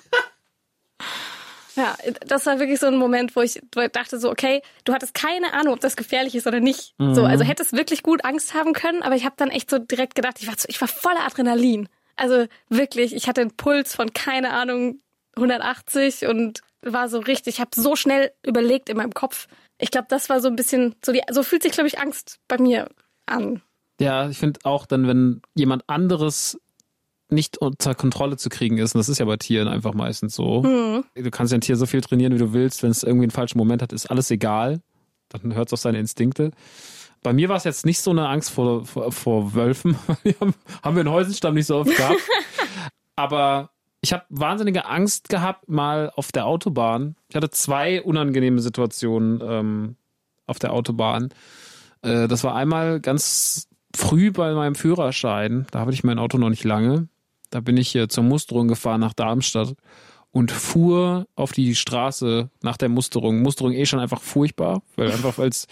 Ja, 1.80 1.96
das 2.28 2.46
war 2.46 2.60
wirklich 2.60 2.78
so 2.80 2.88
ein 2.88 2.98
Moment, 2.98 3.38
wo 3.38 3.42
ich 3.42 3.62
dachte 3.94 4.20
so, 4.20 4.30
okay, 4.30 4.62
du 4.84 4.94
hattest 4.94 5.14
keine 5.14 5.54
Ahnung, 5.54 5.74
ob 5.74 5.80
das 5.80 5.96
gefährlich 5.96 6.36
ist 6.36 6.46
oder 6.46 6.60
nicht. 6.60 6.94
So, 6.98 7.24
also 7.24 7.46
hättest 7.46 7.72
wirklich 7.72 8.04
gut 8.04 8.26
Angst 8.26 8.54
haben 8.54 8.74
können, 8.74 9.02
aber 9.02 9.16
ich 9.16 9.24
habe 9.24 9.36
dann 9.38 9.50
echt 9.50 9.70
so 9.70 9.80
direkt 9.80 10.16
gedacht, 10.16 10.38
ich 10.42 10.48
war, 10.48 10.56
so, 10.58 10.66
ich 10.68 10.82
war 10.82 10.90
voller 10.90 11.26
Adrenalin. 11.26 11.88
Also 12.18 12.48
wirklich, 12.68 13.16
ich 13.16 13.30
hatte 13.30 13.40
einen 13.40 13.56
Puls 13.56 13.96
von 13.96 14.12
keine 14.12 14.52
Ahnung 14.52 15.00
180 15.38 16.26
und 16.26 16.60
war 16.82 17.08
so 17.08 17.20
richtig, 17.20 17.56
ich 17.56 17.62
habe 17.62 17.72
so 17.74 17.96
schnell 17.96 18.32
überlegt 18.46 18.90
in 18.90 18.98
meinem 18.98 19.14
Kopf. 19.14 19.48
Ich 19.78 19.90
glaube, 19.90 20.08
das 20.10 20.28
war 20.28 20.42
so 20.42 20.50
ein 20.50 20.58
bisschen 20.58 20.96
so 21.06 21.14
die 21.14 21.22
so 21.32 21.44
fühlt 21.44 21.64
sich 21.64 21.72
glaube 21.72 21.88
ich 21.88 22.00
Angst 22.00 22.40
bei 22.50 22.58
mir 22.58 22.90
an. 23.26 23.62
Ja, 24.02 24.28
ich 24.28 24.38
finde 24.38 24.60
auch 24.64 24.86
dann, 24.86 25.08
wenn 25.08 25.42
jemand 25.56 25.84
anderes 25.88 26.60
nicht 27.32 27.58
unter 27.58 27.96
Kontrolle 27.96 28.38
zu 28.38 28.50
kriegen 28.50 28.78
ist, 28.78 28.96
und 28.96 29.00
das 29.00 29.10
ist 29.10 29.20
ja 29.20 29.26
bei 29.26 29.38
Tieren 29.38 29.68
einfach 29.68 29.94
meistens 29.94 30.36
so. 30.36 30.62
Du 30.62 31.32
kannst 31.32 31.52
ja 31.52 31.58
ein 31.58 31.62
Tier 31.62 31.76
so 31.76 31.86
viel 31.86 32.02
trainieren, 32.02 32.34
wie 32.34 32.40
du 32.40 32.54
willst, 32.54 32.84
wenn 32.84 32.92
es 32.92 33.04
irgendwie 33.04 33.26
einen 33.26 33.32
falschen 33.32 33.58
Moment 33.58 33.82
hat, 33.82 33.94
ist 33.94 34.08
alles 34.08 34.32
egal. 34.32 34.82
Dann 35.30 35.54
hört 35.54 35.70
es 35.70 35.74
auf 35.74 35.80
seine 35.80 36.00
Instinkte. 36.00 36.52
Bei 37.22 37.34
mir 37.34 37.50
war 37.50 37.58
es 37.58 37.66
jetzt 37.66 37.86
nicht 37.86 38.00
so 38.00 38.12
eine 38.12 38.28
Angst 38.28 38.50
vor, 38.50 38.86
vor, 38.86 39.12
vor 39.12 39.54
Wölfen. 39.54 39.98
Haben 40.84 40.96
wir 40.96 41.02
in 41.02 41.10
Häusenstamm 41.10 41.54
nicht 41.54 41.66
so 41.66 41.78
oft 41.78 41.96
gehabt. 41.96 42.20
Aber 43.16 43.72
ich 44.02 44.14
habe 44.14 44.24
wahnsinnige 44.30 44.86
Angst 44.86 45.28
gehabt, 45.28 45.68
mal 45.68 46.12
auf 46.16 46.32
der 46.32 46.46
Autobahn. 46.46 47.16
Ich 47.28 47.36
hatte 47.36 47.50
zwei 47.50 48.02
unangenehme 48.02 48.62
Situationen 48.62 49.42
ähm, 49.44 49.96
auf 50.48 50.60
der 50.60 50.72
Autobahn. 50.72 51.30
Äh, 52.02 52.30
das 52.30 52.46
war 52.46 52.56
einmal 52.56 53.02
ganz 53.02 53.68
früh 53.94 54.32
bei 54.32 54.54
meinem 54.54 54.76
Führerschein. 54.76 55.68
Da 55.72 55.82
hatte 55.82 55.92
ich 55.92 56.06
mein 56.06 56.20
Auto 56.20 56.38
noch 56.38 56.50
nicht 56.50 56.64
lange. 56.64 57.10
Da 57.50 57.60
bin 57.60 57.78
ich 57.78 57.90
hier 57.90 58.10
zur 58.10 58.24
Musterung 58.24 58.68
gefahren 58.68 59.02
nach 59.02 59.14
Darmstadt 59.14 59.76
und 60.32 60.52
fuhr 60.52 61.28
auf 61.36 61.52
die 61.52 61.76
Straße 61.76 62.50
nach 62.62 62.78
der 62.78 62.90
Musterung. 62.90 63.42
Musterung 63.42 63.74
eh 63.74 63.86
schon 63.86 64.00
einfach 64.00 64.22
furchtbar, 64.22 64.82
weil 64.96 65.12
einfach 65.12 65.40
als 65.40 65.68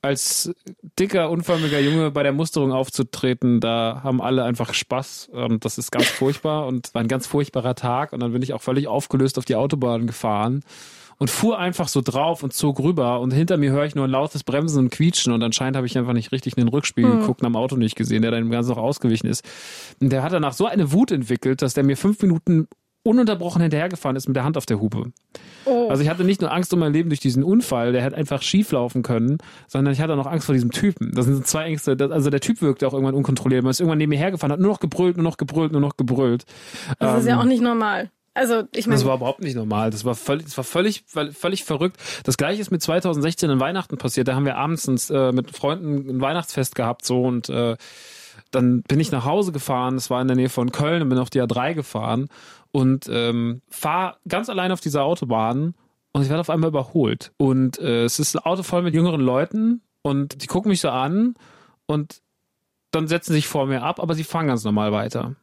als 0.00 0.54
dicker, 0.98 1.28
unförmiger 1.28 1.80
Junge 1.80 2.12
bei 2.12 2.22
der 2.22 2.32
Musterung 2.32 2.72
aufzutreten, 2.72 3.60
da 3.60 4.00
haben 4.04 4.22
alle 4.22 4.44
einfach 4.44 4.72
Spaß. 4.72 5.30
Und 5.32 5.64
das 5.64 5.76
ist 5.76 5.90
ganz 5.90 6.06
furchtbar 6.06 6.66
und 6.66 6.94
war 6.94 7.02
ein 7.02 7.08
ganz 7.08 7.26
furchtbarer 7.26 7.74
Tag. 7.74 8.12
Und 8.12 8.20
dann 8.20 8.32
bin 8.32 8.42
ich 8.42 8.52
auch 8.52 8.62
völlig 8.62 8.86
aufgelöst 8.86 9.38
auf 9.38 9.44
die 9.44 9.56
Autobahn 9.56 10.06
gefahren 10.06 10.62
und 11.18 11.30
fuhr 11.30 11.58
einfach 11.58 11.88
so 11.88 12.00
drauf 12.00 12.42
und 12.42 12.52
zog 12.52 12.78
rüber. 12.80 13.20
Und 13.20 13.32
hinter 13.32 13.56
mir 13.56 13.72
höre 13.72 13.84
ich 13.84 13.94
nur 13.94 14.06
ein 14.06 14.10
lautes 14.10 14.44
Bremsen 14.44 14.78
und 14.78 14.90
Quietschen. 14.90 15.32
Und 15.32 15.42
anscheinend 15.42 15.76
habe 15.76 15.86
ich 15.86 15.98
einfach 15.98 16.12
nicht 16.12 16.32
richtig 16.32 16.56
in 16.56 16.64
den 16.64 16.68
Rückspiegel 16.68 17.18
geguckt 17.18 17.40
und 17.40 17.46
am 17.46 17.56
Auto 17.56 17.76
nicht 17.76 17.96
gesehen, 17.96 18.22
der 18.22 18.30
dann 18.30 18.50
ganz 18.50 18.68
noch 18.68 18.78
ausgewichen 18.78 19.26
ist. 19.26 19.44
Und 20.00 20.10
der 20.10 20.22
hat 20.22 20.32
danach 20.32 20.52
so 20.52 20.66
eine 20.66 20.92
Wut 20.92 21.10
entwickelt, 21.10 21.60
dass 21.60 21.74
der 21.74 21.84
mir 21.84 21.96
fünf 21.96 22.22
Minuten 22.22 22.68
ununterbrochen 23.04 23.62
hinterhergefahren 23.62 24.16
ist 24.16 24.28
mit 24.28 24.36
der 24.36 24.44
Hand 24.44 24.56
auf 24.56 24.66
der 24.66 24.80
Hupe. 24.80 25.12
Oh. 25.64 25.88
Also 25.88 26.02
ich 26.02 26.08
hatte 26.08 26.24
nicht 26.24 26.40
nur 26.40 26.52
Angst 26.52 26.72
um 26.72 26.80
mein 26.80 26.92
Leben 26.92 27.08
durch 27.08 27.20
diesen 27.20 27.42
Unfall, 27.42 27.92
der 27.92 28.02
hätte 28.02 28.16
einfach 28.16 28.42
schief 28.42 28.70
laufen 28.72 29.02
können, 29.02 29.38
sondern 29.66 29.92
ich 29.92 30.00
hatte 30.00 30.12
auch 30.12 30.16
noch 30.16 30.26
Angst 30.26 30.46
vor 30.46 30.52
diesem 30.52 30.70
Typen. 30.70 31.12
Das 31.14 31.24
sind 31.24 31.36
so 31.36 31.42
zwei 31.42 31.64
Ängste. 31.64 31.96
Das, 31.96 32.10
also 32.10 32.30
der 32.30 32.40
Typ 32.40 32.60
wirkte 32.60 32.86
auch 32.86 32.92
irgendwann 32.92 33.14
unkontrolliert. 33.14 33.62
Man 33.62 33.70
ist 33.70 33.80
irgendwann 33.80 33.98
neben 33.98 34.10
mir 34.10 34.18
hergefahren, 34.18 34.52
hat 34.52 34.60
nur 34.60 34.70
noch 34.70 34.80
gebrüllt, 34.80 35.16
nur 35.16 35.24
noch 35.24 35.36
gebrüllt, 35.36 35.72
nur 35.72 35.80
noch 35.80 35.96
gebrüllt. 35.96 36.44
das 36.98 37.20
ist 37.20 37.28
ja 37.28 37.40
auch 37.40 37.44
nicht 37.44 37.62
normal. 37.62 38.10
Also 38.38 38.62
ich 38.72 38.86
meine, 38.86 39.00
Das 39.00 39.04
war 39.04 39.16
überhaupt 39.16 39.40
nicht 39.40 39.56
normal. 39.56 39.90
Das 39.90 40.04
war 40.04 40.14
völlig, 40.14 40.44
das 40.44 40.56
war 40.56 40.62
völlig, 40.62 41.04
völlig 41.32 41.64
verrückt. 41.64 41.96
Das 42.22 42.36
gleiche 42.36 42.60
ist 42.60 42.70
mit 42.70 42.80
2016 42.80 43.50
in 43.50 43.58
Weihnachten 43.58 43.98
passiert. 43.98 44.28
Da 44.28 44.36
haben 44.36 44.44
wir 44.44 44.56
abends 44.56 44.86
uns, 44.86 45.10
äh, 45.10 45.32
mit 45.32 45.50
Freunden 45.50 46.08
ein 46.08 46.20
Weihnachtsfest 46.20 46.76
gehabt 46.76 47.04
so 47.04 47.24
und 47.24 47.48
äh, 47.48 47.76
dann 48.52 48.82
bin 48.82 49.00
ich 49.00 49.10
nach 49.10 49.24
Hause 49.24 49.50
gefahren. 49.50 49.96
Das 49.96 50.08
war 50.08 50.22
in 50.22 50.28
der 50.28 50.36
Nähe 50.36 50.50
von 50.50 50.70
Köln 50.70 51.02
und 51.02 51.08
bin 51.08 51.18
auf 51.18 51.30
die 51.30 51.42
A3 51.42 51.74
gefahren 51.74 52.28
und 52.70 53.08
ähm, 53.10 53.60
fahr 53.68 54.18
ganz 54.28 54.48
allein 54.48 54.70
auf 54.70 54.80
dieser 54.80 55.02
Autobahn 55.02 55.74
und 56.12 56.22
ich 56.22 56.28
werde 56.28 56.40
auf 56.40 56.50
einmal 56.50 56.68
überholt. 56.68 57.32
Und 57.38 57.80
äh, 57.80 58.04
es 58.04 58.20
ist 58.20 58.36
ein 58.36 58.44
Auto 58.44 58.62
voll 58.62 58.82
mit 58.82 58.94
jüngeren 58.94 59.20
Leuten 59.20 59.82
und 60.02 60.42
die 60.42 60.46
gucken 60.46 60.68
mich 60.68 60.80
so 60.80 60.90
an 60.90 61.34
und 61.86 62.22
dann 62.92 63.08
setzen 63.08 63.32
sich 63.32 63.48
vor 63.48 63.66
mir 63.66 63.82
ab, 63.82 63.98
aber 64.00 64.14
sie 64.14 64.22
fahren 64.22 64.46
ganz 64.46 64.62
normal 64.62 64.92
weiter. 64.92 65.34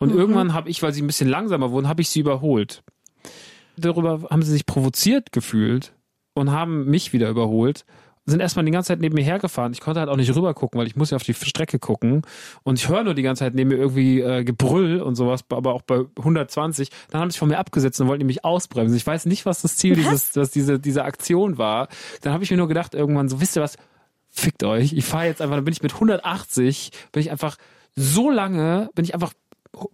Und 0.00 0.12
irgendwann 0.12 0.54
habe 0.54 0.70
ich, 0.70 0.82
weil 0.82 0.92
sie 0.92 1.02
ein 1.02 1.06
bisschen 1.06 1.28
langsamer 1.28 1.70
wurden, 1.70 1.86
habe 1.86 2.00
ich 2.00 2.08
sie 2.08 2.20
überholt. 2.20 2.82
Darüber 3.76 4.22
haben 4.30 4.42
sie 4.42 4.52
sich 4.52 4.66
provoziert 4.66 5.30
gefühlt 5.30 5.92
und 6.34 6.50
haben 6.50 6.86
mich 6.86 7.12
wieder 7.12 7.28
überholt. 7.28 7.84
Sind 8.24 8.40
erstmal 8.40 8.64
die 8.64 8.70
ganze 8.70 8.88
Zeit 8.88 9.00
neben 9.00 9.14
mir 9.14 9.24
hergefahren. 9.24 9.72
Ich 9.72 9.80
konnte 9.80 10.00
halt 10.00 10.08
auch 10.08 10.16
nicht 10.16 10.34
rüber 10.34 10.54
gucken, 10.54 10.78
weil 10.78 10.86
ich 10.86 10.96
muss 10.96 11.10
ja 11.10 11.16
auf 11.16 11.22
die 11.22 11.34
Strecke 11.34 11.78
gucken. 11.78 12.22
Und 12.62 12.78
ich 12.78 12.88
höre 12.88 13.02
nur 13.04 13.14
die 13.14 13.22
ganze 13.22 13.40
Zeit 13.40 13.54
neben 13.54 13.68
mir 13.68 13.76
irgendwie 13.76 14.20
äh, 14.20 14.42
Gebrüll 14.44 15.00
und 15.02 15.16
sowas, 15.16 15.44
aber 15.50 15.74
auch 15.74 15.82
bei 15.82 16.04
120. 16.16 16.90
Dann 17.10 17.20
haben 17.20 17.30
sie 17.30 17.34
sich 17.34 17.38
von 17.38 17.48
mir 17.48 17.58
abgesetzt 17.58 18.00
und 18.00 18.08
wollten 18.08 18.24
mich 18.26 18.44
ausbremsen. 18.44 18.96
Ich 18.96 19.06
weiß 19.06 19.26
nicht, 19.26 19.44
was 19.46 19.62
das 19.62 19.76
Ziel 19.76 19.96
dieses, 19.96 20.34
was 20.36 20.50
diese, 20.50 20.78
diese 20.78 21.04
Aktion 21.04 21.58
war. 21.58 21.88
Dann 22.22 22.32
habe 22.32 22.44
ich 22.44 22.50
mir 22.50 22.56
nur 22.56 22.68
gedacht, 22.68 22.94
irgendwann 22.94 23.28
so, 23.28 23.40
wisst 23.40 23.56
ihr 23.56 23.62
was, 23.62 23.76
fickt 24.30 24.64
euch. 24.64 24.92
Ich 24.92 25.04
fahre 25.04 25.26
jetzt 25.26 25.42
einfach, 25.42 25.56
dann 25.56 25.64
bin 25.64 25.72
ich 25.72 25.82
mit 25.82 25.92
180, 25.92 26.92
bin 27.12 27.20
ich 27.20 27.30
einfach 27.30 27.56
so 27.96 28.30
lange, 28.30 28.90
bin 28.94 29.04
ich 29.04 29.12
einfach 29.14 29.32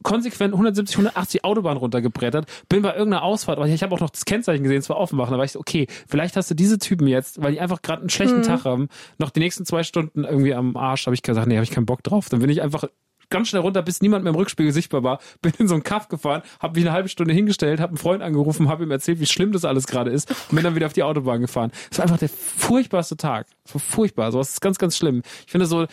konsequent 0.03 0.55
170, 0.55 0.97
180 0.97 1.45
Autobahn 1.45 1.77
runtergebrettert, 1.77 2.47
bin 2.69 2.83
bei 2.83 2.95
irgendeiner 2.95 3.23
Ausfahrt, 3.23 3.59
aber 3.59 3.69
ich 3.69 3.83
habe 3.83 3.95
auch 3.95 4.01
noch 4.01 4.11
das 4.11 4.25
Kennzeichen 4.25 4.63
gesehen, 4.63 4.79
es 4.79 4.89
war 4.89 4.97
Offenbach, 4.97 5.31
da 5.31 5.37
war 5.37 5.45
ich 5.45 5.53
so, 5.53 5.61
okay, 5.61 5.87
vielleicht 6.09 6.37
hast 6.37 6.51
du 6.51 6.55
diese 6.55 6.79
Typen 6.79 7.07
jetzt, 7.07 7.43
weil 7.43 7.53
die 7.53 7.61
einfach 7.61 7.83
gerade 7.83 8.01
einen 8.01 8.11
schlechten 8.11 8.43
Tag 8.43 8.65
haben, 8.65 8.89
noch 9.19 9.31
die 9.31 9.41
nächsten 9.41 9.67
zwei 9.67 9.83
Stunden 9.83 10.25
irgendwie 10.25 10.55
am 10.55 10.77
Arsch, 10.77 11.07
habe 11.07 11.15
ich 11.15 11.23
gesagt, 11.23 11.47
nee, 11.47 11.57
habe 11.57 11.65
ich 11.65 11.71
keinen 11.71 11.87
Bock 11.87 12.03
drauf. 12.03 12.29
Dann 12.29 12.41
bin 12.41 12.51
ich 12.51 12.63
einfach 12.63 12.85
ganz 13.31 13.49
schnell 13.49 13.63
runter, 13.63 13.83
bis 13.83 14.01
niemand 14.01 14.25
mehr 14.25 14.33
im 14.33 14.37
Rückspiegel 14.37 14.73
sichtbar 14.73 15.03
war, 15.03 15.21
bin 15.43 15.53
in 15.59 15.69
so 15.69 15.75
einen 15.75 15.83
Kaff 15.83 16.09
gefahren, 16.09 16.43
habe 16.61 16.79
mich 16.79 16.87
eine 16.87 16.95
halbe 16.95 17.09
Stunde 17.09 17.35
hingestellt, 17.35 17.81
habe 17.81 17.91
einen 17.91 17.99
Freund 17.99 18.23
angerufen, 18.23 18.69
habe 18.69 18.85
ihm 18.85 18.91
erzählt, 18.91 19.21
wie 19.21 19.27
schlimm 19.27 19.53
das 19.53 19.65
alles 19.65 19.87
gerade 19.87 20.11
ist 20.11 20.31
und 20.31 20.55
bin 20.55 20.65
dann 20.65 20.75
wieder 20.75 20.87
auf 20.87 20.93
die 20.93 21.03
Autobahn 21.03 21.41
gefahren. 21.41 21.73
Es 21.91 21.99
war 21.99 22.05
einfach 22.05 22.19
der 22.19 22.29
furchtbarste 22.29 23.17
Tag. 23.17 23.47
Es 23.65 23.75
war 23.75 23.81
furchtbar, 23.81 24.33
sowas 24.33 24.51
ist 24.51 24.61
ganz, 24.61 24.79
ganz 24.79 24.97
schlimm. 24.97 25.23
Ich 25.45 25.53
finde 25.53 25.67
so, 25.67 25.87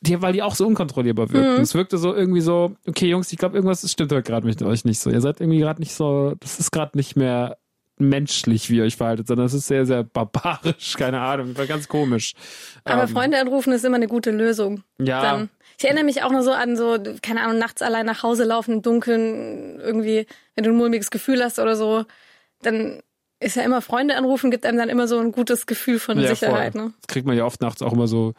die, 0.00 0.20
weil 0.20 0.32
die 0.32 0.42
auch 0.42 0.54
so 0.54 0.66
unkontrollierbar 0.66 1.32
wirkten. 1.32 1.62
Es 1.62 1.74
wirkte 1.74 1.98
so 1.98 2.14
irgendwie 2.14 2.40
so, 2.40 2.74
okay, 2.86 3.08
Jungs, 3.08 3.32
ich 3.32 3.38
glaube, 3.38 3.56
irgendwas 3.56 3.90
stimmt 3.90 4.12
heute 4.12 4.22
gerade 4.22 4.46
mit 4.46 4.62
euch 4.62 4.84
nicht 4.84 5.00
so. 5.00 5.10
Ihr 5.10 5.20
seid 5.20 5.40
irgendwie 5.40 5.58
gerade 5.58 5.80
nicht 5.80 5.94
so, 5.94 6.34
das 6.40 6.58
ist 6.58 6.70
gerade 6.70 6.96
nicht 6.96 7.16
mehr 7.16 7.56
menschlich, 7.98 8.68
wie 8.70 8.76
ihr 8.76 8.84
euch 8.84 8.96
verhaltet, 8.96 9.26
sondern 9.26 9.46
es 9.46 9.54
ist 9.54 9.68
sehr, 9.68 9.86
sehr 9.86 10.04
barbarisch, 10.04 10.94
keine 10.98 11.20
Ahnung, 11.20 11.56
war 11.56 11.66
ganz 11.66 11.88
komisch. 11.88 12.34
aber 12.84 13.04
Ähm, 13.04 13.08
Freunde 13.08 13.38
anrufen 13.38 13.72
ist 13.72 13.84
immer 13.84 13.96
eine 13.96 14.06
gute 14.06 14.30
Lösung. 14.30 14.82
Ja. 14.98 15.22
Dann. 15.22 15.50
Ich 15.78 15.84
erinnere 15.84 16.04
mich 16.04 16.22
auch 16.22 16.30
noch 16.30 16.42
so 16.42 16.52
an 16.52 16.76
so, 16.76 16.96
keine 17.22 17.42
Ahnung, 17.42 17.58
nachts 17.58 17.82
allein 17.82 18.06
nach 18.06 18.22
Hause 18.22 18.44
laufen 18.44 18.76
im 18.76 18.82
Dunkeln, 18.82 19.78
irgendwie, 19.80 20.26
wenn 20.54 20.64
du 20.64 20.70
ein 20.70 20.76
mulmiges 20.76 21.10
Gefühl 21.10 21.42
hast 21.42 21.58
oder 21.58 21.76
so, 21.76 22.04
dann 22.62 23.02
ist 23.40 23.56
ja 23.56 23.62
immer 23.62 23.82
Freunde 23.82 24.16
anrufen, 24.16 24.50
gibt 24.50 24.64
einem 24.64 24.78
dann 24.78 24.88
immer 24.88 25.06
so 25.06 25.18
ein 25.18 25.32
gutes 25.32 25.66
Gefühl 25.66 25.98
von 25.98 26.18
ja, 26.18 26.28
Sicherheit. 26.28 26.72
voll. 26.72 26.82
Ne? 26.82 26.92
Das 27.00 27.08
kriegt 27.08 27.26
man 27.26 27.36
ja 27.36 27.44
oft 27.44 27.60
nachts 27.60 27.82
auch 27.82 27.92
immer 27.92 28.08
so, 28.08 28.32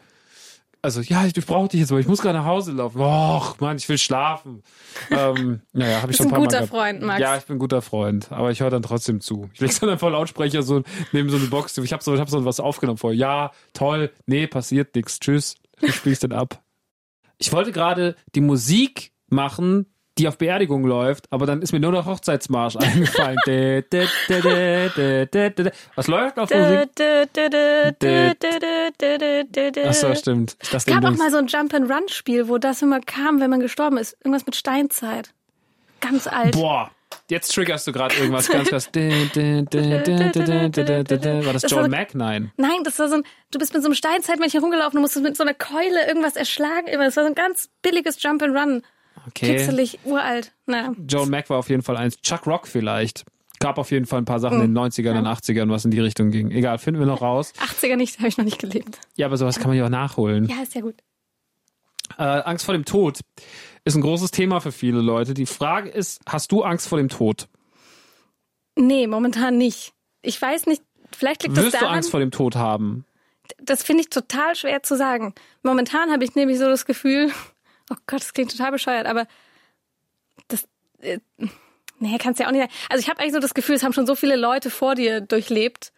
also 0.82 1.00
ja, 1.00 1.26
ich, 1.26 1.36
ich 1.36 1.46
brauche 1.46 1.68
dich 1.68 1.80
jetzt, 1.80 1.90
aber 1.90 2.00
ich 2.00 2.06
muss 2.06 2.20
gerade 2.20 2.38
nach 2.38 2.44
Hause 2.44 2.72
laufen. 2.72 3.00
Och, 3.00 3.58
Mann, 3.60 3.76
ich 3.76 3.88
will 3.88 3.98
schlafen. 3.98 4.62
ähm, 5.10 5.60
naja, 5.72 6.02
habe 6.02 6.12
ich 6.12 6.16
schon 6.16 6.26
ein 6.26 6.30
paar 6.30 6.38
Mal 6.40 6.46
guter 6.46 6.58
gehabt. 6.58 6.70
Freund, 6.70 7.02
Max. 7.02 7.20
Ja, 7.20 7.36
ich 7.36 7.44
bin 7.44 7.56
ein 7.56 7.58
guter 7.58 7.82
Freund, 7.82 8.30
aber 8.30 8.50
ich 8.50 8.60
höre 8.60 8.70
dann 8.70 8.82
trotzdem 8.82 9.20
zu. 9.20 9.50
Ich 9.54 9.60
leg's 9.60 9.80
dann 9.80 9.90
einfach 9.90 10.10
Lautsprecher 10.10 10.62
so 10.62 10.82
neben 11.12 11.30
so 11.30 11.36
eine 11.36 11.46
Box. 11.46 11.76
Ich 11.78 11.92
habe 11.92 12.02
so, 12.02 12.14
ich 12.14 12.20
hab 12.20 12.30
so 12.30 12.44
was 12.44 12.60
aufgenommen 12.60 12.98
vor. 12.98 13.12
Ja, 13.12 13.52
toll, 13.72 14.10
nee, 14.26 14.46
passiert 14.46 14.94
nix. 14.94 15.18
Tschüss. 15.18 15.56
Ich 15.80 15.94
spiel's 15.94 16.20
dann 16.20 16.32
ab. 16.32 16.62
Ich 17.38 17.52
wollte 17.52 17.72
gerade 17.72 18.16
die 18.34 18.40
Musik 18.40 19.12
machen, 19.28 19.86
die 20.18 20.28
auf 20.28 20.38
Beerdigung 20.38 20.84
läuft, 20.84 21.30
aber 21.30 21.46
dann 21.46 21.62
ist 21.62 21.72
mir 21.72 21.80
nur 21.80 21.92
der 21.92 22.04
Hochzeitsmarsch 22.04 22.76
eingefallen. 22.76 23.38
Was 25.94 26.06
läuft 26.06 26.38
auf 26.38 26.50
Musik? 26.50 26.90
Achso, 29.86 30.14
stimmt. 30.14 30.56
es 30.72 30.86
gab 30.86 31.04
auch 31.04 31.16
mal 31.16 31.30
so 31.30 31.38
ein 31.38 31.46
Jump-and-Run-Spiel, 31.46 32.48
wo 32.48 32.58
das 32.58 32.82
immer 32.82 33.00
kam, 33.00 33.40
wenn 33.40 33.50
man 33.50 33.60
gestorben 33.60 33.96
ist. 33.98 34.16
Irgendwas 34.20 34.44
mit 34.46 34.56
Steinzeit. 34.56 35.32
Ganz 36.00 36.26
alt. 36.26 36.52
Boah. 36.52 36.90
Jetzt 37.30 37.54
triggerst 37.54 37.86
du 37.86 37.92
gerade 37.92 38.14
irgendwas 38.14 38.48
ganz 38.48 38.68
krass. 38.68 38.88
War 38.94 39.02
das, 41.52 41.62
das 41.62 41.70
John 41.70 41.90
Mack? 41.90 42.14
Nein. 42.14 42.52
Nein, 42.56 42.84
das 42.84 42.98
war 42.98 43.08
so 43.08 43.16
ein, 43.16 43.22
du 43.50 43.58
bist 43.58 43.74
mit 43.74 43.82
so 43.82 43.88
einem 43.88 43.94
Steinzeitmännchen 43.94 44.60
rumgelaufen, 44.60 44.96
und 44.96 45.02
musstest 45.02 45.24
mit 45.24 45.36
so 45.36 45.42
einer 45.42 45.54
Keule 45.54 46.06
irgendwas 46.06 46.36
erschlagen. 46.36 46.86
Das 46.90 47.16
war 47.16 47.24
so 47.24 47.28
ein 47.28 47.34
ganz 47.34 47.68
billiges 47.82 48.22
Jump 48.22 48.42
and 48.42 48.56
Run. 48.56 48.82
Okay. 49.26 49.56
Pixelig, 49.56 49.98
uralt. 50.04 50.52
Na, 50.66 50.92
Joan 51.08 51.30
Mack 51.30 51.50
war 51.50 51.58
auf 51.58 51.68
jeden 51.68 51.82
Fall 51.82 51.96
eins. 51.96 52.20
Chuck 52.20 52.46
Rock 52.46 52.66
vielleicht. 52.66 53.24
Gab 53.60 53.78
auf 53.78 53.90
jeden 53.90 54.06
Fall 54.06 54.20
ein 54.20 54.24
paar 54.24 54.38
Sachen 54.38 54.60
in 54.60 54.72
den 54.72 54.78
90ern 54.78 55.18
und 55.18 55.26
80ern, 55.26 55.68
was 55.68 55.84
in 55.84 55.90
die 55.90 55.98
Richtung 55.98 56.30
ging. 56.30 56.52
Egal, 56.52 56.78
finden 56.78 57.00
wir 57.00 57.06
noch 57.06 57.22
raus. 57.22 57.52
80er 57.58 57.96
nicht, 57.96 58.18
habe 58.18 58.28
ich 58.28 58.38
noch 58.38 58.44
nicht 58.44 58.60
gelebt. 58.60 59.00
Ja, 59.16 59.26
aber 59.26 59.36
sowas 59.36 59.58
kann 59.58 59.66
man 59.66 59.76
ja 59.76 59.86
auch 59.86 59.90
nachholen. 59.90 60.46
Ja, 60.46 60.62
ist 60.62 60.76
ja 60.76 60.80
gut. 60.80 60.94
Äh, 62.16 62.22
Angst 62.22 62.64
vor 62.64 62.72
dem 62.74 62.84
Tod 62.84 63.18
ist 63.84 63.96
ein 63.96 64.00
großes 64.00 64.30
Thema 64.30 64.60
für 64.60 64.70
viele 64.70 65.00
Leute. 65.00 65.34
Die 65.34 65.46
Frage 65.46 65.88
ist, 65.88 66.20
hast 66.26 66.52
du 66.52 66.62
Angst 66.62 66.86
vor 66.88 66.98
dem 66.98 67.08
Tod? 67.08 67.48
Nee, 68.76 69.08
momentan 69.08 69.58
nicht. 69.58 69.92
Ich 70.22 70.40
weiß 70.40 70.66
nicht, 70.66 70.82
vielleicht 71.16 71.42
liegt 71.42 71.56
das 71.56 71.64
Wirst 71.64 71.74
du 71.76 71.80
daran, 71.80 71.96
Angst 71.96 72.10
vor 72.12 72.20
dem 72.20 72.30
Tod 72.30 72.54
haben? 72.54 73.04
das 73.58 73.82
finde 73.82 74.02
ich 74.02 74.10
total 74.10 74.54
schwer 74.54 74.82
zu 74.82 74.96
sagen. 74.96 75.34
Momentan 75.62 76.10
habe 76.10 76.24
ich 76.24 76.34
nämlich 76.34 76.58
so 76.58 76.66
das 76.66 76.84
Gefühl, 76.84 77.30
oh 77.90 77.96
Gott, 78.06 78.20
das 78.20 78.32
klingt 78.32 78.50
total 78.50 78.72
bescheuert, 78.72 79.06
aber 79.06 79.26
das, 80.48 80.68
äh, 81.00 81.18
nee, 81.98 82.18
kannst 82.18 82.40
ja 82.40 82.46
auch 82.46 82.52
nicht. 82.52 82.70
Also 82.88 83.00
ich 83.00 83.08
habe 83.08 83.20
eigentlich 83.20 83.34
so 83.34 83.40
das 83.40 83.54
Gefühl, 83.54 83.76
es 83.76 83.82
haben 83.82 83.92
schon 83.92 84.06
so 84.06 84.14
viele 84.14 84.36
Leute 84.36 84.70
vor 84.70 84.94
dir 84.94 85.20
durchlebt. 85.20 85.92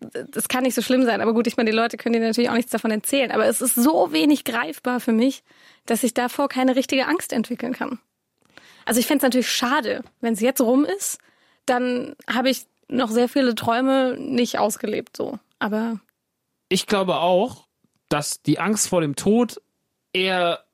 Das 0.00 0.48
kann 0.48 0.64
nicht 0.64 0.74
so 0.74 0.82
schlimm 0.82 1.04
sein. 1.04 1.20
Aber 1.20 1.32
gut, 1.32 1.46
ich 1.46 1.56
meine, 1.56 1.70
die 1.70 1.76
Leute 1.76 1.96
können 1.96 2.14
dir 2.14 2.20
natürlich 2.20 2.50
auch 2.50 2.54
nichts 2.54 2.72
davon 2.72 2.90
erzählen. 2.90 3.30
Aber 3.30 3.46
es 3.46 3.60
ist 3.60 3.76
so 3.76 4.12
wenig 4.12 4.44
greifbar 4.44 4.98
für 4.98 5.12
mich, 5.12 5.44
dass 5.86 6.02
ich 6.02 6.12
davor 6.12 6.48
keine 6.48 6.74
richtige 6.74 7.06
Angst 7.06 7.32
entwickeln 7.32 7.72
kann. 7.72 8.00
Also 8.84 8.98
ich 8.98 9.06
fände 9.06 9.18
es 9.18 9.22
natürlich 9.22 9.52
schade, 9.52 10.02
wenn 10.20 10.32
es 10.34 10.40
jetzt 10.40 10.60
rum 10.60 10.84
ist, 10.84 11.18
dann 11.66 12.16
habe 12.28 12.50
ich 12.50 12.66
noch 12.88 13.10
sehr 13.10 13.28
viele 13.28 13.54
Träume 13.54 14.16
nicht 14.18 14.58
ausgelebt 14.58 15.16
so. 15.16 15.38
Aber 15.60 16.00
Ich 16.68 16.86
glaube 16.86 17.16
auch, 17.16 17.66
dass 18.08 18.42
die 18.42 18.58
Angst 18.58 18.88
vor 18.88 19.00
dem 19.00 19.14
Tod 19.16 19.60
eher, 20.12 20.64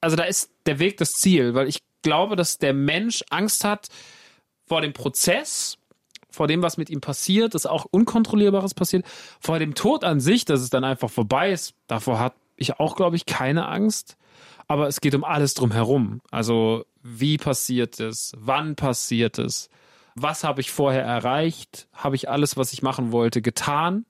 also 0.00 0.16
da 0.16 0.24
ist 0.24 0.50
der 0.66 0.78
Weg 0.78 0.96
das 0.96 1.14
Ziel, 1.14 1.54
weil 1.54 1.68
ich 1.68 1.80
glaube, 2.02 2.36
dass 2.36 2.58
der 2.58 2.72
Mensch 2.72 3.24
Angst 3.30 3.64
hat 3.64 3.88
vor 4.66 4.80
dem 4.80 4.92
Prozess, 4.92 5.78
vor 6.30 6.46
dem, 6.46 6.62
was 6.62 6.76
mit 6.76 6.90
ihm 6.90 7.00
passiert, 7.00 7.54
dass 7.54 7.66
auch 7.66 7.86
Unkontrollierbares 7.90 8.74
passiert, 8.74 9.04
vor 9.40 9.58
dem 9.58 9.74
Tod 9.74 10.04
an 10.04 10.20
sich, 10.20 10.44
dass 10.44 10.60
es 10.60 10.70
dann 10.70 10.84
einfach 10.84 11.10
vorbei 11.10 11.50
ist. 11.50 11.74
Davor 11.86 12.18
hat 12.18 12.34
ich 12.56 12.78
auch, 12.78 12.96
glaube 12.96 13.16
ich, 13.16 13.26
keine 13.26 13.68
Angst. 13.68 14.16
Aber 14.66 14.86
es 14.86 15.00
geht 15.00 15.14
um 15.14 15.24
alles 15.24 15.54
drumherum. 15.54 16.20
Also, 16.30 16.84
wie 17.02 17.38
passiert 17.38 18.00
es? 18.00 18.32
Wann 18.36 18.76
passiert 18.76 19.38
es? 19.38 19.70
Was 20.14 20.44
habe 20.44 20.60
ich 20.60 20.70
vorher 20.70 21.04
erreicht? 21.04 21.88
Habe 21.94 22.16
ich 22.16 22.28
alles, 22.28 22.56
was 22.56 22.72
ich 22.72 22.82
machen 22.82 23.12
wollte, 23.12 23.40
getan? 23.40 24.04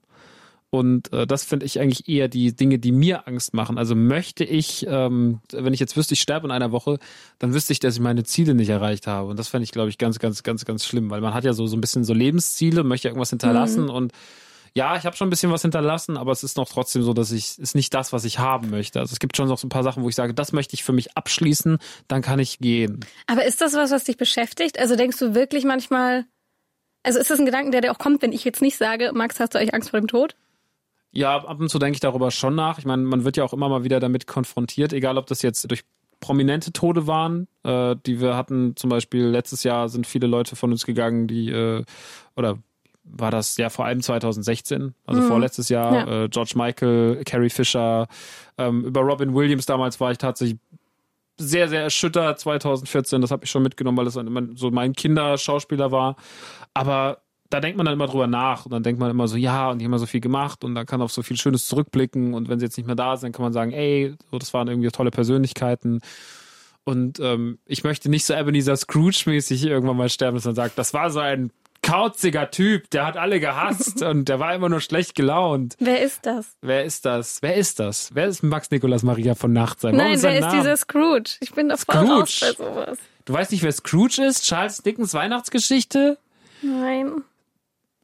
Und 0.71 1.11
äh, 1.11 1.25
das 1.25 1.43
finde 1.43 1.65
ich 1.65 1.79
eigentlich 1.79 2.07
eher 2.07 2.27
die 2.27 2.55
Dinge, 2.55 2.77
die 2.77 2.91
mir 2.91 3.27
Angst 3.27 3.53
machen. 3.53 3.77
Also 3.77 3.95
möchte 3.95 4.43
ich, 4.43 4.85
ähm, 4.87 5.39
wenn 5.51 5.73
ich 5.73 5.79
jetzt 5.79 5.97
wüsste, 5.97 6.13
ich 6.13 6.21
sterbe 6.21 6.47
in 6.47 6.51
einer 6.51 6.71
Woche, 6.71 6.99
dann 7.39 7.53
wüsste 7.53 7.73
ich, 7.73 7.79
dass 7.79 7.95
ich 7.95 7.99
meine 7.99 8.23
Ziele 8.23 8.53
nicht 8.53 8.69
erreicht 8.69 9.07
habe. 9.07 9.29
Und 9.29 9.39
das 9.39 9.47
fände 9.47 9.63
ich, 9.63 9.71
glaube 9.71 9.89
ich, 9.89 9.97
ganz, 9.97 10.19
ganz, 10.19 10.43
ganz, 10.43 10.65
ganz 10.65 10.85
schlimm, 10.85 11.09
weil 11.09 11.21
man 11.21 11.33
hat 11.33 11.43
ja 11.43 11.53
so, 11.53 11.65
so 11.65 11.75
ein 11.75 11.81
bisschen 11.81 12.03
so 12.03 12.13
Lebensziele, 12.13 12.83
möchte 12.83 13.07
irgendwas 13.07 13.31
hinterlassen 13.31 13.89
und 13.89 14.13
ja, 14.75 14.95
ich 14.95 15.05
habe 15.05 15.15
schon 15.15 15.27
ein 15.27 15.29
bisschen 15.29 15.51
was 15.51 15.61
hinterlassen, 15.61 16.17
aber 16.17 16.31
es 16.31 16.43
ist 16.43 16.57
noch 16.57 16.69
trotzdem 16.69 17.01
so, 17.01 17.13
dass 17.13 17.31
ich, 17.31 17.57
ist 17.57 17.75
nicht 17.75 17.93
das, 17.93 18.13
was 18.13 18.23
ich 18.23 18.39
haben 18.39 18.69
möchte. 18.69 18.99
Also 18.99 19.13
es 19.13 19.19
gibt 19.19 19.35
schon 19.35 19.47
noch 19.47 19.57
so 19.57 19.65
ein 19.67 19.69
paar 19.69 19.83
Sachen, 19.83 20.03
wo 20.03 20.09
ich 20.09 20.15
sage, 20.15 20.33
das 20.33 20.51
möchte 20.51 20.75
ich 20.75 20.83
für 20.83 20.93
mich 20.93 21.17
abschließen, 21.17 21.79
dann 22.07 22.21
kann 22.21 22.39
ich 22.39 22.59
gehen. 22.59 22.99
Aber 23.27 23.45
ist 23.45 23.61
das 23.61 23.73
was, 23.73 23.91
was 23.91 24.03
dich 24.03 24.17
beschäftigt? 24.17 24.79
Also 24.79 24.95
denkst 24.95 25.17
du 25.17 25.33
wirklich 25.33 25.65
manchmal, 25.65 26.25
also 27.03 27.19
ist 27.19 27.31
das 27.31 27.39
ein 27.39 27.45
Gedanken, 27.45 27.71
der 27.71 27.81
dir 27.81 27.91
auch 27.91 27.97
kommt, 27.97 28.21
wenn 28.21 28.31
ich 28.31 28.43
jetzt 28.43 28.61
nicht 28.61 28.77
sage, 28.77 29.11
Max, 29.13 29.39
hast 29.39 29.55
du 29.55 29.59
eigentlich 29.59 29.73
Angst 29.73 29.89
vor 29.89 29.99
dem 29.99 30.07
Tod? 30.07 30.35
Ja, 31.11 31.37
ab 31.37 31.59
und 31.59 31.69
zu 31.69 31.79
denke 31.79 31.95
ich 31.95 31.99
darüber 31.99 32.31
schon 32.31 32.55
nach. 32.55 32.77
Ich 32.77 32.85
meine, 32.85 33.03
man 33.03 33.23
wird 33.23 33.37
ja 33.37 33.43
auch 33.43 33.53
immer 33.53 33.69
mal 33.69 33.83
wieder 33.83 33.99
damit 33.99 34.27
konfrontiert, 34.27 34.93
egal 34.93 35.17
ob 35.17 35.27
das 35.27 35.41
jetzt 35.41 35.69
durch 35.69 35.83
prominente 36.19 36.71
Tode 36.71 37.07
waren, 37.07 37.47
äh, 37.63 37.95
die 38.05 38.19
wir 38.21 38.35
hatten. 38.35 38.75
Zum 38.75 38.89
Beispiel 38.89 39.25
letztes 39.25 39.63
Jahr 39.63 39.89
sind 39.89 40.05
viele 40.05 40.27
Leute 40.27 40.55
von 40.55 40.71
uns 40.71 40.85
gegangen, 40.85 41.27
die 41.27 41.49
äh, 41.49 41.83
oder 42.35 42.59
war 43.11 43.31
das 43.31 43.57
ja 43.57 43.69
vor 43.69 43.85
allem 43.85 44.01
2016, 44.01 44.93
also 45.05 45.21
mhm. 45.21 45.27
vorletztes 45.27 45.69
Jahr, 45.69 45.93
ja. 46.07 46.23
äh, 46.25 46.29
George 46.29 46.53
Michael, 46.55 47.23
Carrie 47.25 47.49
Fisher, 47.49 48.07
ähm, 48.57 48.85
über 48.85 49.01
Robin 49.01 49.33
Williams 49.33 49.65
damals 49.65 49.99
war 49.99 50.11
ich 50.11 50.19
tatsächlich 50.19 50.59
sehr, 51.37 51.69
sehr 51.69 51.81
erschüttert 51.81 52.39
2014, 52.39 53.21
das 53.21 53.31
habe 53.31 53.45
ich 53.45 53.49
schon 53.49 53.63
mitgenommen, 53.63 53.97
weil 53.97 54.07
es 54.07 54.19
so 54.59 54.71
mein 54.71 54.93
Kinderschauspieler 54.93 55.91
war. 55.91 56.17
Aber 56.73 57.21
da 57.49 57.59
denkt 57.59 57.77
man 57.77 57.85
dann 57.85 57.93
immer 57.93 58.07
drüber 58.07 58.27
nach 58.27 58.65
und 58.65 58.71
dann 58.71 58.83
denkt 58.83 58.99
man 58.99 59.09
immer 59.09 59.27
so, 59.27 59.35
ja, 59.35 59.71
und 59.71 59.79
die 59.79 59.85
haben 59.85 59.91
ja 59.91 59.97
so 59.97 60.05
viel 60.05 60.21
gemacht 60.21 60.63
und 60.63 60.75
dann 60.75 60.85
kann 60.85 61.01
auf 61.01 61.11
so 61.11 61.23
viel 61.23 61.37
Schönes 61.37 61.67
zurückblicken 61.67 62.33
und 62.33 62.47
wenn 62.47 62.59
sie 62.59 62.65
jetzt 62.65 62.77
nicht 62.77 62.85
mehr 62.85 62.95
da 62.95 63.17
sind, 63.17 63.31
kann 63.31 63.43
man 63.43 63.53
sagen, 63.53 63.71
ey, 63.71 64.15
so, 64.31 64.37
das 64.37 64.53
waren 64.53 64.67
irgendwie 64.67 64.89
tolle 64.89 65.11
Persönlichkeiten. 65.11 66.01
Und 66.83 67.19
ähm, 67.19 67.59
ich 67.65 67.83
möchte 67.83 68.09
nicht 68.09 68.25
so 68.25 68.33
Ebenezer 68.33 68.75
Scrooge-mäßig 68.75 69.65
irgendwann 69.65 69.97
mal 69.97 70.09
sterben, 70.09 70.37
dass 70.37 70.45
man 70.45 70.55
sagt, 70.55 70.77
das 70.77 70.93
war 70.93 71.09
so 71.09 71.19
ein 71.19 71.51
kauziger 71.81 72.51
Typ, 72.51 72.89
der 72.91 73.05
hat 73.07 73.17
alle 73.17 73.39
gehasst 73.39 74.01
und 74.03 74.29
der 74.29 74.39
war 74.39 74.53
immer 74.53 74.69
nur 74.69 74.81
schlecht 74.81 75.15
gelaunt. 75.15 75.75
Wer 75.79 76.01
ist 76.01 76.25
das? 76.25 76.55
Wer 76.61 76.85
ist 76.85 77.05
das? 77.05 77.41
Wer 77.41 77.55
ist 77.55 77.79
das? 77.79 78.11
Wer 78.13 78.27
ist 78.27 78.43
Max 78.43 78.69
Nikolas 78.69 79.01
Maria 79.01 79.33
von 79.33 79.53
Nachtsein? 79.53 79.95
Nein, 79.95 80.13
ist 80.13 80.23
wer 80.23 80.35
ist 80.35 80.41
Name? 80.41 80.57
dieser 80.57 80.77
Scrooge? 80.77 81.37
Ich 81.39 81.51
bin 81.53 81.69
doch 81.69 81.79
voll 81.79 81.95
raus 81.95 82.39
bei 82.41 82.51
sowas. 82.51 82.97
Du 83.25 83.33
weißt 83.33 83.51
nicht, 83.51 83.63
wer 83.63 83.71
Scrooge 83.71 84.23
ist? 84.23 84.43
Charles 84.43 84.83
Dickens 84.83 85.13
Weihnachtsgeschichte? 85.13 86.19
Nein 86.61 87.23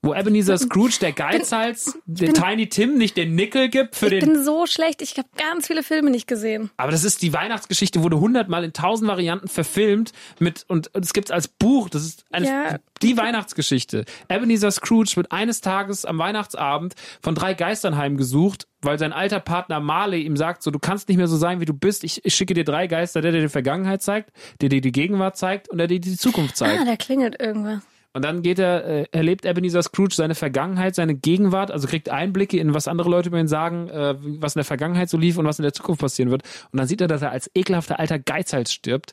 wo 0.06 0.14
Ebenezer 0.14 0.58
Scrooge 0.58 0.97
der 1.01 1.12
Geizhals 1.12 1.97
den 2.06 2.34
Tiny 2.34 2.70
Tim 2.70 2.97
nicht 2.97 3.18
den 3.18 3.36
Nickel 3.36 3.70
gibt 3.70 3.95
für 3.95 4.06
ich 4.06 4.12
den. 4.12 4.20
Ich 4.20 4.26
bin 4.26 4.43
so 4.43 4.68
schlecht, 4.68 5.01
ich 5.01 5.18
habe 5.18 5.28
ganz 5.36 5.68
viele 5.68 5.84
Filme 5.84 6.12
nicht 6.12 6.28
gesehen. 6.28 6.70
Aber 6.78 6.91
das 6.91 7.03
ist 7.03 7.22
die 7.22 7.34
Weihnachtsgeschichte, 7.34 8.03
wurde 8.03 8.20
hundertmal 8.20 8.64
in 8.64 8.72
tausend 8.72 9.10
Varianten 9.10 9.47
verfilmt 9.47 10.12
mit 10.39 10.64
und 10.68 10.91
es 10.93 11.14
gibt's 11.14 11.32
als 11.32 11.47
Buch. 11.47 11.89
Das 11.89 12.03
ist 12.03 12.24
eine, 12.32 12.47
ja. 12.47 12.80
die 13.01 13.18
Weihnachtsgeschichte. 13.18 14.06
Ebenezer 14.30 14.72
Scrooge 14.72 15.16
wird 15.16 15.32
eines 15.32 15.62
Tages 15.62 16.06
am 16.06 16.20
Weihnachtsabend 16.20 16.93
von 17.22 17.34
drei 17.34 17.56
Geistern 17.56 17.97
heimgesucht, 17.97 18.68
weil 18.82 18.99
sein 18.99 19.12
alter 19.12 19.39
Partner 19.39 19.80
Marley 19.80 20.22
ihm 20.22 20.38
sagt, 20.38 20.62
so 20.62 20.70
du 20.70 20.78
kannst 20.78 21.10
nicht 21.10 21.18
mehr 21.18 21.28
so 21.28 21.38
sein, 21.38 21.60
wie 21.60 21.66
du 21.66 21.74
bist. 21.74 22.03
Ich, 22.03 22.24
ich 22.24 22.36
schicke 22.36 22.53
dir 22.53 22.64
drei 22.64 22.86
Geister, 22.86 23.22
der 23.22 23.32
dir 23.32 23.41
die 23.41 23.49
Vergangenheit 23.49 24.03
zeigt, 24.03 24.32
der 24.62 24.70
dir 24.70 24.82
die 24.82 24.91
Gegenwart 24.91 25.36
zeigt 25.36 25.68
und 25.70 25.80
der 25.80 25.88
dir 25.88 25.99
die 25.99 26.16
Zukunft 26.16 26.58
zeigt. 26.58 26.80
Ah, 26.80 26.86
da 26.86 26.95
klingelt 26.95 27.39
irgendwas. 27.39 27.82
Und 28.16 28.24
dann 28.24 28.43
geht 28.43 28.59
er, 28.59 28.86
äh, 28.86 29.05
erlebt 29.11 29.43
Ebenezer 29.43 29.84
Scrooge 29.84 30.16
seine 30.16 30.36
Vergangenheit, 30.36 30.95
seine 30.95 31.16
Gegenwart, 31.16 31.70
also 31.70 31.86
kriegt 31.86 32.07
Einblicke 32.07 32.57
in 32.57 32.74
was 32.74 32.88
andere 32.88 33.09
Leute 33.09 33.28
über 33.28 33.41
ihn 33.41 33.49
sagen, 33.49 33.89
äh, 33.89 34.16
was 34.18 34.55
in 34.55 34.59
der 34.59 34.66
Vergangenheit 34.66 35.09
so 35.09 35.18
lief 35.18 35.38
und 35.38 35.45
was 35.45 35.59
in 35.59 35.63
der 35.63 35.74
Zukunft 35.74 35.99
passieren 35.99 36.32
wird. 36.32 36.43
Und 36.72 36.80
dann 36.80 36.88
sieht 36.88 37.01
er, 37.01 37.09
dass 37.09 37.22
er 37.22 37.32
als 37.32 37.51
ekelhafter 37.53 37.99
alter 37.99 38.18
Geizhals 38.18 38.72
stirbt. 38.72 39.11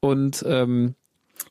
Und 0.00 0.44
ähm, 0.48 0.96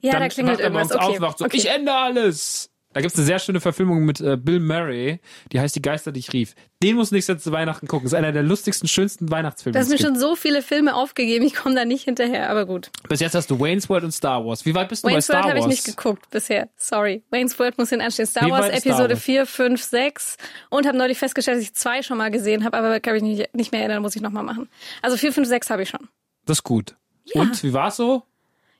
ja, 0.01 0.11
dann 0.11 0.23
da 0.23 0.27
klingelt 0.27 0.59
irgendwas. 0.59 0.91
Okay. 0.91 1.19
Auf, 1.21 1.37
so, 1.37 1.45
okay. 1.45 1.55
ich 1.55 1.69
ändere 1.69 1.95
alles. 1.95 2.68
Da 2.91 3.01
gibt's 3.01 3.15
eine 3.17 3.25
sehr 3.25 3.37
schöne 3.37 3.61
Verfilmung 3.61 4.03
mit 4.03 4.19
äh, 4.19 4.35
Bill 4.35 4.59
Murray, 4.59 5.19
die 5.51 5.59
heißt 5.59 5.75
Die 5.75 5.81
Geister, 5.81 6.11
die 6.11 6.21
ich 6.21 6.33
rief. 6.33 6.55
Den 6.81 6.95
muss 6.95 7.11
nächstes 7.11 7.43
zu 7.43 7.51
Weihnachten 7.51 7.87
gucken. 7.87 8.05
Das 8.05 8.13
ist 8.13 8.17
einer 8.17 8.31
der 8.31 8.41
lustigsten, 8.41 8.87
schönsten 8.87 9.29
Weihnachtsfilme. 9.29 9.73
Du 9.73 9.79
hast 9.79 9.89
mir 9.89 9.99
schon 9.99 10.17
so 10.17 10.35
viele 10.35 10.63
Filme 10.63 10.95
aufgegeben, 10.95 11.45
ich 11.45 11.53
komme 11.53 11.75
da 11.75 11.85
nicht 11.85 12.05
hinterher, 12.05 12.49
aber 12.49 12.65
gut. 12.65 12.89
Bis 13.07 13.19
jetzt 13.19 13.35
hast 13.35 13.51
du 13.51 13.59
Wayne's 13.59 13.89
World 13.89 14.05
und 14.05 14.11
Star 14.11 14.43
Wars. 14.43 14.65
Wie 14.65 14.73
weit 14.73 14.89
bist 14.89 15.03
du 15.03 15.07
Wayne's 15.07 15.27
bei 15.27 15.33
Star 15.33 15.43
World 15.43 15.55
Wars? 15.55 15.65
Wayne's 15.65 15.65
World 15.65 15.65
habe 15.65 15.73
ich 15.73 15.85
nicht 15.85 15.97
geguckt 15.97 16.29
bisher. 16.31 16.69
Sorry. 16.77 17.21
Wayne's 17.29 17.59
World 17.59 17.77
muss 17.77 17.89
hinten 17.89 18.05
anstehen. 18.05 18.25
Star 18.25 18.47
Wie 18.47 18.51
Wars 18.51 18.69
Episode 18.69 19.15
Star 19.15 19.17
4, 19.17 19.45
5, 19.45 19.83
6 19.83 20.37
und 20.69 20.87
habe 20.87 20.97
neulich 20.97 21.19
festgestellt, 21.19 21.57
dass 21.57 21.63
ich 21.63 21.75
zwei 21.75 22.01
schon 22.01 22.17
mal 22.17 22.31
gesehen 22.31 22.63
habe, 22.63 22.75
aber 22.75 22.99
kann 22.99 23.15
ich 23.15 23.21
nicht, 23.21 23.53
nicht 23.53 23.71
mehr 23.71 23.81
erinnern, 23.81 24.01
muss 24.01 24.15
ich 24.15 24.23
nochmal 24.23 24.43
machen. 24.43 24.67
Also 25.03 25.15
4, 25.15 25.31
5, 25.31 25.47
6 25.47 25.69
habe 25.69 25.83
ich 25.83 25.89
schon. 25.89 26.09
Das 26.47 26.57
ist 26.57 26.63
gut. 26.63 26.95
Ja. 27.25 27.41
Und, 27.41 27.61
wie 27.63 27.71
war's 27.71 27.97
so? 27.97 28.23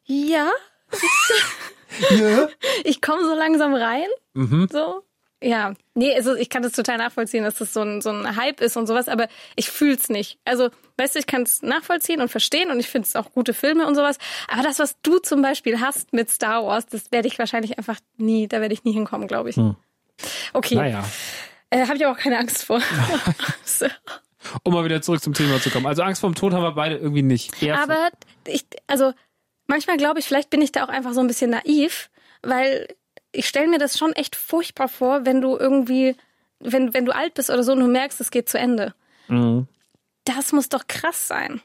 Ja. 0.05 0.49
ja. 2.09 2.47
Ich 2.83 3.01
komme 3.01 3.23
so 3.23 3.35
langsam 3.35 3.73
rein. 3.73 4.07
Mhm. 4.33 4.67
So. 4.71 5.03
Ja, 5.41 5.73
nee, 5.93 6.13
also 6.13 6.35
ich 6.35 6.49
kann 6.49 6.63
das 6.63 6.73
total 6.73 6.97
nachvollziehen, 6.97 7.45
dass 7.45 7.55
das 7.55 7.73
so 7.73 7.81
ein, 7.81 8.01
so 8.01 8.09
ein 8.09 8.35
Hype 8.35 8.59
ist 8.59 8.75
und 8.75 8.87
sowas, 8.87 9.07
aber 9.07 9.29
ich 9.55 9.69
fühl's 9.69 10.09
nicht. 10.09 10.37
Also, 10.43 10.69
weißt 10.97 11.15
du, 11.15 11.19
ich 11.19 11.27
kann 11.27 11.43
es 11.43 11.61
nachvollziehen 11.61 12.19
und 12.19 12.27
verstehen 12.27 12.71
und 12.71 12.79
ich 12.79 12.89
finde 12.89 13.07
es 13.07 13.15
auch 13.15 13.31
gute 13.31 13.53
Filme 13.53 13.87
und 13.87 13.95
sowas. 13.95 14.17
Aber 14.49 14.63
das, 14.63 14.79
was 14.79 14.97
du 15.01 15.19
zum 15.19 15.41
Beispiel 15.41 15.79
hast 15.79 16.11
mit 16.11 16.29
Star 16.29 16.65
Wars, 16.65 16.87
das 16.87 17.13
werde 17.13 17.29
ich 17.29 17.39
wahrscheinlich 17.39 17.77
einfach 17.77 17.99
nie, 18.17 18.49
da 18.49 18.59
werde 18.59 18.73
ich 18.73 18.83
nie 18.83 18.91
hinkommen, 18.91 19.29
glaube 19.29 19.49
ich. 19.49 19.55
Hm. 19.55 19.77
Okay. 20.53 20.75
Naja. 20.75 21.05
Äh, 21.69 21.85
Habe 21.85 21.95
ich 21.95 22.05
auch 22.05 22.17
keine 22.17 22.37
Angst 22.37 22.65
vor. 22.65 22.81
so. 23.63 23.85
Um 24.63 24.73
mal 24.73 24.83
wieder 24.83 25.01
zurück 25.01 25.21
zum 25.21 25.33
Thema 25.33 25.61
zu 25.61 25.69
kommen. 25.69 25.85
Also 25.85 26.01
Angst 26.01 26.21
vorm 26.21 26.35
Tod 26.35 26.53
haben 26.53 26.63
wir 26.63 26.71
beide 26.71 26.95
irgendwie 26.97 27.21
nicht. 27.21 27.61
Eher 27.61 27.81
aber 27.81 28.09
ich, 28.45 28.65
also 28.87 29.13
manchmal 29.69 29.97
glaube 29.97 30.19
ich, 30.19 30.25
vielleicht 30.25 30.49
bin 30.49 30.61
ich 30.61 30.73
da 30.73 30.83
auch 30.83 30.89
einfach 30.89 31.13
so 31.13 31.21
ein 31.21 31.27
bisschen 31.27 31.51
naiv, 31.51 32.09
weil 32.41 32.87
ich 33.31 33.47
stelle 33.47 33.67
mir 33.67 33.77
das 33.77 33.97
schon 33.97 34.11
echt 34.13 34.35
furchtbar 34.35 34.89
vor, 34.89 35.25
wenn 35.25 35.39
du 35.39 35.55
irgendwie, 35.55 36.15
wenn, 36.59 36.93
wenn 36.93 37.05
du 37.05 37.15
alt 37.15 37.35
bist 37.35 37.49
oder 37.49 37.63
so 37.63 37.71
und 37.71 37.79
du 37.79 37.87
merkst, 37.87 38.19
es 38.19 38.31
geht 38.31 38.49
zu 38.49 38.57
Ende. 38.57 38.93
Mhm. 39.27 39.67
Das 40.25 40.51
muss 40.51 40.67
doch 40.69 40.87
krass 40.87 41.27
sein. 41.27 41.61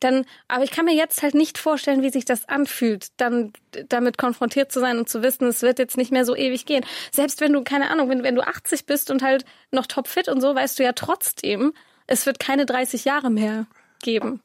Dann, 0.00 0.26
aber 0.46 0.62
ich 0.62 0.70
kann 0.70 0.84
mir 0.84 0.94
jetzt 0.94 1.22
halt 1.22 1.34
nicht 1.34 1.56
vorstellen, 1.56 2.02
wie 2.02 2.10
sich 2.10 2.26
das 2.26 2.46
anfühlt, 2.46 3.08
dann 3.16 3.54
damit 3.88 4.18
konfrontiert 4.18 4.70
zu 4.70 4.78
sein 4.78 4.98
und 4.98 5.08
zu 5.08 5.22
wissen, 5.22 5.48
es 5.48 5.62
wird 5.62 5.78
jetzt 5.78 5.96
nicht 5.96 6.12
mehr 6.12 6.26
so 6.26 6.36
ewig 6.36 6.66
gehen. 6.66 6.84
Selbst 7.10 7.40
wenn 7.40 7.54
du, 7.54 7.64
keine 7.64 7.90
Ahnung, 7.90 8.10
wenn, 8.10 8.22
wenn 8.22 8.34
du 8.34 8.46
80 8.46 8.84
bist 8.84 9.10
und 9.10 9.22
halt 9.22 9.46
noch 9.70 9.86
topfit 9.86 10.28
und 10.28 10.42
so, 10.42 10.54
weißt 10.54 10.78
du 10.78 10.82
ja 10.82 10.92
trotzdem, 10.92 11.72
es 12.06 12.26
wird 12.26 12.38
keine 12.38 12.66
30 12.66 13.06
Jahre 13.06 13.30
mehr 13.30 13.66
geben. 14.02 14.42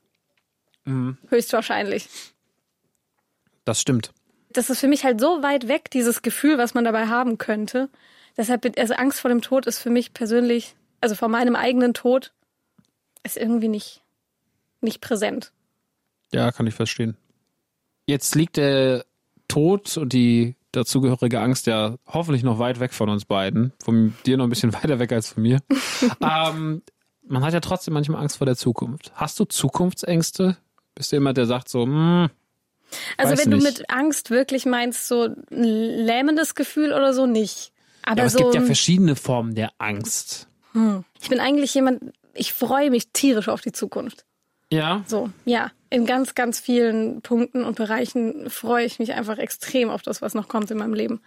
Mhm. 0.86 1.18
Höchstwahrscheinlich. 1.28 2.07
Das 3.72 3.80
stimmt. 3.80 4.11
Das 4.49 4.69
ist 4.69 4.82
für 4.82 4.89
mich 4.89 5.05
halt 5.05 5.22
so 5.22 5.43
weit 5.43 5.69
weg, 5.69 5.89
dieses 5.91 6.22
Gefühl, 6.24 6.57
was 6.57 6.74
man 6.74 6.84
dabei 6.84 7.07
haben 7.07 7.38
könnte. 7.38 7.89
Deshalb, 8.36 8.69
also 8.78 8.95
Angst 8.95 9.22
vor 9.22 9.30
dem 9.30 9.41
Tod 9.41 9.65
ist 9.65 9.80
für 9.80 9.89
mich 9.89 10.13
persönlich, 10.13 10.76
also 10.99 11.15
vor 11.15 11.30
meinem 11.30 11.55
eigenen 11.55 11.93
Tod, 11.93 12.34
ist 13.24 13.38
irgendwie 13.38 13.69
nicht, 13.69 14.01
nicht 14.82 14.99
präsent. 14.99 15.53
Ja, 16.34 16.51
kann 16.51 16.67
ich 16.67 16.74
verstehen. 16.74 17.15
Jetzt 18.07 18.36
liegt 18.36 18.57
der 18.57 19.05
Tod 19.47 19.95
und 19.95 20.11
die 20.11 20.57
dazugehörige 20.74 21.39
Angst 21.39 21.65
ja 21.65 21.95
hoffentlich 22.05 22.43
noch 22.43 22.59
weit 22.59 22.82
weg 22.82 22.91
von 22.91 23.07
uns 23.07 23.24
beiden. 23.24 23.72
Von 23.82 24.15
dir 24.26 24.36
noch 24.36 24.47
ein 24.47 24.49
bisschen 24.49 24.74
weiter 24.84 24.99
weg 24.99 25.13
als 25.13 25.30
von 25.30 25.43
mir. 25.43 25.61
ähm, 26.22 26.82
man 27.26 27.45
hat 27.45 27.53
ja 27.53 27.61
trotzdem 27.61 27.93
manchmal 27.93 28.19
Angst 28.19 28.36
vor 28.36 28.45
der 28.45 28.57
Zukunft. 28.57 29.13
Hast 29.15 29.39
du 29.39 29.45
Zukunftsängste? 29.45 30.57
Bist 30.93 31.13
du 31.13 31.15
jemand, 31.15 31.38
der 31.38 31.45
sagt 31.45 31.69
so, 31.69 31.84
hm, 31.84 32.30
also 33.18 33.32
Weiß 33.34 33.39
wenn 33.39 33.50
nicht. 33.50 33.66
du 33.66 33.70
mit 33.70 33.89
Angst 33.89 34.30
wirklich 34.30 34.66
meinst, 34.66 35.08
so 35.08 35.24
ein 35.24 35.64
lähmendes 35.64 36.56
Gefühl 36.56 36.94
oder 36.94 37.14
so, 37.14 37.26
nicht. 37.26 37.72
Aber, 38.04 38.18
ja, 38.18 38.24
aber 38.24 38.30
so, 38.30 38.38
es 38.38 38.44
gibt 38.44 38.56
ja 38.56 38.62
verschiedene 38.62 39.16
Formen 39.16 39.56
der 39.56 39.72
Angst. 39.78 40.48
Hm. 40.74 41.04
Ich 41.22 41.30
bin 41.30 41.39
eigentlich 41.39 41.74
jemand, 41.74 42.14
ich 42.34 42.54
freue 42.54 42.89
mich 42.89 43.10
tierisch 43.10 43.50
auf 43.50 43.62
die 43.62 43.72
Zukunft. 43.72 44.26
Ja. 44.72 45.04
So, 45.06 45.30
ja. 45.46 45.72
In 45.89 46.06
ganz, 46.06 46.34
ganz 46.36 46.60
vielen 46.60 47.22
Punkten 47.22 47.66
und 47.66 47.76
Bereichen 47.76 48.50
freue 48.50 48.86
ich 48.86 49.00
mich 49.00 49.14
einfach 49.14 49.38
extrem 49.38 49.89
auf 49.89 50.02
das, 50.02 50.22
was 50.22 50.34
noch 50.34 50.48
kommt 50.48 50.72
in 50.72 50.78
meinem 50.78 50.94
Leben. 50.94 51.22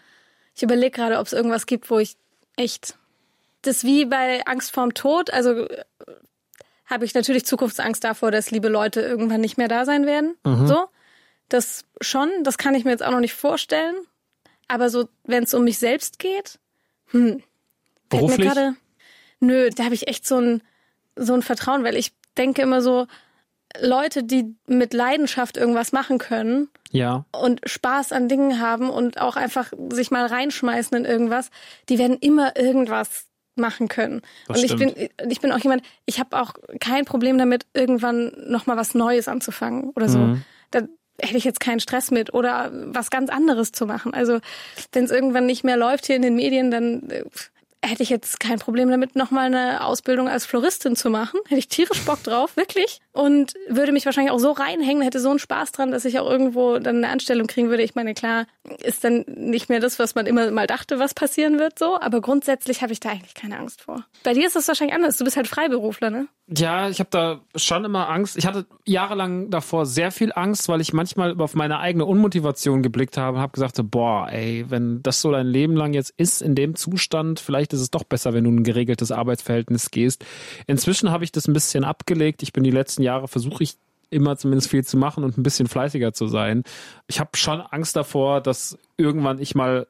Ich 0.57 0.63
überlege 0.63 0.91
gerade, 0.91 1.19
ob 1.19 1.27
es 1.27 1.35
irgendwas 1.35 1.67
gibt, 1.67 1.91
wo 1.91 1.99
ich 1.99 2.17
echt. 2.57 2.97
Das 3.63 3.79
ist 3.79 3.85
wie 3.85 4.07
bei 4.07 4.45
Angst 4.47 4.73
vorm 4.73 4.95
Tod. 4.95 5.31
Also 5.31 5.69
äh, 5.69 5.85
habe 6.87 7.05
ich 7.05 7.15
natürlich 7.15 7.45
Zukunftsangst 7.45 8.03
davor, 8.05 8.31
dass 8.31 8.51
liebe 8.51 8.69
Leute 8.69 9.03
irgendwann 9.03 9.43
nicht 9.43 9.59
mehr 9.59 9.69
da 9.69 9.85
sein 9.85 10.07
werden. 10.07 10.37
Mhm. 10.45 10.67
So. 10.67 10.87
Das 11.49 11.85
schon, 12.01 12.31
das 12.43 12.59
kann 12.59 12.75
ich 12.75 12.85
mir 12.85 12.91
jetzt 12.91 13.03
auch 13.03 13.11
noch 13.11 13.21
nicht 13.21 13.35
vorstellen. 13.35 13.95
Aber 14.69 14.91
so, 14.91 15.09
wenn 15.25 15.45
es 15.45 15.55
um 15.55 15.65
mich 15.65 15.79
selbst 15.79 16.19
geht, 16.19 16.59
hm. 17.11 17.43
Beruflich? 18.09 18.39
Mir 18.39 18.47
grade, 18.47 18.77
nö, 19.41 19.71
da 19.71 19.85
habe 19.85 19.95
ich 19.95 20.09
echt 20.09 20.27
so 20.27 20.39
ein, 20.39 20.63
so 21.17 21.35
ein 21.35 21.43
Vertrauen, 21.43 21.85
weil 21.85 21.97
ich 21.97 22.13
denke 22.37 22.63
immer 22.63 22.83
so, 22.83 23.07
Leute, 23.81 24.23
die 24.23 24.55
mit 24.67 24.95
Leidenschaft 24.95 25.57
irgendwas 25.57 25.93
machen 25.93 26.19
können 26.19 26.69
ja. 26.91 27.25
und 27.33 27.61
Spaß 27.65 28.13
an 28.13 28.29
Dingen 28.29 28.61
haben 28.61 28.89
und 28.89 29.21
auch 29.21 29.37
einfach 29.37 29.73
sich 29.91 30.11
mal 30.11 30.27
reinschmeißen 30.27 30.97
in 30.97 31.05
irgendwas, 31.05 31.51
die 31.89 31.99
werden 31.99 32.19
immer 32.19 32.57
irgendwas 32.57 33.27
machen 33.57 33.89
können. 33.89 34.23
Das 34.47 34.59
und 34.59 34.65
ich 34.65 34.73
stimmt. 34.73 34.95
bin 34.95 35.31
ich 35.31 35.41
bin 35.41 35.53
auch 35.53 35.59
jemand, 35.59 35.83
ich 36.07 36.21
habe 36.21 36.41
auch 36.41 36.55
kein 36.81 37.05
Problem 37.05 37.39
damit 37.39 37.67
irgendwann 37.73 38.33
noch 38.47 38.67
mal 38.67 38.77
was 38.77 38.95
Neues 38.95 39.29
anzufangen 39.29 39.91
oder 39.91 40.09
so. 40.09 40.19
Mhm. 40.19 40.45
Hätte 41.21 41.37
ich 41.37 41.45
jetzt 41.45 41.61
keinen 41.61 41.81
Stress 41.81 42.11
mit 42.11 42.35
oder 42.35 42.71
was 42.73 43.11
ganz 43.11 43.31
anderes 43.31 43.73
zu 43.73 43.87
machen. 43.87 44.15
Also 44.15 44.41
wenn 44.93 45.05
es 45.05 45.11
irgendwann 45.11 45.47
nicht 45.47 45.65
mehr 45.65 45.77
läuft 45.77 46.07
hier 46.07 46.17
in 46.17 46.23
den 46.23 46.35
Medien, 46.35 46.71
dann 46.71 47.09
äh, 47.11 47.25
hätte 47.87 48.03
ich 48.03 48.11
jetzt 48.11 48.41
kein 48.41 48.59
Problem 48.59 48.91
damit, 48.91 49.17
nochmal 49.17 49.47
eine 49.47 49.85
Ausbildung 49.85 50.29
als 50.29 50.47
Floristin 50.47 50.97
zu 50.97 51.11
machen. 51.11 51.41
Hätte 51.47 51.59
ich 51.59 51.69
tierisch 51.69 52.05
Bock 52.05 52.23
drauf, 52.23 52.57
wirklich. 52.57 53.01
Und 53.13 53.55
würde 53.69 53.93
mich 53.93 54.07
wahrscheinlich 54.07 54.33
auch 54.33 54.39
so 54.39 54.53
reinhängen, 54.53 55.03
hätte 55.03 55.21
so 55.21 55.31
einen 55.31 55.39
Spaß 55.39 55.73
dran, 55.73 55.91
dass 55.91 56.05
ich 56.05 56.19
auch 56.19 56.29
irgendwo 56.29 56.79
dann 56.79 56.97
eine 56.97 57.09
Anstellung 57.09 57.47
kriegen 57.47 57.69
würde. 57.69 57.83
Ich 57.83 57.95
meine, 57.95 58.15
klar, 58.15 58.47
ist 58.83 59.05
dann 59.05 59.25
nicht 59.27 59.69
mehr 59.69 59.81
das, 59.81 59.99
was 59.99 60.15
man 60.15 60.27
immer 60.27 60.51
mal 60.51 60.67
dachte, 60.67 60.99
was 60.99 61.15
passieren 61.15 61.59
wird, 61.59 61.79
so. 61.79 62.01
Aber 62.01 62.21
grundsätzlich 62.21 62.83
habe 62.83 62.93
ich 62.93 63.01
da 63.01 63.11
eigentlich 63.11 63.35
keine 63.35 63.59
Angst 63.59 63.83
vor. 63.83 64.05
Bei 64.23 64.33
dir 64.33 64.47
ist 64.47 64.57
das 64.57 64.69
wahrscheinlich 64.69 64.95
anders. 64.95 65.17
Du 65.17 65.25
bist 65.25 65.37
halt 65.37 65.49
Freiberufler, 65.49 66.11
ne? 66.11 66.29
Ja, 66.47 66.91
ich 66.91 67.01
habe 67.01 67.09
da 67.11 67.41
schon 67.57 67.85
immer 67.85 68.11
Angst. 68.11 68.37
Ich 68.37 68.47
hatte 68.47 68.67
jahrelang 68.85 69.49
davor 69.49 69.87
sehr 69.87 70.11
viel 70.11 70.31
Angst, 70.35 70.69
weil 70.69 70.83
ich 70.83 70.93
manchmal 70.93 71.41
auf 71.41 71.55
meine 71.55 71.79
eigene 71.79 72.05
Unmotivation 72.05 72.83
geblickt 72.83 73.17
habe 73.17 73.37
und 73.37 73.43
habe 73.43 73.53
gesagt, 73.53 73.81
boah, 73.91 74.29
ey, 74.31 74.67
wenn 74.69 75.03
das 75.03 75.23
so 75.23 75.33
dein 75.33 75.47
Leben 75.47 75.75
lang 75.75 75.95
jetzt 75.95 76.13
ist 76.19 76.43
in 76.43 76.55
dem 76.55 76.75
Zustand, 76.75 77.41
vielleicht 77.41 77.73
ist 77.75 77.81
es 77.81 77.91
doch 77.91 78.05
besser, 78.05 78.33
wenn 78.33 78.45
du 78.45 78.51
in 78.51 78.57
ein 78.57 78.65
geregeltes 78.65 79.13
Arbeitsverhältnis 79.13 79.91
gehst. 79.91 80.25
Inzwischen 80.67 81.11
habe 81.11 81.25
ich 81.25 81.33
das 81.33 81.49
ein 81.49 81.53
bisschen 81.53 81.85
abgelegt. 81.85 82.43
Ich 82.43 82.53
bin 82.53 82.65
die 82.65 82.71
letzten 82.71 83.03
Jahre 83.03 83.29
versuche 83.29 83.63
ich 83.63 83.77
immer 84.11 84.37
zumindest 84.37 84.71
viel 84.71 84.85
zu 84.85 84.97
machen 84.97 85.25
und 85.25 85.37
ein 85.37 85.43
bisschen 85.43 85.67
fleißiger 85.67 86.13
zu 86.13 86.29
sein. 86.29 86.63
Ich 87.09 87.21
habe 87.21 87.31
schon 87.35 87.61
Angst 87.61 87.97
davor, 87.97 88.41
dass 88.41 88.79
irgendwann 88.97 89.41
ich 89.41 89.55
mal 89.55 89.87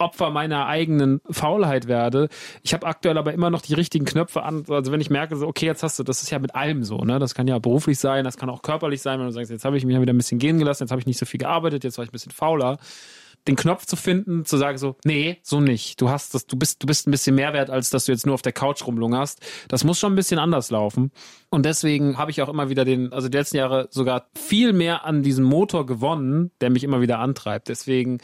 Opfer 0.00 0.30
meiner 0.30 0.66
eigenen 0.66 1.20
Faulheit 1.30 1.86
werde. 1.86 2.28
Ich 2.62 2.72
habe 2.72 2.86
aktuell 2.86 3.18
aber 3.18 3.34
immer 3.34 3.50
noch 3.50 3.60
die 3.60 3.74
richtigen 3.74 4.06
Knöpfe 4.06 4.42
an. 4.42 4.64
Also 4.68 4.92
wenn 4.92 5.00
ich 5.00 5.10
merke, 5.10 5.36
so, 5.36 5.46
okay, 5.46 5.66
jetzt 5.66 5.82
hast 5.82 5.98
du, 5.98 6.02
das 6.02 6.22
ist 6.22 6.30
ja 6.30 6.38
mit 6.38 6.54
allem 6.54 6.84
so, 6.84 6.98
ne? 6.98 7.18
Das 7.18 7.34
kann 7.34 7.46
ja 7.46 7.58
beruflich 7.58 7.98
sein, 7.98 8.24
das 8.24 8.38
kann 8.38 8.48
auch 8.48 8.62
körperlich 8.62 9.02
sein, 9.02 9.18
wenn 9.18 9.26
du 9.26 9.32
sagst, 9.32 9.50
jetzt 9.50 9.64
habe 9.64 9.76
ich 9.76 9.84
mich 9.84 10.00
wieder 10.00 10.12
ein 10.12 10.16
bisschen 10.16 10.38
gehen 10.38 10.58
gelassen, 10.58 10.84
jetzt 10.84 10.90
habe 10.90 11.00
ich 11.00 11.06
nicht 11.06 11.18
so 11.18 11.26
viel 11.26 11.38
gearbeitet, 11.38 11.84
jetzt 11.84 11.98
war 11.98 12.04
ich 12.04 12.10
ein 12.10 12.12
bisschen 12.12 12.32
fauler. 12.32 12.78
Den 13.48 13.56
Knopf 13.56 13.86
zu 13.86 13.96
finden, 13.96 14.44
zu 14.44 14.56
sagen 14.56 14.78
so, 14.78 14.96
nee, 15.04 15.38
so 15.42 15.60
nicht. 15.60 16.00
Du 16.00 16.10
hast 16.10 16.34
das, 16.34 16.46
du 16.46 16.56
bist, 16.56 16.82
du 16.82 16.86
bist 16.86 17.06
ein 17.06 17.10
bisschen 17.10 17.34
mehr 17.34 17.52
wert, 17.52 17.70
als 17.70 17.90
dass 17.90 18.04
du 18.04 18.12
jetzt 18.12 18.26
nur 18.26 18.34
auf 18.34 18.42
der 18.42 18.52
Couch 18.52 18.86
rumlungerst. 18.86 19.40
Das 19.68 19.84
muss 19.84 19.98
schon 19.98 20.12
ein 20.12 20.16
bisschen 20.16 20.38
anders 20.38 20.70
laufen. 20.70 21.10
Und 21.48 21.64
deswegen 21.64 22.18
habe 22.18 22.30
ich 22.30 22.42
auch 22.42 22.48
immer 22.48 22.68
wieder 22.68 22.84
den, 22.84 23.12
also 23.12 23.28
die 23.28 23.38
letzten 23.38 23.56
Jahre 23.56 23.88
sogar 23.90 24.28
viel 24.34 24.72
mehr 24.72 25.04
an 25.04 25.22
diesem 25.22 25.44
Motor 25.44 25.86
gewonnen, 25.86 26.50
der 26.60 26.70
mich 26.70 26.84
immer 26.84 27.00
wieder 27.00 27.18
antreibt. 27.18 27.68
Deswegen 27.68 28.18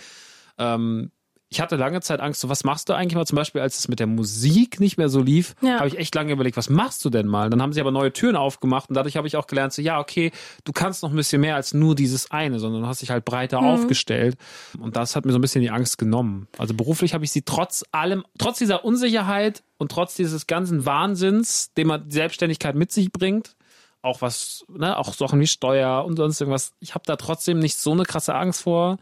ähm, 0.59 1.11
ich 1.49 1.61
hatte 1.61 1.77
lange 1.77 2.01
Zeit 2.01 2.21
Angst, 2.21 2.41
so 2.41 2.49
was 2.49 2.65
machst 2.65 2.89
du 2.89 2.93
eigentlich 2.93 3.15
mal 3.15 3.27
zum 3.27 3.37
Beispiel, 3.37 3.61
als 3.61 3.79
es 3.79 3.89
mit 3.89 4.01
der 4.01 4.09
Musik 4.09 4.81
nicht 4.81 4.99
mehr 4.99 5.09
so 5.09 5.21
lief, 5.21 5.55
ja. 5.63 5.79
habe 5.79 5.89
ich 5.89 5.97
echt 5.97 6.15
lange 6.15 6.33
überlegt, 6.33 6.57
was 6.57 6.69
machst 6.71 7.05
du 7.05 7.11
denn 7.11 7.27
mal? 7.27 7.51
Dann 7.51 7.63
haben 7.63 7.73
sie 7.73 7.81
aber 7.81 7.93
neue 7.93 8.13
Türen 8.13 8.35
aufgemacht 8.35 8.89
und 8.89 8.97
dadurch 8.97 9.17
habe 9.17 9.29
ich 9.29 9.37
auch 9.37 9.47
gelernt, 9.47 9.73
so 9.73 9.81
ja, 9.81 10.01
okay, 10.01 10.33
du 10.65 10.73
kannst 10.73 11.03
noch 11.03 11.11
ein 11.11 11.17
bisschen 11.17 11.41
mehr 11.41 11.55
als 11.55 11.73
nur 11.73 11.95
dieses 11.95 12.31
eine, 12.33 12.59
sondern 12.59 12.83
du 12.83 12.89
hast 12.89 13.03
dich 13.03 13.11
halt 13.11 13.25
breiter 13.25 13.61
mhm. 13.61 13.69
aufgestellt 13.69 14.37
und 14.81 14.97
das 14.97 15.15
hat 15.15 15.25
mir 15.25 15.33
so 15.33 15.39
ein 15.39 15.41
bisschen 15.41 15.63
die 15.63 15.71
Angst 15.71 15.99
genommen. 15.99 16.49
Also 16.59 16.75
beruflich 16.75 17.15
habe 17.15 17.25
ich 17.25 17.31
sie 17.31 17.43
trotz 17.43 17.85
allem, 17.93 18.25
trotz 18.39 18.59
dieser 18.59 18.85
Unsicherheit 18.85 19.63
und 19.79 19.93
trotz 19.93 20.15
dieses 20.17 20.49
ganzen 20.49 20.85
Wahnsinns, 20.85 21.73
den 21.75 21.87
man 21.87 22.09
die 22.09 22.15
Selbstständigkeit 22.15 22.75
mit 22.75 22.91
sich 22.91 23.13
bringt, 23.13 23.55
auch 24.03 24.21
was, 24.21 24.65
ne, 24.69 24.97
auch 24.97 25.15
Sachen 25.15 25.39
wie 25.39 25.47
Steuer 25.47 26.05
und 26.05 26.17
sonst 26.17 26.41
irgendwas, 26.41 26.75
ich 26.81 26.95
habe 26.95 27.05
da 27.07 27.17
trotzdem 27.17 27.61
nicht 27.61 27.77
so 27.77 27.93
eine 27.93 28.05
krasse 28.05 28.35
Angst 28.35 28.63
vor. 28.63 28.99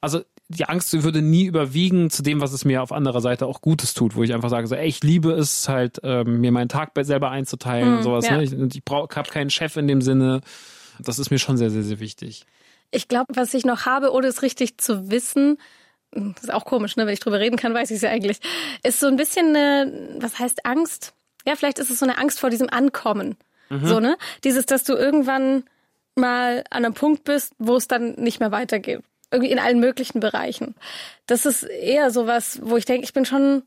Also 0.00 0.20
die 0.48 0.66
Angst 0.66 0.92
würde 1.02 1.22
nie 1.22 1.44
überwiegen 1.44 2.10
zu 2.10 2.22
dem, 2.22 2.40
was 2.40 2.52
es 2.52 2.64
mir 2.64 2.82
auf 2.82 2.92
anderer 2.92 3.20
Seite 3.20 3.46
auch 3.46 3.62
Gutes 3.62 3.94
tut, 3.94 4.14
wo 4.14 4.22
ich 4.22 4.34
einfach 4.34 4.50
sage, 4.50 4.66
so, 4.66 4.74
ey, 4.74 4.86
ich 4.86 5.02
liebe 5.02 5.32
es 5.32 5.68
halt, 5.68 6.00
ähm, 6.02 6.40
mir 6.40 6.52
meinen 6.52 6.68
Tag 6.68 6.92
selber 7.00 7.30
einzuteilen 7.30 7.90
mm, 7.90 7.96
und 7.96 8.02
sowas. 8.02 8.26
Ja. 8.26 8.36
Ne? 8.36 8.44
Ich, 8.44 8.52
ich 8.52 8.82
habe 8.90 9.30
keinen 9.30 9.50
Chef 9.50 9.76
in 9.76 9.88
dem 9.88 10.02
Sinne. 10.02 10.42
Das 11.00 11.18
ist 11.18 11.30
mir 11.30 11.38
schon 11.38 11.56
sehr, 11.56 11.70
sehr, 11.70 11.82
sehr 11.82 11.98
wichtig. 11.98 12.44
Ich 12.90 13.08
glaube, 13.08 13.34
was 13.34 13.54
ich 13.54 13.64
noch 13.64 13.86
habe, 13.86 14.12
ohne 14.12 14.26
es 14.26 14.42
richtig 14.42 14.78
zu 14.78 15.10
wissen, 15.10 15.58
das 16.12 16.44
ist 16.44 16.52
auch 16.52 16.64
komisch, 16.64 16.96
ne? 16.96 17.06
Wenn 17.06 17.14
ich 17.14 17.18
drüber 17.18 17.40
reden 17.40 17.56
kann, 17.56 17.74
weiß 17.74 17.90
ich 17.90 17.96
es 17.96 18.02
ja 18.02 18.10
eigentlich. 18.10 18.38
Ist 18.84 19.00
so 19.00 19.08
ein 19.08 19.16
bisschen 19.16 19.48
eine, 19.48 20.16
was 20.20 20.38
heißt 20.38 20.64
Angst? 20.64 21.12
Ja, 21.44 21.56
vielleicht 21.56 21.80
ist 21.80 21.90
es 21.90 21.98
so 21.98 22.06
eine 22.06 22.18
Angst 22.18 22.38
vor 22.38 22.50
diesem 22.50 22.70
Ankommen. 22.70 23.36
Mhm. 23.68 23.86
So, 23.86 23.98
ne? 23.98 24.16
Dieses, 24.44 24.66
dass 24.66 24.84
du 24.84 24.92
irgendwann 24.92 25.64
mal 26.14 26.62
an 26.70 26.84
einem 26.84 26.94
Punkt 26.94 27.24
bist, 27.24 27.54
wo 27.58 27.74
es 27.74 27.88
dann 27.88 28.12
nicht 28.12 28.38
mehr 28.38 28.52
weitergeht 28.52 29.02
irgendwie 29.34 29.52
in 29.52 29.58
allen 29.58 29.80
möglichen 29.80 30.20
Bereichen. 30.20 30.74
Das 31.26 31.44
ist 31.44 31.64
eher 31.64 32.10
sowas, 32.10 32.60
wo 32.62 32.76
ich 32.76 32.84
denke, 32.84 33.04
ich 33.04 33.12
bin 33.12 33.24
schon 33.24 33.64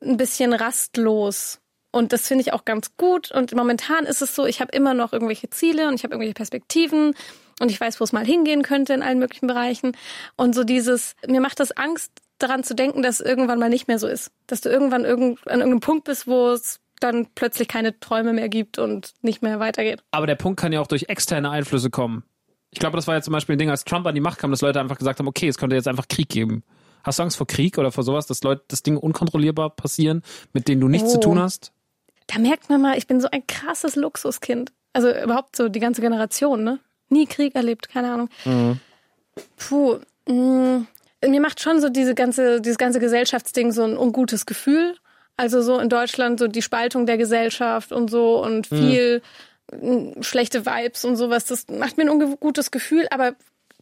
ein 0.00 0.16
bisschen 0.16 0.52
rastlos. 0.52 1.60
Und 1.90 2.12
das 2.12 2.26
finde 2.26 2.42
ich 2.42 2.52
auch 2.54 2.64
ganz 2.64 2.96
gut. 2.96 3.30
Und 3.30 3.54
momentan 3.54 4.06
ist 4.06 4.22
es 4.22 4.34
so, 4.34 4.46
ich 4.46 4.60
habe 4.60 4.72
immer 4.72 4.94
noch 4.94 5.12
irgendwelche 5.12 5.50
Ziele 5.50 5.88
und 5.88 5.94
ich 5.94 6.04
habe 6.04 6.14
irgendwelche 6.14 6.34
Perspektiven 6.34 7.14
und 7.60 7.70
ich 7.70 7.78
weiß, 7.78 8.00
wo 8.00 8.04
es 8.04 8.12
mal 8.12 8.24
hingehen 8.24 8.62
könnte 8.62 8.94
in 8.94 9.02
allen 9.02 9.18
möglichen 9.18 9.46
Bereichen. 9.46 9.92
Und 10.36 10.54
so 10.54 10.64
dieses, 10.64 11.14
mir 11.26 11.40
macht 11.40 11.60
das 11.60 11.72
Angst, 11.72 12.10
daran 12.38 12.64
zu 12.64 12.74
denken, 12.74 13.02
dass 13.02 13.20
irgendwann 13.20 13.58
mal 13.58 13.68
nicht 13.68 13.88
mehr 13.88 13.98
so 13.98 14.08
ist. 14.08 14.32
Dass 14.46 14.62
du 14.62 14.68
irgendwann 14.68 15.04
irgend, 15.04 15.38
an 15.46 15.60
irgendeinem 15.60 15.80
Punkt 15.80 16.04
bist, 16.04 16.26
wo 16.26 16.48
es 16.48 16.80
dann 16.98 17.28
plötzlich 17.34 17.68
keine 17.68 17.98
Träume 17.98 18.32
mehr 18.32 18.48
gibt 18.48 18.78
und 18.78 19.12
nicht 19.22 19.42
mehr 19.42 19.60
weitergeht. 19.60 20.02
Aber 20.10 20.26
der 20.26 20.36
Punkt 20.36 20.60
kann 20.60 20.72
ja 20.72 20.80
auch 20.80 20.86
durch 20.86 21.04
externe 21.08 21.50
Einflüsse 21.50 21.90
kommen. 21.90 22.24
Ich 22.72 22.78
glaube, 22.78 22.96
das 22.96 23.06
war 23.06 23.14
ja 23.14 23.22
zum 23.22 23.32
Beispiel 23.32 23.54
ein 23.54 23.58
Ding, 23.58 23.70
als 23.70 23.84
Trump 23.84 24.06
an 24.06 24.14
die 24.14 24.20
Macht 24.20 24.38
kam, 24.38 24.50
dass 24.50 24.62
Leute 24.62 24.80
einfach 24.80 24.96
gesagt 24.96 25.18
haben, 25.18 25.28
okay, 25.28 25.46
es 25.46 25.58
könnte 25.58 25.76
jetzt 25.76 25.88
einfach 25.88 26.08
Krieg 26.08 26.30
geben. 26.30 26.64
Hast 27.04 27.18
du 27.18 27.22
Angst 27.22 27.36
vor 27.36 27.46
Krieg 27.46 27.76
oder 27.76 27.92
vor 27.92 28.02
sowas, 28.02 28.26
dass 28.26 28.42
Leute 28.42 28.64
das 28.68 28.82
Ding 28.82 28.96
unkontrollierbar 28.96 29.70
passieren, 29.70 30.22
mit 30.54 30.68
denen 30.68 30.80
du 30.80 30.88
nichts 30.88 31.10
oh. 31.10 31.14
zu 31.14 31.20
tun 31.20 31.38
hast? 31.38 31.72
Da 32.28 32.38
merkt 32.38 32.70
man 32.70 32.80
mal, 32.80 32.96
ich 32.96 33.06
bin 33.06 33.20
so 33.20 33.28
ein 33.30 33.46
krasses 33.46 33.94
Luxuskind. 33.94 34.72
Also 34.94 35.10
überhaupt 35.10 35.54
so 35.54 35.68
die 35.68 35.80
ganze 35.80 36.00
Generation, 36.00 36.64
ne? 36.64 36.78
Nie 37.10 37.26
Krieg 37.26 37.54
erlebt, 37.54 37.90
keine 37.90 38.12
Ahnung. 38.12 38.28
Mhm. 38.46 38.80
Puh. 39.58 39.98
Mh, 40.26 40.34
mm, 40.34 40.86
mir 41.28 41.40
macht 41.40 41.60
schon 41.60 41.80
so 41.80 41.90
diese 41.90 42.14
ganze, 42.14 42.62
dieses 42.62 42.78
ganze 42.78 43.00
Gesellschaftsding 43.00 43.72
so 43.72 43.84
ein 43.84 43.98
ungutes 43.98 44.46
Gefühl. 44.46 44.96
Also 45.36 45.60
so 45.60 45.78
in 45.78 45.88
Deutschland 45.88 46.38
so 46.38 46.46
die 46.46 46.62
Spaltung 46.62 47.04
der 47.04 47.18
Gesellschaft 47.18 47.92
und 47.92 48.10
so 48.10 48.42
und 48.42 48.70
mhm. 48.70 48.76
viel. 48.76 49.18
Mhm 49.18 49.22
schlechte 50.20 50.66
Vibes 50.66 51.04
und 51.04 51.16
sowas. 51.16 51.44
Das 51.46 51.66
macht 51.68 51.96
mir 51.96 52.04
ein 52.04 52.10
ungutes 52.10 52.70
Gefühl, 52.70 53.06
aber 53.10 53.34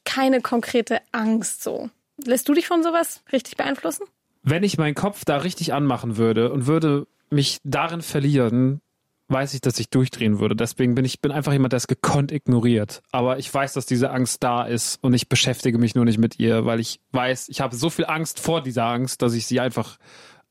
keine 0.04 0.40
konkrete 0.40 1.00
Angst 1.12 1.62
so. 1.62 1.90
Lässt 2.24 2.48
du 2.48 2.54
dich 2.54 2.66
von 2.66 2.82
sowas 2.82 3.22
richtig 3.32 3.56
beeinflussen? 3.56 4.04
Wenn 4.42 4.62
ich 4.62 4.78
meinen 4.78 4.94
Kopf 4.94 5.24
da 5.24 5.38
richtig 5.38 5.72
anmachen 5.72 6.16
würde 6.16 6.52
und 6.52 6.66
würde 6.66 7.06
mich 7.30 7.58
darin 7.64 8.02
verlieren, 8.02 8.80
weiß 9.28 9.54
ich, 9.54 9.60
dass 9.60 9.78
ich 9.78 9.90
durchdrehen 9.90 10.40
würde. 10.40 10.56
Deswegen 10.56 10.94
bin 10.94 11.04
ich 11.04 11.20
bin 11.20 11.30
einfach 11.30 11.52
jemand, 11.52 11.72
der 11.72 11.78
es 11.78 11.86
gekonnt 11.86 12.32
ignoriert. 12.32 13.02
Aber 13.12 13.38
ich 13.38 13.52
weiß, 13.52 13.74
dass 13.74 13.86
diese 13.86 14.10
Angst 14.10 14.42
da 14.42 14.64
ist 14.64 15.02
und 15.02 15.14
ich 15.14 15.28
beschäftige 15.28 15.78
mich 15.78 15.94
nur 15.94 16.04
nicht 16.04 16.18
mit 16.18 16.38
ihr, 16.40 16.64
weil 16.66 16.80
ich 16.80 17.00
weiß, 17.12 17.48
ich 17.48 17.60
habe 17.60 17.76
so 17.76 17.90
viel 17.90 18.06
Angst 18.06 18.40
vor 18.40 18.62
dieser 18.62 18.86
Angst, 18.86 19.22
dass 19.22 19.34
ich 19.34 19.46
sie 19.46 19.60
einfach 19.60 19.98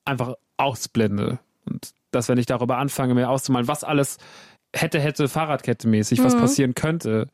einfach 0.05 0.35
ausblende. 0.57 1.39
Und 1.65 1.91
dass 2.11 2.29
wenn 2.29 2.37
ich 2.37 2.45
darüber 2.45 2.77
anfange, 2.77 3.13
mir 3.15 3.29
auszumalen, 3.29 3.67
was 3.67 3.83
alles 3.83 4.17
hätte, 4.75 4.99
hätte, 4.99 5.27
Fahrradkette 5.27 5.87
mäßig, 5.87 6.23
was 6.23 6.35
mhm. 6.35 6.39
passieren 6.39 6.75
könnte. 6.75 7.27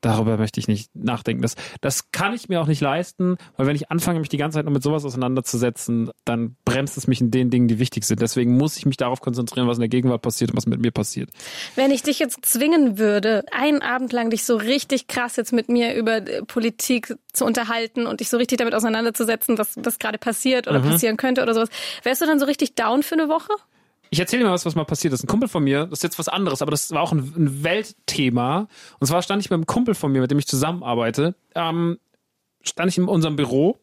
Darüber 0.00 0.36
möchte 0.36 0.60
ich 0.60 0.68
nicht 0.68 0.94
nachdenken. 0.94 1.42
Das, 1.42 1.54
das 1.80 2.12
kann 2.12 2.32
ich 2.32 2.48
mir 2.48 2.60
auch 2.60 2.66
nicht 2.66 2.80
leisten, 2.80 3.36
weil 3.56 3.66
wenn 3.66 3.76
ich 3.76 3.90
anfange, 3.90 4.20
mich 4.20 4.28
die 4.28 4.36
ganze 4.36 4.56
Zeit 4.56 4.64
nur 4.64 4.72
mit 4.72 4.82
sowas 4.82 5.04
auseinanderzusetzen, 5.04 6.10
dann 6.24 6.56
bremst 6.64 6.96
es 6.96 7.06
mich 7.06 7.20
in 7.20 7.30
den 7.30 7.50
Dingen, 7.50 7.68
die 7.68 7.78
wichtig 7.78 8.04
sind. 8.04 8.22
Deswegen 8.22 8.56
muss 8.56 8.76
ich 8.76 8.86
mich 8.86 8.96
darauf 8.96 9.20
konzentrieren, 9.20 9.66
was 9.66 9.78
in 9.78 9.82
der 9.82 9.88
Gegenwart 9.88 10.22
passiert 10.22 10.50
und 10.50 10.56
was 10.56 10.66
mit 10.66 10.80
mir 10.80 10.92
passiert. 10.92 11.30
Wenn 11.74 11.90
ich 11.90 12.02
dich 12.02 12.18
jetzt 12.18 12.44
zwingen 12.44 12.98
würde, 12.98 13.44
einen 13.50 13.82
Abend 13.82 14.12
lang 14.12 14.30
dich 14.30 14.44
so 14.44 14.56
richtig 14.56 15.08
krass 15.08 15.36
jetzt 15.36 15.52
mit 15.52 15.68
mir 15.68 15.94
über 15.94 16.20
Politik 16.46 17.16
zu 17.32 17.44
unterhalten 17.44 18.06
und 18.06 18.20
dich 18.20 18.28
so 18.28 18.36
richtig 18.36 18.58
damit 18.58 18.74
auseinanderzusetzen, 18.74 19.58
was, 19.58 19.74
was 19.76 19.98
gerade 19.98 20.18
passiert 20.18 20.68
oder 20.68 20.80
mhm. 20.80 20.90
passieren 20.90 21.16
könnte 21.16 21.42
oder 21.42 21.54
sowas, 21.54 21.70
wärst 22.02 22.22
du 22.22 22.26
dann 22.26 22.38
so 22.38 22.46
richtig 22.46 22.74
down 22.74 23.02
für 23.02 23.14
eine 23.14 23.28
Woche? 23.28 23.52
Ich 24.10 24.18
erzähle 24.18 24.42
dir 24.42 24.48
mal 24.48 24.54
was, 24.54 24.66
was 24.66 24.74
mal 24.74 24.84
passiert 24.84 25.12
ist. 25.12 25.22
Ein 25.22 25.28
Kumpel 25.28 25.48
von 25.48 25.62
mir, 25.62 25.86
das 25.86 25.98
ist 25.98 26.02
jetzt 26.02 26.18
was 26.18 26.28
anderes, 26.28 26.62
aber 26.62 26.70
das 26.70 26.90
war 26.90 27.02
auch 27.02 27.12
ein, 27.12 27.32
ein 27.36 27.64
Weltthema. 27.64 28.68
Und 29.00 29.06
zwar 29.06 29.22
stand 29.22 29.42
ich 29.42 29.50
mit 29.50 29.56
einem 29.56 29.66
Kumpel 29.66 29.94
von 29.94 30.12
mir, 30.12 30.20
mit 30.20 30.30
dem 30.30 30.38
ich 30.38 30.46
zusammenarbeite, 30.46 31.34
ähm, 31.54 31.98
stand 32.62 32.90
ich 32.90 32.98
in 32.98 33.04
unserem 33.04 33.36
Büro 33.36 33.78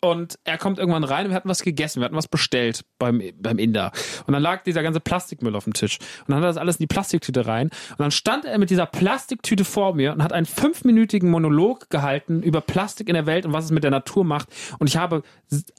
und 0.00 0.38
er 0.44 0.58
kommt 0.58 0.78
irgendwann 0.78 1.04
rein 1.04 1.26
und 1.26 1.32
wir 1.32 1.36
hatten 1.36 1.48
was 1.48 1.62
gegessen, 1.62 2.00
wir 2.00 2.04
hatten 2.04 2.16
was 2.16 2.28
bestellt 2.28 2.84
beim, 2.98 3.20
beim 3.40 3.58
Inder. 3.58 3.90
Und 4.26 4.32
dann 4.32 4.42
lag 4.42 4.62
dieser 4.62 4.82
ganze 4.82 5.00
Plastikmüll 5.00 5.56
auf 5.56 5.64
dem 5.64 5.72
Tisch. 5.72 5.98
Und 6.20 6.28
dann 6.28 6.36
hat 6.36 6.44
er 6.44 6.48
das 6.48 6.56
alles 6.56 6.76
in 6.76 6.84
die 6.84 6.86
Plastiktüte 6.86 7.46
rein. 7.46 7.70
Und 7.90 8.00
dann 8.00 8.10
stand 8.10 8.44
er 8.44 8.58
mit 8.58 8.70
dieser 8.70 8.86
Plastiktüte 8.86 9.64
vor 9.64 9.94
mir 9.94 10.12
und 10.12 10.22
hat 10.22 10.32
einen 10.32 10.46
fünfminütigen 10.46 11.30
Monolog 11.30 11.90
gehalten 11.90 12.42
über 12.42 12.60
Plastik 12.60 13.08
in 13.08 13.14
der 13.14 13.26
Welt 13.26 13.44
und 13.44 13.52
was 13.52 13.64
es 13.66 13.70
mit 13.72 13.82
der 13.82 13.90
Natur 13.90 14.24
macht. 14.24 14.48
Und 14.78 14.88
ich 14.88 14.96
habe 14.96 15.22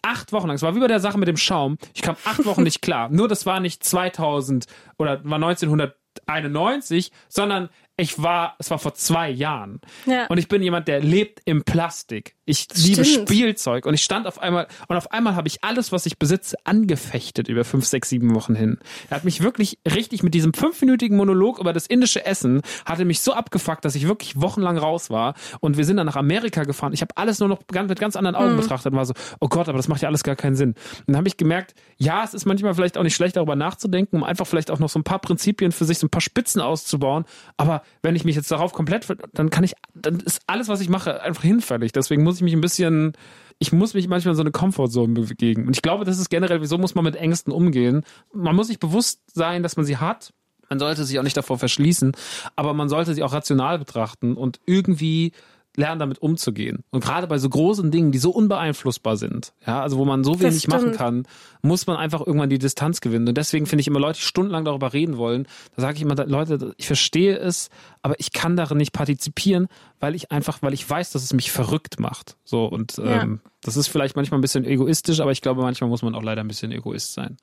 acht 0.02 0.34
Wochen 0.34 0.48
lang, 0.48 0.56
es 0.56 0.62
war 0.64 0.76
wie 0.76 0.80
bei 0.80 0.88
der 0.88 1.00
Sache 1.00 1.18
mit 1.18 1.28
dem 1.28 1.38
Schaum, 1.38 1.78
ich 1.94 2.02
kam 2.02 2.18
acht 2.26 2.46
Wochen 2.46 2.64
nicht 2.64 2.82
klar. 2.82 3.10
Nur 3.10 3.28
das 3.28 3.46
war 3.46 3.60
nicht 3.60 3.84
2000 3.84 4.66
oder 4.98 5.24
war 5.24 5.36
1991, 5.36 7.12
sondern 7.30 7.70
ich 8.00 8.22
war, 8.22 8.56
es 8.60 8.72
war 8.72 8.80
vor 8.80 8.94
zwei 8.94 9.30
Jahren. 9.30 9.82
Ja. 10.06 10.28
Und 10.28 10.38
ich 10.38 10.48
bin 10.48 10.62
jemand, 10.62 10.88
der 10.88 11.02
lebt 11.02 11.42
im 11.46 11.64
Plastik. 11.64 12.36
Ich 12.50 12.68
liebe 12.74 13.06
Spielzeug. 13.06 13.86
Und 13.86 13.94
ich 13.94 14.04
stand 14.04 14.26
auf 14.26 14.42
einmal, 14.42 14.68
und 14.88 14.98
auf 14.98 15.12
einmal 15.12 15.36
habe 15.36 15.48
ich 15.48 15.64
alles, 15.64 15.92
was 15.92 16.08
ich 16.08 16.18
besitze, 16.18 16.58
angefechtet 16.64 17.48
über 17.48 17.64
fünf, 17.64 17.86
sechs, 17.86 18.10
sieben 18.10 18.34
Wochen 18.34 18.56
hin. 18.56 18.80
Er 19.08 19.18
hat 19.18 19.24
mich 19.24 19.44
wirklich 19.44 19.78
richtig 19.86 20.24
mit 20.24 20.34
diesem 20.34 20.56
fünfminütigen 20.56 21.16
Monolog 21.16 21.60
über 21.60 21.74
das 21.74 21.86
indische 21.86 22.26
Essen, 22.26 22.62
hatte 22.88 23.06
mich 23.06 23.22
so 23.22 23.34
abgefuckt, 23.34 23.86
dass 23.86 23.94
ich 23.94 24.08
wirklich 24.08 24.42
wochenlang 24.42 24.80
raus 24.80 25.12
war. 25.12 25.36
Und 25.60 25.78
wir 25.78 25.86
sind 25.86 25.98
dann 25.98 26.08
nach 26.08 26.16
Amerika 26.16 26.64
gefahren. 26.64 26.92
Ich 26.92 27.02
habe 27.02 27.16
alles 27.18 27.40
nur 27.40 27.50
noch 27.50 27.60
mit 27.60 28.00
ganz 28.00 28.16
anderen 28.16 28.36
Augen 28.36 28.54
mhm. 28.54 28.62
betrachtet 28.62 28.94
und 28.94 28.98
war 28.98 29.06
so, 29.06 29.14
oh 29.40 29.48
Gott, 29.48 29.70
aber 29.70 29.78
das 29.78 29.88
macht 29.88 30.02
ja 30.02 30.08
alles 30.08 30.24
gar 30.24 30.36
keinen 30.36 30.56
Sinn. 30.56 30.70
Und 30.70 31.04
dann 31.06 31.18
habe 31.18 31.28
ich 31.28 31.38
gemerkt, 31.38 31.76
ja, 31.98 32.24
es 32.24 32.34
ist 32.34 32.48
manchmal 32.48 32.74
vielleicht 32.74 32.98
auch 32.98 33.04
nicht 33.04 33.16
schlecht, 33.16 33.36
darüber 33.36 33.56
nachzudenken, 33.56 34.16
um 34.16 34.24
einfach 34.24 34.48
vielleicht 34.48 34.72
auch 34.72 34.80
noch 34.80 34.90
so 34.90 34.98
ein 34.98 35.04
paar 35.04 35.20
Prinzipien 35.20 35.72
für 35.72 35.86
sich, 35.86 36.00
so 36.00 36.08
ein 36.08 36.10
paar 36.10 36.20
Spitzen 36.20 36.62
auszubauen. 36.62 37.26
Aber 37.58 37.84
wenn 38.02 38.16
ich 38.16 38.26
mich 38.26 38.36
jetzt 38.36 38.50
darauf 38.50 38.74
komplett, 38.74 39.06
dann 39.36 39.52
kann 39.52 39.64
ich, 39.64 39.76
dann 39.94 40.20
ist 40.22 40.42
alles, 40.48 40.68
was 40.68 40.82
ich 40.82 40.90
mache, 40.90 41.22
einfach 41.22 41.44
hinfällig. 41.44 41.92
Deswegen 41.92 42.24
muss 42.24 42.39
ich 42.39 42.39
mich 42.42 42.54
ein 42.54 42.62
bisschen, 42.62 43.14
ich 43.60 43.72
muss 43.72 43.94
mich 43.94 44.08
manchmal 44.08 44.34
in 44.34 44.38
so 44.38 44.42
eine 44.42 44.52
Komfortzone 44.52 45.14
bewegen. 45.14 45.68
Und 45.68 45.76
ich 45.76 45.82
glaube, 45.82 46.06
das 46.06 46.20
ist 46.20 46.30
generell, 46.30 46.62
wieso 46.62 46.78
muss 46.78 46.96
man 46.96 47.04
mit 47.04 47.16
Ängsten 47.16 47.52
umgehen? 47.54 48.04
Man 48.34 48.56
muss 48.56 48.68
sich 48.68 48.80
bewusst 48.80 49.22
sein, 49.34 49.64
dass 49.64 49.78
man 49.78 49.86
sie 49.86 49.98
hat. 49.98 50.34
Man 50.70 50.80
sollte 50.80 51.04
sich 51.04 51.18
auch 51.18 51.24
nicht 51.24 51.38
davor 51.38 51.58
verschließen, 51.58 52.12
aber 52.56 52.74
man 52.74 52.90
sollte 52.90 53.16
sie 53.16 53.24
auch 53.24 53.34
rational 53.34 53.80
betrachten 53.80 54.36
und 54.36 54.60
irgendwie 54.68 55.32
lernen, 55.78 56.00
damit 56.00 56.20
umzugehen. 56.20 56.84
Und 56.90 57.04
gerade 57.04 57.28
bei 57.28 57.38
so 57.38 57.50
großen 57.50 57.92
Dingen, 57.92 58.12
die 58.12 58.18
so 58.18 58.32
unbeeinflussbar 58.32 59.18
sind, 59.18 59.54
ja, 59.66 59.82
also 59.82 59.98
wo 59.98 60.06
man 60.06 60.24
so 60.24 60.40
wenig 60.40 60.68
machen 60.68 60.92
kann, 60.94 61.28
muss 61.62 61.88
man 61.88 61.98
einfach 61.98 62.26
irgendwann 62.26 62.50
die 62.50 62.60
Distanz 62.60 63.02
gewinnen. 63.02 63.28
Und 63.28 63.38
deswegen 63.38 63.66
finde 63.66 63.82
ich 63.82 63.88
immer 63.88 64.00
Leute, 64.00 64.20
die 64.20 64.26
stundenlang 64.26 64.66
darüber 64.66 64.94
reden 64.94 65.18
wollen, 65.18 65.48
da 65.76 65.82
sage 65.82 65.98
ich 65.98 66.02
immer, 66.02 66.16
Leute, 66.26 66.74
ich 66.78 66.88
verstehe 66.88 67.38
es, 67.38 67.70
aber 68.02 68.16
ich 68.20 68.32
kann 68.34 68.56
darin 68.56 68.78
nicht 68.78 68.94
partizipieren, 68.94 69.68
weil 70.00 70.16
ich 70.16 70.32
einfach, 70.32 70.62
weil 70.62 70.74
ich 70.74 70.90
weiß, 70.90 71.12
dass 71.12 71.24
es 71.24 71.34
mich 71.34 71.52
verrückt 71.52 72.00
macht. 72.00 72.38
So 72.44 72.66
und 72.66 72.98
ja. 72.98 73.24
ähm, 73.24 73.42
das 73.62 73.78
ist 73.78 73.88
vielleicht 73.88 74.16
manchmal 74.16 74.40
ein 74.40 74.42
bisschen 74.42 74.66
egoistisch, 74.66 75.20
aber 75.20 75.32
ich 75.32 75.42
glaube, 75.42 75.62
manchmal 75.62 75.90
muss 75.90 76.02
man 76.02 76.16
auch 76.16 76.24
leider 76.24 76.42
ein 76.42 76.48
bisschen 76.48 76.72
Egoist 76.72 77.14
sein. 77.14 77.38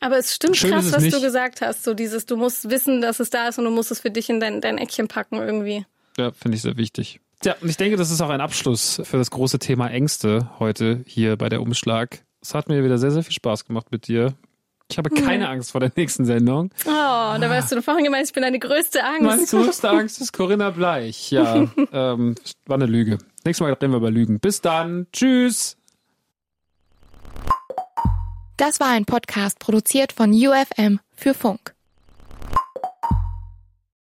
Aber 0.00 0.18
es 0.18 0.34
stimmt 0.34 0.56
Schön 0.56 0.70
krass, 0.70 0.92
was 0.92 1.02
nicht. 1.02 1.16
du 1.16 1.20
gesagt 1.20 1.60
hast. 1.60 1.84
So 1.84 1.94
dieses, 1.94 2.26
du 2.26 2.36
musst 2.36 2.70
wissen, 2.70 3.00
dass 3.00 3.20
es 3.20 3.30
da 3.30 3.48
ist 3.48 3.58
und 3.58 3.64
du 3.64 3.70
musst 3.70 3.90
es 3.90 4.00
für 4.00 4.10
dich 4.10 4.28
in 4.28 4.40
dein, 4.40 4.60
dein 4.60 4.78
Eckchen 4.78 5.08
packen 5.08 5.36
irgendwie. 5.36 5.86
Ja, 6.18 6.32
finde 6.32 6.56
ich 6.56 6.62
sehr 6.62 6.76
wichtig. 6.76 7.20
Ja, 7.44 7.54
und 7.60 7.68
ich 7.68 7.76
denke, 7.76 7.96
das 7.96 8.10
ist 8.10 8.20
auch 8.20 8.30
ein 8.30 8.40
Abschluss 8.40 9.00
für 9.04 9.16
das 9.16 9.30
große 9.30 9.58
Thema 9.58 9.88
Ängste 9.88 10.50
heute 10.58 11.02
hier 11.06 11.36
bei 11.36 11.48
der 11.48 11.62
Umschlag. 11.62 12.24
Es 12.42 12.54
hat 12.54 12.68
mir 12.68 12.82
wieder 12.82 12.98
sehr, 12.98 13.12
sehr 13.12 13.22
viel 13.22 13.32
Spaß 13.32 13.64
gemacht 13.64 13.92
mit 13.92 14.08
dir. 14.08 14.34
Ich 14.90 14.96
habe 14.96 15.10
keine 15.10 15.44
mhm. 15.44 15.50
Angst 15.50 15.72
vor 15.72 15.80
der 15.80 15.92
nächsten 15.94 16.24
Sendung. 16.24 16.70
Oh, 16.86 16.88
da 16.88 17.40
weißt 17.40 17.72
du 17.72 17.82
vorhin 17.82 18.04
gemeint, 18.04 18.26
ich 18.26 18.32
bin 18.32 18.42
deine 18.42 18.58
größte 18.58 19.04
Angst. 19.04 19.22
Meine 19.22 19.44
größte 19.44 19.88
Angst 19.90 20.20
ist 20.20 20.32
Corinna 20.32 20.70
Bleich. 20.70 21.30
Ja, 21.30 21.68
ähm, 21.92 22.34
war 22.66 22.76
eine 22.76 22.86
Lüge. 22.86 23.18
Nächstes 23.44 23.60
Mal 23.60 23.72
reden 23.72 23.92
wir 23.92 23.98
über 23.98 24.10
Lügen. 24.10 24.40
Bis 24.40 24.60
dann. 24.60 25.06
Tschüss. 25.12 25.76
Das 28.56 28.80
war 28.80 28.88
ein 28.88 29.04
Podcast 29.04 29.58
produziert 29.60 30.12
von 30.12 30.32
UFM 30.32 31.00
für 31.14 31.34
Funk. 31.34 31.74